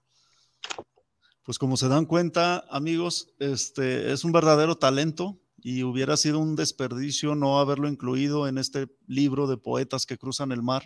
Pues 1.48 1.60
como 1.60 1.78
se 1.78 1.88
dan 1.88 2.06
cuenta, 2.06 2.66
amigos, 2.70 3.30
este 3.40 4.12
es 4.12 4.26
un 4.26 4.34
verdadero 4.34 4.76
talento 4.76 5.40
y 5.62 5.84
hubiera 5.84 6.18
sido 6.18 6.40
un 6.40 6.58
desperdicio 6.58 7.36
no 7.36 7.62
haberlo 7.62 7.88
incluido 7.88 8.50
en 8.50 8.58
este 8.58 8.90
libro 9.08 9.48
de 9.48 9.56
poetas 9.56 10.06
que 10.06 10.18
cruzan 10.18 10.52
el 10.52 10.62
mar 10.62 10.86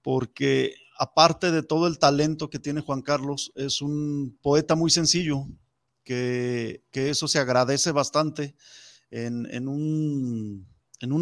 porque 0.00 0.72
aparte 0.98 1.50
de 1.50 1.62
todo 1.62 1.88
el 1.88 1.98
talento 1.98 2.48
que 2.48 2.58
tiene 2.58 2.80
Juan 2.80 3.02
Carlos, 3.02 3.52
es 3.54 3.82
un 3.82 4.38
poeta 4.40 4.76
muy 4.76 4.90
sencillo, 4.90 5.46
que, 6.02 6.82
eso 6.94 7.28
se 7.28 7.38
agradece 7.38 7.92
bastante 7.92 8.54
en, 9.10 9.68
un, 9.68 10.66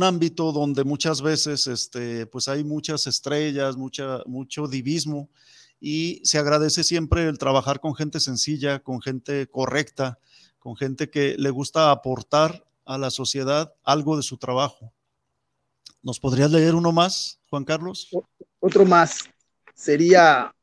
ámbito 0.05 0.53
donde 0.53 0.85
muchas 0.85 1.23
veces 1.23 1.67
este, 1.67 2.27
pues 2.27 2.47
hay 2.47 2.63
muchas 2.63 3.09
estrellas, 3.09 3.77
mucha, 3.77 4.21
mucho 4.27 4.69
divismo, 4.69 5.29
y 5.87 6.23
se 6.25 6.39
agradece 6.39 6.83
siempre 6.83 7.29
el 7.29 7.37
trabajar 7.37 7.79
con 7.79 7.95
gente 7.95 8.19
sencilla, 8.19 8.79
con 8.79 9.03
gente 9.03 9.47
correcta, 9.49 10.19
con 10.59 10.77
gente 10.77 11.11
que 11.11 11.37
le 11.37 11.51
gusta 11.51 11.91
aportar 11.91 12.65
a 12.87 12.97
la 12.97 13.11
sociedad 13.11 13.75
algo 13.85 14.17
de 14.17 14.23
su 14.23 14.39
trabajo. 14.39 14.95
¿Nos 16.03 16.19
podrías 16.19 16.51
leer 16.51 16.75
uno 16.75 16.91
más, 16.91 17.39
Juan 17.51 17.67
Carlos? 17.67 18.09
Otro 18.61 18.87
más 18.87 19.29
sería 19.75 20.55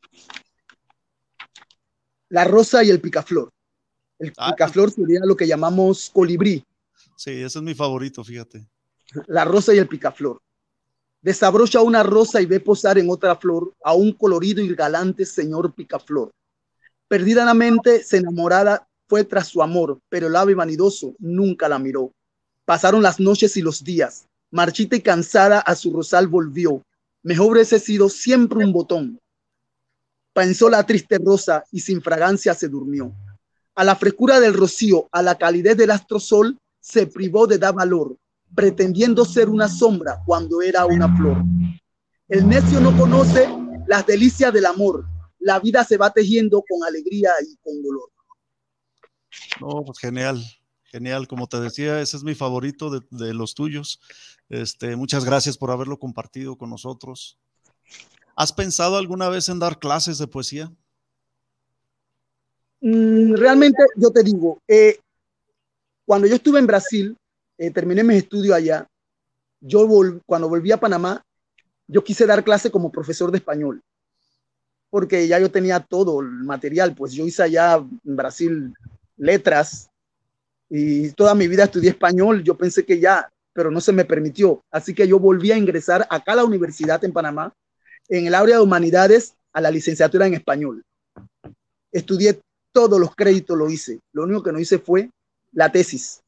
la 2.29 2.43
rosa 2.45 2.83
y 2.83 2.89
el 2.89 2.99
picaflor. 2.99 3.51
El 4.17 4.33
ah, 4.37 4.49
picaflor 4.49 4.89
sería 4.89 5.19
lo 5.23 5.35
que 5.35 5.45
llamamos 5.45 6.09
colibrí. 6.11 6.65
Sí, 7.15 7.43
ese 7.43 7.59
es 7.59 7.63
mi 7.63 7.75
favorito, 7.75 8.23
fíjate. 8.23 8.67
La 9.27 9.45
rosa 9.45 9.71
y 9.75 9.77
el 9.77 9.87
picaflor. 9.87 10.41
Desabrocha 11.21 11.81
una 11.81 12.03
rosa 12.03 12.41
y 12.41 12.45
ve 12.45 12.59
posar 12.59 12.97
en 12.97 13.09
otra 13.09 13.35
flor 13.35 13.73
a 13.83 13.93
un 13.93 14.11
colorido 14.11 14.61
y 14.61 14.73
galante 14.73 15.25
señor 15.25 15.73
picaflor. 15.73 16.31
Perdidamente 17.07 18.03
se 18.03 18.17
enamorada 18.17 18.87
fue 19.07 19.23
tras 19.23 19.47
su 19.47 19.61
amor, 19.61 19.99
pero 20.09 20.27
el 20.27 20.35
ave 20.35 20.55
vanidoso 20.55 21.13
nunca 21.19 21.67
la 21.67 21.77
miró. 21.77 22.11
Pasaron 22.65 23.01
las 23.03 23.19
noches 23.19 23.57
y 23.57 23.61
los 23.61 23.83
días. 23.83 24.25
Marchita 24.49 24.95
y 24.95 25.01
cansada 25.01 25.59
a 25.59 25.75
su 25.75 25.91
rosal 25.93 26.27
volvió, 26.27 26.81
Mejor 27.23 27.53
hubiese 27.53 27.79
sido 27.79 28.09
siempre 28.09 28.65
un 28.65 28.73
botón. 28.73 29.19
Pensó 30.33 30.69
la 30.69 30.83
triste 30.85 31.19
rosa 31.23 31.63
y 31.71 31.81
sin 31.81 32.01
fragancia 32.01 32.55
se 32.55 32.67
durmió. 32.67 33.13
A 33.75 33.83
la 33.83 33.95
frescura 33.95 34.39
del 34.39 34.55
rocío, 34.55 35.07
a 35.11 35.21
la 35.21 35.37
calidez 35.37 35.77
del 35.77 35.91
astrosol, 35.91 36.57
se 36.79 37.05
privó 37.05 37.45
de 37.45 37.59
dar 37.59 37.75
valor, 37.75 38.15
pretendiendo 38.55 39.25
ser 39.25 39.49
una 39.49 39.67
sombra 39.67 40.21
cuando 40.25 40.61
era 40.61 40.85
una 40.85 41.15
flor. 41.15 41.43
El 42.27 42.47
necio 42.47 42.79
no 42.79 42.95
conoce 42.97 43.49
las 43.87 44.05
delicias 44.05 44.53
del 44.53 44.65
amor. 44.65 45.05
La 45.39 45.59
vida 45.59 45.83
se 45.83 45.97
va 45.97 46.11
tejiendo 46.11 46.63
con 46.67 46.83
alegría 46.87 47.31
y 47.41 47.55
con 47.57 47.81
dolor. 47.81 48.09
No, 49.59 49.83
pues 49.85 49.99
genial, 49.99 50.43
genial. 50.83 51.27
Como 51.27 51.47
te 51.47 51.59
decía, 51.59 52.01
ese 52.01 52.17
es 52.17 52.23
mi 52.23 52.35
favorito 52.35 52.89
de, 52.89 53.01
de 53.09 53.33
los 53.33 53.55
tuyos. 53.55 53.99
Este, 54.49 54.95
muchas 54.95 55.25
gracias 55.25 55.57
por 55.57 55.71
haberlo 55.71 55.97
compartido 55.97 56.57
con 56.57 56.69
nosotros. 56.69 57.37
¿Has 58.35 58.53
pensado 58.53 58.97
alguna 58.97 59.29
vez 59.29 59.49
en 59.49 59.59
dar 59.59 59.79
clases 59.79 60.17
de 60.17 60.27
poesía? 60.27 60.71
Mm, 62.81 63.35
realmente, 63.35 63.83
yo 63.95 64.09
te 64.09 64.23
digo, 64.23 64.59
eh, 64.67 64.99
cuando 66.05 66.27
yo 66.27 66.35
estuve 66.35 66.59
en 66.59 66.67
Brasil, 66.67 67.15
eh, 67.61 67.69
terminé 67.69 68.03
mis 68.03 68.17
estudios 68.17 68.55
allá, 68.55 68.87
yo 69.59 69.87
cuando 70.25 70.49
volví 70.49 70.71
a 70.71 70.79
Panamá, 70.79 71.23
yo 71.87 72.03
quise 72.03 72.25
dar 72.25 72.43
clase 72.43 72.71
como 72.71 72.91
profesor 72.91 73.29
de 73.29 73.37
español, 73.37 73.83
porque 74.89 75.27
ya 75.27 75.39
yo 75.39 75.51
tenía 75.51 75.79
todo 75.79 76.21
el 76.21 76.27
material, 76.27 76.95
pues 76.95 77.13
yo 77.13 77.23
hice 77.23 77.43
allá 77.43 77.75
en 77.75 78.15
Brasil 78.15 78.73
letras 79.15 79.91
y 80.69 81.11
toda 81.11 81.35
mi 81.35 81.47
vida 81.47 81.65
estudié 81.65 81.91
español, 81.91 82.43
yo 82.43 82.57
pensé 82.57 82.83
que 82.83 82.99
ya 82.99 83.29
pero 83.53 83.69
no 83.69 83.81
se 83.81 83.91
me 83.91 84.05
permitió. 84.05 84.63
Así 84.71 84.95
que 84.95 85.07
yo 85.07 85.19
volví 85.19 85.51
a 85.51 85.57
ingresar 85.57 86.07
acá 86.09 86.31
a 86.31 86.37
la 86.37 86.45
universidad 86.45 87.03
en 87.03 87.13
Panamá, 87.13 87.53
en 88.07 88.25
el 88.25 88.33
área 88.33 88.55
de 88.55 88.61
humanidades, 88.61 89.35
a 89.53 89.61
la 89.61 89.69
licenciatura 89.69 90.25
en 90.25 90.33
español. 90.33 90.83
Estudié 91.91 92.39
todos 92.71 92.99
los 92.99 93.13
créditos, 93.13 93.57
lo 93.57 93.69
hice. 93.69 93.99
Lo 94.13 94.23
único 94.23 94.41
que 94.41 94.51
no 94.51 94.59
hice 94.59 94.79
fue 94.79 95.11
la 95.51 95.71
tesis. 95.71 96.21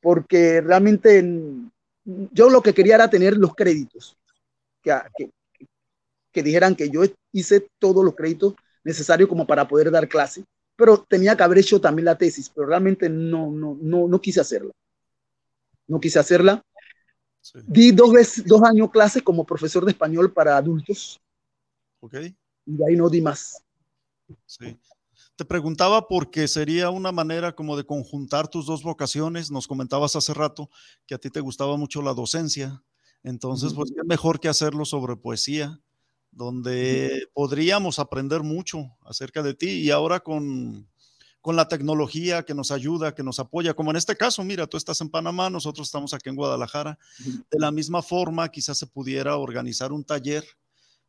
Porque 0.00 0.60
realmente 0.60 1.24
yo 2.04 2.50
lo 2.50 2.62
que 2.62 2.74
quería 2.74 2.96
era 2.96 3.10
tener 3.10 3.36
los 3.36 3.54
créditos, 3.54 4.16
que, 4.82 4.94
que, 5.16 5.30
que 6.32 6.42
dijeran 6.42 6.74
que 6.74 6.90
yo 6.90 7.02
hice 7.32 7.68
todos 7.78 8.04
los 8.04 8.14
créditos 8.14 8.54
necesarios 8.84 9.28
como 9.28 9.46
para 9.46 9.68
poder 9.68 9.90
dar 9.90 10.08
clase, 10.08 10.44
pero 10.76 11.04
tenía 11.08 11.36
que 11.36 11.42
haber 11.42 11.58
hecho 11.58 11.80
también 11.80 12.06
la 12.06 12.16
tesis, 12.16 12.50
pero 12.54 12.68
realmente 12.68 13.08
no, 13.08 13.50
no, 13.50 13.76
no, 13.80 14.08
no 14.08 14.20
quise 14.20 14.40
hacerla. 14.40 14.72
No 15.86 15.98
quise 15.98 16.18
hacerla. 16.18 16.62
Di 17.64 17.92
dos, 17.92 18.12
veces, 18.12 18.44
dos 18.44 18.62
años 18.62 18.90
clase 18.90 19.22
como 19.22 19.44
profesor 19.44 19.84
de 19.84 19.92
español 19.92 20.32
para 20.32 20.56
adultos. 20.56 21.20
Ok. 22.00 22.14
Y 22.66 22.76
de 22.76 22.86
ahí 22.86 22.96
no 22.96 23.08
di 23.08 23.20
más. 23.20 23.62
Sí. 24.46 24.78
Te 25.38 25.44
preguntaba 25.44 26.08
porque 26.08 26.48
sería 26.48 26.90
una 26.90 27.12
manera 27.12 27.54
como 27.54 27.76
de 27.78 27.84
conjuntar 27.84 28.48
tus 28.48 28.66
dos 28.66 28.82
vocaciones. 28.82 29.50
Nos 29.50 29.68
comentabas 29.68 30.16
hace 30.16 30.34
rato 30.34 30.68
que 31.06 31.14
a 31.14 31.18
ti 31.18 31.30
te 31.30 31.38
gustaba 31.38 31.76
mucho 31.76 32.02
la 32.02 32.12
docencia. 32.12 32.82
Entonces, 33.22 33.72
pues, 33.72 33.90
¿qué 33.94 34.02
mejor 34.04 34.40
que 34.40 34.48
hacerlo 34.48 34.84
sobre 34.84 35.16
poesía? 35.16 35.80
donde 36.30 37.28
podríamos 37.32 37.98
aprender 37.98 38.42
mucho 38.42 38.96
acerca 39.04 39.42
de 39.42 39.54
ti 39.54 39.70
y 39.70 39.90
ahora 39.90 40.20
con, 40.20 40.88
con 41.40 41.56
la 41.56 41.68
tecnología 41.68 42.42
que 42.44 42.54
nos 42.54 42.70
ayuda, 42.70 43.14
que 43.14 43.22
nos 43.22 43.38
apoya, 43.38 43.74
como 43.74 43.90
en 43.90 43.96
este 43.96 44.16
caso, 44.16 44.44
mira, 44.44 44.66
tú 44.66 44.76
estás 44.76 45.00
en 45.00 45.10
Panamá, 45.10 45.50
nosotros 45.50 45.88
estamos 45.88 46.14
aquí 46.14 46.28
en 46.28 46.36
Guadalajara. 46.36 46.98
De 47.50 47.58
la 47.58 47.70
misma 47.70 48.02
forma, 48.02 48.48
quizás 48.50 48.78
se 48.78 48.86
pudiera 48.86 49.36
organizar 49.36 49.92
un 49.92 50.04
taller. 50.04 50.44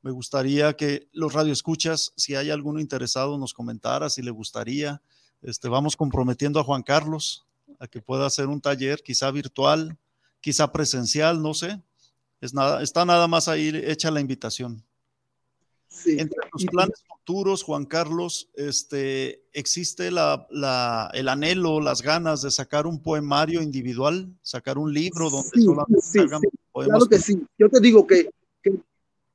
Me 0.02 0.12
gustaría 0.12 0.74
que 0.74 1.08
los 1.12 1.34
radioescuchas, 1.34 2.14
si 2.16 2.36
hay 2.36 2.50
alguno 2.50 2.80
interesado, 2.80 3.38
nos 3.38 3.54
comentara 3.54 4.10
si 4.10 4.22
le 4.22 4.32
gustaría. 4.32 5.02
Este, 5.42 5.68
vamos 5.68 5.96
comprometiendo 5.96 6.60
a 6.60 6.64
Juan 6.64 6.84
Carlos 6.84 7.46
a 7.80 7.88
que 7.88 8.02
pueda 8.02 8.26
hacer 8.26 8.48
un 8.48 8.62
taller, 8.62 9.02
quizá 9.04 9.32
virtual, 9.32 9.98
quizá 10.42 10.72
presencial, 10.72 11.42
no 11.42 11.54
sé. 11.54 11.82
Es 12.42 12.54
nada, 12.54 12.82
está 12.82 13.06
nada 13.06 13.28
más 13.28 13.48
ahí 13.48 13.72
hecha 13.74 14.12
la 14.12 14.22
invitación. 14.22 14.84
Entre 16.06 16.40
tus 16.52 16.66
planes 16.66 17.04
futuros, 17.08 17.64
Juan 17.64 17.86
Carlos, 17.86 18.50
este, 18.54 19.44
¿existe 19.54 20.12
la, 20.12 21.10
el 21.14 21.28
anhelo, 21.28 21.82
las 21.82 22.02
ganas 22.02 22.42
de 22.42 22.52
sacar 22.52 22.86
un 22.86 23.02
poemario 23.02 23.62
individual, 23.62 24.32
sacar 24.42 24.78
un 24.78 24.94
libro 24.94 25.30
donde 25.30 25.50
sí, 25.52 25.64
solamente 25.64 26.00
Claro 26.72 27.06
que 27.08 27.20
sí. 27.20 27.46
Yo 27.58 27.70
te 27.70 27.80
digo 27.82 28.06
que, 28.08 28.30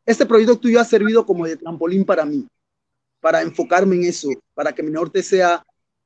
este 0.06 0.26
proyecto 0.26 0.58
tuyo 0.58 0.80
ha 0.80 0.84
servido 0.84 1.24
como 1.24 1.46
de 1.46 1.56
trampolín 1.56 2.04
para 2.04 2.24
mí, 2.24 2.46
para 3.20 3.42
enfocarme 3.42 3.96
en 3.96 4.04
eso, 4.04 4.28
para 4.52 4.72
que 4.72 4.82
mi 4.82 4.90
norte 4.90 5.22
sea 5.22 5.64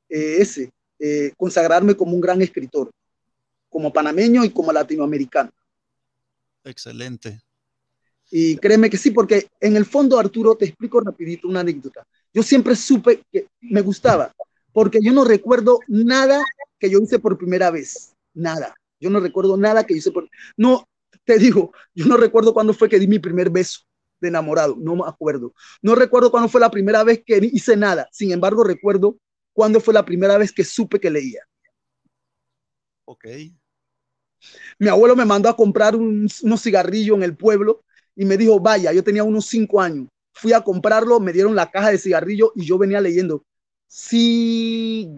eh, 0.08 0.36
ese, 0.38 0.70
eh, 0.98 1.32
consagrarme 1.36 1.96
como 1.96 2.14
un 2.14 2.20
gran 2.20 2.40
escritor, 2.40 2.90
como 3.68 3.92
panameño 3.92 4.44
y 4.44 4.50
como 4.50 4.72
latinoamericano. 4.72 5.50
Excelente. 6.64 7.40
Y 8.30 8.56
créeme 8.58 8.90
que 8.90 8.98
sí, 8.98 9.10
porque 9.10 9.48
en 9.60 9.76
el 9.76 9.84
fondo, 9.84 10.18
Arturo, 10.18 10.54
te 10.54 10.66
explico 10.66 11.00
rapidito 11.00 11.48
una 11.48 11.60
anécdota. 11.60 12.06
Yo 12.32 12.42
siempre 12.42 12.76
supe 12.76 13.22
que 13.32 13.48
me 13.60 13.80
gustaba, 13.80 14.32
porque 14.72 14.98
yo 15.02 15.12
no 15.12 15.24
recuerdo 15.24 15.80
nada 15.88 16.44
que 16.78 16.90
yo 16.90 17.00
hice 17.00 17.18
por 17.18 17.38
primera 17.38 17.70
vez. 17.70 18.14
Nada. 18.34 18.74
Yo 19.00 19.10
no 19.10 19.18
recuerdo 19.18 19.56
nada 19.56 19.84
que 19.84 19.94
hice 19.94 20.10
por... 20.10 20.28
No, 20.56 20.86
te 21.24 21.38
digo, 21.38 21.72
yo 21.94 22.06
no 22.06 22.16
recuerdo 22.16 22.52
cuándo 22.52 22.74
fue 22.74 22.88
que 22.88 22.98
di 22.98 23.06
mi 23.06 23.18
primer 23.18 23.50
beso 23.50 23.87
de 24.20 24.28
enamorado. 24.28 24.76
No 24.78 24.96
me 24.96 25.04
acuerdo. 25.06 25.54
No 25.82 25.94
recuerdo 25.94 26.30
cuándo 26.30 26.48
fue 26.48 26.60
la 26.60 26.70
primera 26.70 27.04
vez 27.04 27.22
que 27.24 27.38
hice 27.52 27.76
nada. 27.76 28.08
Sin 28.12 28.30
embargo, 28.32 28.64
recuerdo 28.64 29.18
cuándo 29.52 29.80
fue 29.80 29.94
la 29.94 30.04
primera 30.04 30.38
vez 30.38 30.52
que 30.52 30.64
supe 30.64 31.00
que 31.00 31.10
leía. 31.10 31.42
Ok. 33.04 33.26
Mi 34.78 34.88
abuelo 34.88 35.16
me 35.16 35.24
mandó 35.24 35.48
a 35.48 35.56
comprar 35.56 35.96
un, 35.96 36.28
unos 36.42 36.62
cigarrillos 36.62 37.16
en 37.16 37.22
el 37.22 37.36
pueblo 37.36 37.84
y 38.14 38.24
me 38.24 38.36
dijo, 38.36 38.60
vaya, 38.60 38.92
yo 38.92 39.02
tenía 39.02 39.24
unos 39.24 39.46
cinco 39.46 39.80
años. 39.80 40.08
Fui 40.32 40.52
a 40.52 40.60
comprarlo, 40.60 41.18
me 41.18 41.32
dieron 41.32 41.54
la 41.54 41.70
caja 41.70 41.90
de 41.90 41.98
cigarrillo 41.98 42.52
y 42.54 42.64
yo 42.64 42.78
venía 42.78 43.00
leyendo. 43.00 43.44
Cigarrillo 43.88 45.08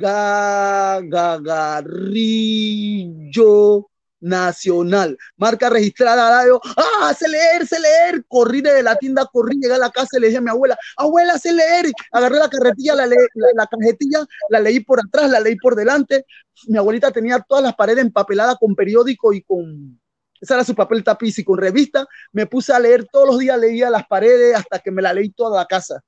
nacional. 4.21 5.17
Marca 5.37 5.69
registrada, 5.71 6.47
yo, 6.47 6.61
ah, 6.77 7.15
sé 7.19 7.29
leer, 7.29 7.67
sé 7.67 7.79
leer. 7.81 8.25
Corrí 8.29 8.61
de 8.61 8.83
la 8.83 8.97
tienda, 8.97 9.27
corrí, 9.33 9.59
llegué 9.61 9.75
a 9.75 9.79
la 9.79 9.91
casa 9.91 10.19
y 10.19 10.21
le 10.21 10.27
dije 10.29 10.39
a 10.39 10.43
mi 10.43 10.51
abuela, 10.51 10.79
abuela, 10.97 11.39
sé 11.39 11.53
leer. 11.53 11.91
Agarré 12.13 12.39
la 12.39 12.49
carretilla, 12.49 12.95
la, 12.95 13.07
la, 13.07 13.17
la 13.55 13.67
cajetilla, 13.67 14.25
la 14.49 14.61
leí 14.61 14.81
por 14.81 15.01
atrás, 15.01 15.31
la 15.31 15.41
leí 15.41 15.57
por 15.57 15.75
delante. 15.75 16.25
Mi 16.69 16.79
abuelita 16.79 17.11
tenía 17.11 17.41
todas 17.41 17.65
las 17.65 17.75
paredes 17.75 18.05
empapeladas 18.05 18.57
con 18.59 18.75
periódico 18.75 19.33
y 19.33 19.43
con 19.43 20.01
ese 20.41 20.55
era 20.55 20.65
su 20.65 20.75
papel 20.75 21.05
tapiz 21.05 21.39
y 21.39 21.45
con 21.45 21.59
revista 21.59 22.07
me 22.33 22.47
puse 22.47 22.73
a 22.73 22.79
leer 22.79 23.07
todos 23.07 23.27
los 23.27 23.39
días, 23.39 23.59
leía 23.59 23.91
las 23.91 24.07
paredes 24.07 24.57
hasta 24.57 24.79
que 24.79 24.91
me 24.91 25.03
la 25.03 25.13
leí 25.13 25.31
toda 25.31 25.59
la 25.59 25.67
casa. 25.67 26.03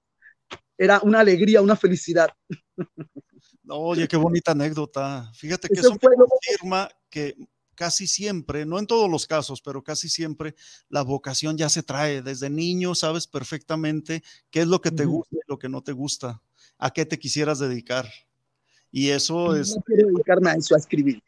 Era 0.79 1.01
una 1.03 1.21
alegría, 1.21 1.61
una 1.61 1.77
felicidad. 1.77 2.31
Oye, 3.69 4.09
qué 4.09 4.17
bonita 4.17 4.53
anécdota. 4.53 5.31
Fíjate 5.35 5.69
que 5.69 5.81
eso, 5.81 5.93
me 5.93 5.99
confirma 5.99 6.89
que 7.11 7.37
casi 7.75 8.07
siempre, 8.07 8.67
no 8.67 8.79
en 8.79 8.87
todos 8.87 9.11
los 9.11 9.27
casos, 9.27 9.61
pero 9.61 9.83
casi 9.83 10.09
siempre 10.09 10.55
la 10.89 11.03
vocación 11.03 11.57
ya 11.57 11.69
se 11.69 11.83
trae. 11.83 12.23
Desde 12.23 12.51
niño 12.51 12.95
sabes 12.95 13.27
perfectamente 13.27 14.23
qué 14.51 14.61
es 14.61 14.67
lo 14.67 14.81
que 14.81 14.91
te 14.91 15.05
gusta 15.05 15.37
y 15.37 15.41
lo 15.49 15.59
que 15.59 15.69
no 15.69 15.83
te 15.83 15.93
gusta, 15.93 16.41
a 16.79 16.91
qué 16.91 17.07
te 17.07 17.19
quisieras 17.19 17.59
dedicar. 17.59 18.09
Y 18.91 19.09
eso 19.09 19.57
es... 19.57 19.77
No 19.77 19.83
quiero 19.83 20.09
dedicarme 20.09 20.51
a 20.51 20.55
eso, 20.55 20.75
a 20.75 20.79
escribir 20.79 21.23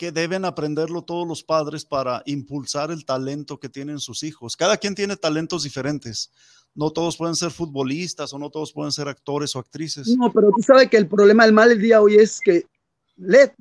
que 0.00 0.12
deben 0.12 0.46
aprenderlo 0.46 1.02
todos 1.02 1.28
los 1.28 1.42
padres 1.42 1.84
para 1.84 2.22
impulsar 2.24 2.90
el 2.90 3.04
talento 3.04 3.60
que 3.60 3.68
tienen 3.68 3.98
sus 3.98 4.22
hijos. 4.22 4.56
Cada 4.56 4.78
quien 4.78 4.94
tiene 4.94 5.14
talentos 5.14 5.62
diferentes. 5.62 6.32
No 6.74 6.90
todos 6.90 7.18
pueden 7.18 7.36
ser 7.36 7.50
futbolistas 7.50 8.32
o 8.32 8.38
no 8.38 8.48
todos 8.48 8.72
pueden 8.72 8.92
ser 8.92 9.08
actores 9.08 9.54
o 9.54 9.58
actrices. 9.58 10.08
No, 10.16 10.32
pero 10.32 10.52
tú 10.56 10.62
sabes 10.62 10.88
que 10.88 10.96
el 10.96 11.06
problema 11.06 11.44
del 11.44 11.52
mal 11.52 11.70
el 11.70 11.82
día 11.82 12.00
hoy 12.00 12.14
es 12.14 12.40
que 12.40 12.64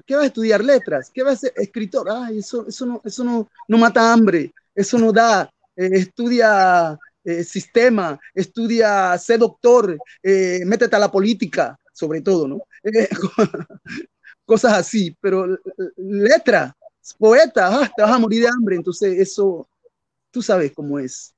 ¿qué 0.05 0.15
vas 0.15 0.23
a 0.23 0.27
estudiar? 0.27 0.63
Letras, 0.63 1.11
¿qué 1.13 1.23
vas 1.23 1.35
a 1.35 1.37
ser 1.37 1.53
escritor? 1.55 2.07
Ay, 2.09 2.39
eso, 2.39 2.67
eso, 2.67 2.85
no, 2.85 3.01
eso 3.03 3.23
no, 3.23 3.49
no 3.67 3.77
mata 3.77 4.11
hambre, 4.11 4.53
eso 4.75 4.97
no 4.97 5.11
da. 5.11 5.49
Eh, 5.75 5.89
estudia 5.93 6.97
eh, 7.23 7.43
sistema, 7.43 8.19
estudia, 8.33 9.17
sé 9.17 9.37
doctor, 9.37 9.97
eh, 10.23 10.61
métete 10.65 10.95
a 10.95 10.99
la 10.99 11.11
política, 11.11 11.77
sobre 11.93 12.21
todo, 12.21 12.47
¿no? 12.47 12.61
cosas 14.45 14.73
así, 14.73 15.15
pero 15.21 15.45
letra, 15.97 16.75
poeta, 17.17 17.69
ah, 17.83 17.91
te 17.95 18.01
vas 18.01 18.11
a 18.11 18.17
morir 18.17 18.43
de 18.43 18.49
hambre, 18.49 18.75
entonces 18.75 19.19
eso, 19.19 19.69
tú 20.31 20.41
sabes 20.41 20.71
cómo 20.73 20.99
es. 20.99 21.33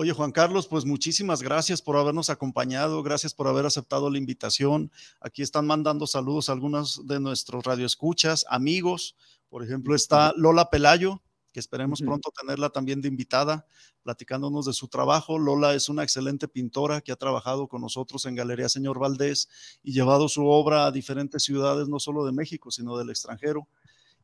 Oye, 0.00 0.12
Juan 0.12 0.30
Carlos, 0.30 0.68
pues 0.68 0.84
muchísimas 0.84 1.42
gracias 1.42 1.82
por 1.82 1.96
habernos 1.96 2.30
acompañado, 2.30 3.02
gracias 3.02 3.34
por 3.34 3.48
haber 3.48 3.66
aceptado 3.66 4.08
la 4.10 4.18
invitación. 4.18 4.92
Aquí 5.20 5.42
están 5.42 5.66
mandando 5.66 6.06
saludos 6.06 6.48
a 6.48 6.52
algunos 6.52 7.04
de 7.08 7.18
nuestros 7.18 7.64
radioescuchas, 7.64 8.46
amigos. 8.48 9.16
Por 9.48 9.64
ejemplo, 9.64 9.96
está 9.96 10.32
Lola 10.36 10.70
Pelayo, 10.70 11.20
que 11.50 11.58
esperemos 11.58 12.00
pronto 12.00 12.30
tenerla 12.30 12.70
también 12.70 13.00
de 13.00 13.08
invitada, 13.08 13.66
platicándonos 14.04 14.66
de 14.66 14.72
su 14.72 14.86
trabajo. 14.86 15.36
Lola 15.36 15.74
es 15.74 15.88
una 15.88 16.04
excelente 16.04 16.46
pintora 16.46 17.00
que 17.00 17.10
ha 17.10 17.16
trabajado 17.16 17.66
con 17.66 17.80
nosotros 17.80 18.24
en 18.26 18.36
Galería 18.36 18.68
Señor 18.68 19.00
Valdés 19.00 19.48
y 19.82 19.94
llevado 19.94 20.28
su 20.28 20.46
obra 20.46 20.86
a 20.86 20.92
diferentes 20.92 21.42
ciudades, 21.42 21.88
no 21.88 21.98
solo 21.98 22.24
de 22.24 22.30
México, 22.30 22.70
sino 22.70 22.96
del 22.96 23.10
extranjero. 23.10 23.66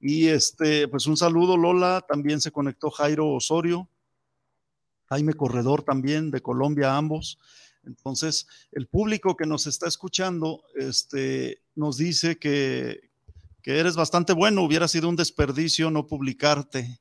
Y 0.01 0.29
este, 0.29 0.87
pues 0.87 1.09
un 1.09 1.17
saludo, 1.17 1.57
Lola. 1.57 2.05
También 2.09 2.41
se 2.41 2.53
conectó 2.53 2.93
Jairo 2.93 3.29
Osorio, 3.29 3.89
Jaime 5.15 5.35
Corredor 5.35 5.83
también, 5.83 6.31
de 6.31 6.41
Colombia, 6.41 6.97
ambos. 6.97 7.39
Entonces, 7.85 8.47
el 8.73 8.87
público 8.87 9.37
que 9.37 9.47
nos 9.47 9.67
está 9.67 9.89
escuchando 9.89 10.63
este, 10.75 11.63
nos 11.75 11.97
dice 11.99 12.39
que, 12.39 13.11
que 13.63 13.79
eres 13.79 13.97
bastante 13.97 14.33
bueno, 14.33 14.63
hubiera 14.63 14.89
sido 14.89 15.09
un 15.09 15.17
desperdicio 15.17 15.91
no 15.91 16.07
publicarte 16.07 17.01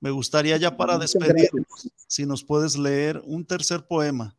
me 0.00 0.10
gustaría 0.10 0.56
ya 0.56 0.76
para 0.76 0.98
despedirnos, 0.98 1.88
si 2.06 2.24
nos 2.24 2.42
puedes 2.42 2.76
leer 2.76 3.20
un 3.24 3.44
tercer 3.44 3.86
poema 3.86 4.34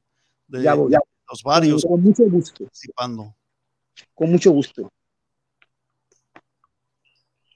de 0.48 0.64
los 0.64 1.44
varios 1.44 1.86
con, 1.86 2.02
mucho 2.02 2.24
gusto. 2.24 2.64
participando. 2.66 3.36
Con 4.14 4.32
mucho 4.32 4.52
gusto. 4.52 4.92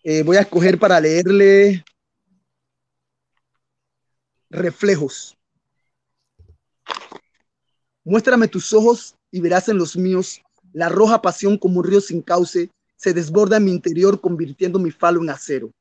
Eh, 0.04 0.22
voy 0.22 0.38
a 0.38 0.42
escoger 0.42 0.78
para 0.78 1.00
leerle 1.00 1.84
Reflejos. 4.50 5.38
Muéstrame 8.04 8.48
tus 8.48 8.74
ojos 8.74 9.16
y 9.32 9.42
verás 9.42 9.70
en 9.70 9.78
los 9.78 9.98
míos 9.98 10.42
la 10.74 10.90
roja 10.90 11.22
pasión 11.22 11.58
como 11.58 11.80
un 11.80 11.86
río 11.86 12.02
sin 12.02 12.22
cauce 12.22 12.70
se 12.96 13.14
desborda 13.14 13.58
en 13.58 13.66
mi 13.66 13.72
interior 13.72 14.22
convirtiendo 14.22 14.78
mi 14.78 14.92
falo 14.92 15.22
en 15.22 15.30
acero. 15.30 15.72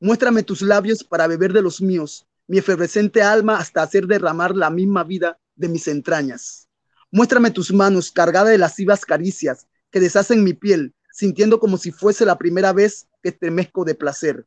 Muéstrame 0.00 0.42
tus 0.42 0.62
labios 0.62 1.04
para 1.04 1.26
beber 1.26 1.52
de 1.52 1.62
los 1.62 1.80
míos, 1.80 2.26
mi 2.46 2.58
efervescente 2.58 3.22
alma 3.22 3.58
hasta 3.58 3.82
hacer 3.82 4.06
derramar 4.06 4.56
la 4.56 4.70
misma 4.70 5.04
vida 5.04 5.38
de 5.54 5.68
mis 5.68 5.86
entrañas. 5.86 6.68
Muéstrame 7.10 7.50
tus 7.50 7.72
manos 7.72 8.10
cargadas 8.10 8.50
de 8.50 8.58
lascivas 8.58 9.04
caricias 9.04 9.66
que 9.90 10.00
deshacen 10.00 10.42
mi 10.42 10.54
piel, 10.54 10.94
sintiendo 11.12 11.60
como 11.60 11.76
si 11.76 11.92
fuese 11.92 12.24
la 12.24 12.38
primera 12.38 12.72
vez 12.72 13.06
que 13.22 13.28
estremezco 13.28 13.84
de 13.84 13.94
placer. 13.94 14.46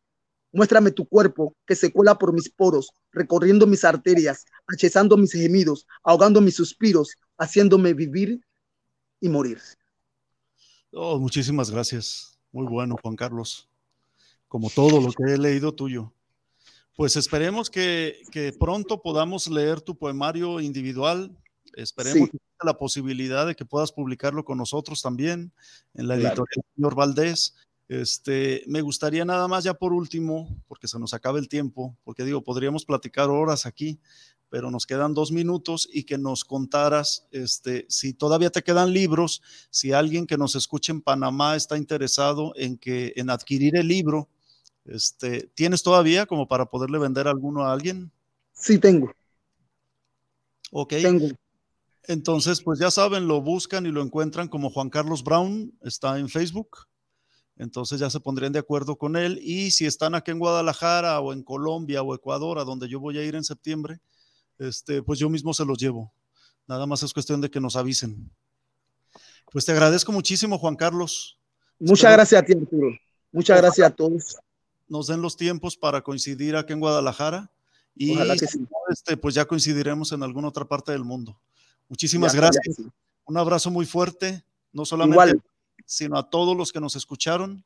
Muéstrame 0.55 0.91
tu 0.91 1.05
cuerpo 1.05 1.53
que 1.67 1.75
se 1.75 1.91
cuela 1.91 2.17
por 2.17 2.31
mis 2.33 2.49
poros, 2.49 2.91
recorriendo 3.11 3.67
mis 3.67 3.83
arterias, 3.83 4.45
achezando 4.65 5.17
mis 5.17 5.33
gemidos, 5.33 5.85
ahogando 6.01 6.39
mis 6.39 6.55
suspiros, 6.55 7.17
haciéndome 7.37 7.93
vivir 7.93 8.39
y 9.19 9.27
morir. 9.27 9.59
Oh, 10.93 11.19
muchísimas 11.19 11.69
gracias. 11.69 12.39
Muy 12.53 12.67
bueno, 12.67 12.95
Juan 13.01 13.17
Carlos. 13.17 13.67
Como 14.47 14.69
todo 14.69 15.01
lo 15.01 15.11
que 15.11 15.33
he 15.33 15.37
leído 15.37 15.73
tuyo. 15.73 16.13
Pues 16.95 17.17
esperemos 17.17 17.69
que, 17.69 18.21
que 18.31 18.53
pronto 18.53 19.01
podamos 19.01 19.47
leer 19.49 19.81
tu 19.81 19.97
poemario 19.97 20.61
individual. 20.61 21.35
Esperemos 21.75 22.29
Sí. 22.31 22.37
la 22.63 22.77
posibilidad 22.77 23.45
de 23.45 23.55
que 23.55 23.65
puedas 23.65 23.91
publicarlo 23.91 24.45
con 24.45 24.57
nosotros 24.57 25.01
también 25.01 25.51
en 25.95 26.07
la 26.07 26.15
Claro. 26.17 26.29
editorial 26.45 26.65
Señor 26.75 26.95
Valdés. 26.95 27.55
Este, 27.87 28.63
me 28.67 28.81
gustaría 28.81 29.25
nada 29.25 29.47
más 29.47 29.63
ya 29.63 29.75
por 29.75 29.93
último, 29.93 30.47
porque 30.67 30.87
se 30.87 30.97
nos 30.97 31.13
acaba 31.13 31.37
el 31.37 31.47
tiempo, 31.47 31.95
porque 32.03 32.23
digo, 32.23 32.43
podríamos 32.43 32.83
platicar 32.83 33.29
horas 33.29 33.65
aquí, 33.65 33.99
pero 34.49 34.71
nos 34.71 34.85
quedan 34.85 35.13
dos 35.13 35.31
minutos 35.31 35.87
y 35.91 36.03
que 36.03 36.17
nos 36.17 36.45
contaras 36.45 37.27
este, 37.31 37.85
si 37.89 38.13
todavía 38.13 38.49
te 38.49 38.63
quedan 38.63 38.93
libros, 38.93 39.41
si 39.69 39.91
alguien 39.91 40.25
que 40.25 40.37
nos 40.37 40.55
escuche 40.55 40.91
en 40.91 41.01
Panamá 41.01 41.55
está 41.55 41.77
interesado 41.77 42.53
en, 42.55 42.77
que, 42.77 43.13
en 43.17 43.29
adquirir 43.29 43.75
el 43.75 43.87
libro, 43.87 44.29
este, 44.85 45.49
¿tienes 45.55 45.83
todavía 45.83 46.25
como 46.25 46.47
para 46.47 46.67
poderle 46.67 46.99
vender 46.99 47.27
alguno 47.27 47.65
a 47.65 47.73
alguien? 47.73 48.11
Sí, 48.53 48.79
tengo, 48.79 49.11
Ok, 50.71 50.89
tengo. 50.89 51.27
entonces 52.03 52.61
pues 52.61 52.79
ya 52.79 52.89
saben, 52.89 53.27
lo 53.27 53.41
buscan 53.41 53.85
y 53.85 53.91
lo 53.91 54.01
encuentran 54.01 54.47
como 54.47 54.69
Juan 54.69 54.89
Carlos 54.89 55.23
Brown, 55.23 55.77
está 55.81 56.17
en 56.19 56.29
Facebook. 56.29 56.87
Entonces 57.57 57.99
ya 57.99 58.09
se 58.09 58.19
pondrían 58.19 58.51
de 58.51 58.59
acuerdo 58.59 58.97
con 58.97 59.15
él. 59.15 59.39
Y 59.41 59.71
si 59.71 59.85
están 59.85 60.13
aquí 60.15 60.31
en 60.31 60.39
Guadalajara 60.39 61.19
o 61.21 61.31
en 61.33 61.41
Colombia 61.43 62.01
o 62.01 62.13
Ecuador, 62.13 62.59
a 62.59 62.63
donde 62.65 62.87
yo 62.89 62.99
voy 62.99 63.17
a 63.17 63.23
ir 63.23 63.35
en 63.35 63.43
septiembre, 63.43 63.99
este, 64.59 65.01
pues 65.01 65.19
yo 65.19 65.29
mismo 65.29 65.53
se 65.53 65.63
los 65.65 65.77
llevo. 65.77 66.11
Nada 66.67 66.85
más 66.85 67.03
es 67.03 67.13
cuestión 67.13 67.39
de 67.41 67.49
que 67.49 67.61
nos 67.61 67.75
avisen. 67.75 68.29
Pues 69.51 69.65
te 69.65 69.71
agradezco 69.71 70.11
muchísimo, 70.11 70.57
Juan 70.57 70.75
Carlos. 70.75 71.37
Muchas 71.79 71.99
Espero- 71.99 72.13
gracias 72.13 72.41
a 72.41 72.45
ti, 72.45 72.53
Arturo. 72.53 72.89
Muchas 73.31 73.57
gracias 73.61 73.87
a 73.87 73.95
todos. 73.95 74.35
Nos 74.87 75.07
den 75.07 75.21
los 75.21 75.37
tiempos 75.37 75.77
para 75.77 76.01
coincidir 76.01 76.55
aquí 76.55 76.73
en 76.73 76.79
Guadalajara. 76.79 77.49
Y 77.95 78.11
Ojalá 78.15 78.35
que 78.35 78.47
sí. 78.47 78.65
este, 78.89 79.15
pues 79.15 79.35
ya 79.35 79.45
coincidiremos 79.45 80.11
en 80.11 80.23
alguna 80.23 80.49
otra 80.49 80.65
parte 80.65 80.91
del 80.91 81.03
mundo. 81.05 81.39
Muchísimas 81.87 82.33
Ya, 82.33 82.39
gracias. 82.41 82.65
ya 82.65 82.69
que 82.75 82.83
sí. 82.83 82.89
Un 83.25 83.37
abrazo 83.37 83.71
muy 83.71 83.85
fuerte, 83.85 84.43
no 84.73 84.85
solamente 84.85 85.13
Igual. 85.15 85.43
Sino 85.85 86.17
a 86.17 86.29
todos 86.29 86.55
los 86.55 86.71
que 86.71 86.79
nos 86.79 86.95
escucharon, 86.95 87.63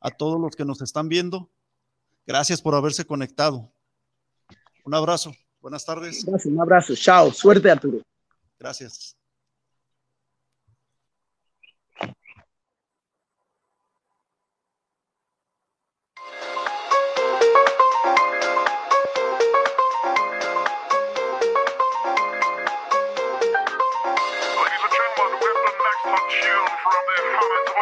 a 0.00 0.10
todos 0.10 0.40
los 0.40 0.56
que 0.56 0.64
nos 0.64 0.82
están 0.82 1.08
viendo. 1.08 1.50
Gracias 2.26 2.60
por 2.62 2.74
haberse 2.74 3.04
conectado. 3.04 3.72
Un 4.84 4.94
abrazo. 4.94 5.32
Buenas 5.60 5.84
tardes. 5.84 6.24
Gracias, 6.24 6.52
un 6.52 6.60
abrazo. 6.60 6.94
Chao. 6.94 7.32
Suerte, 7.32 7.70
Arturo. 7.70 8.02
Gracias. 8.58 9.16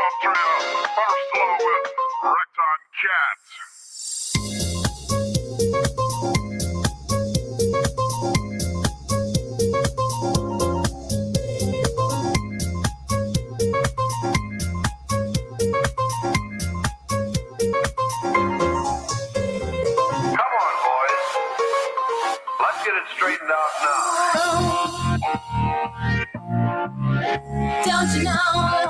Austria, 0.09 0.33
first 0.97 1.25
Slow, 1.35 1.53
and 1.53 1.87
Recton 2.25 2.81
Cat. 2.97 3.48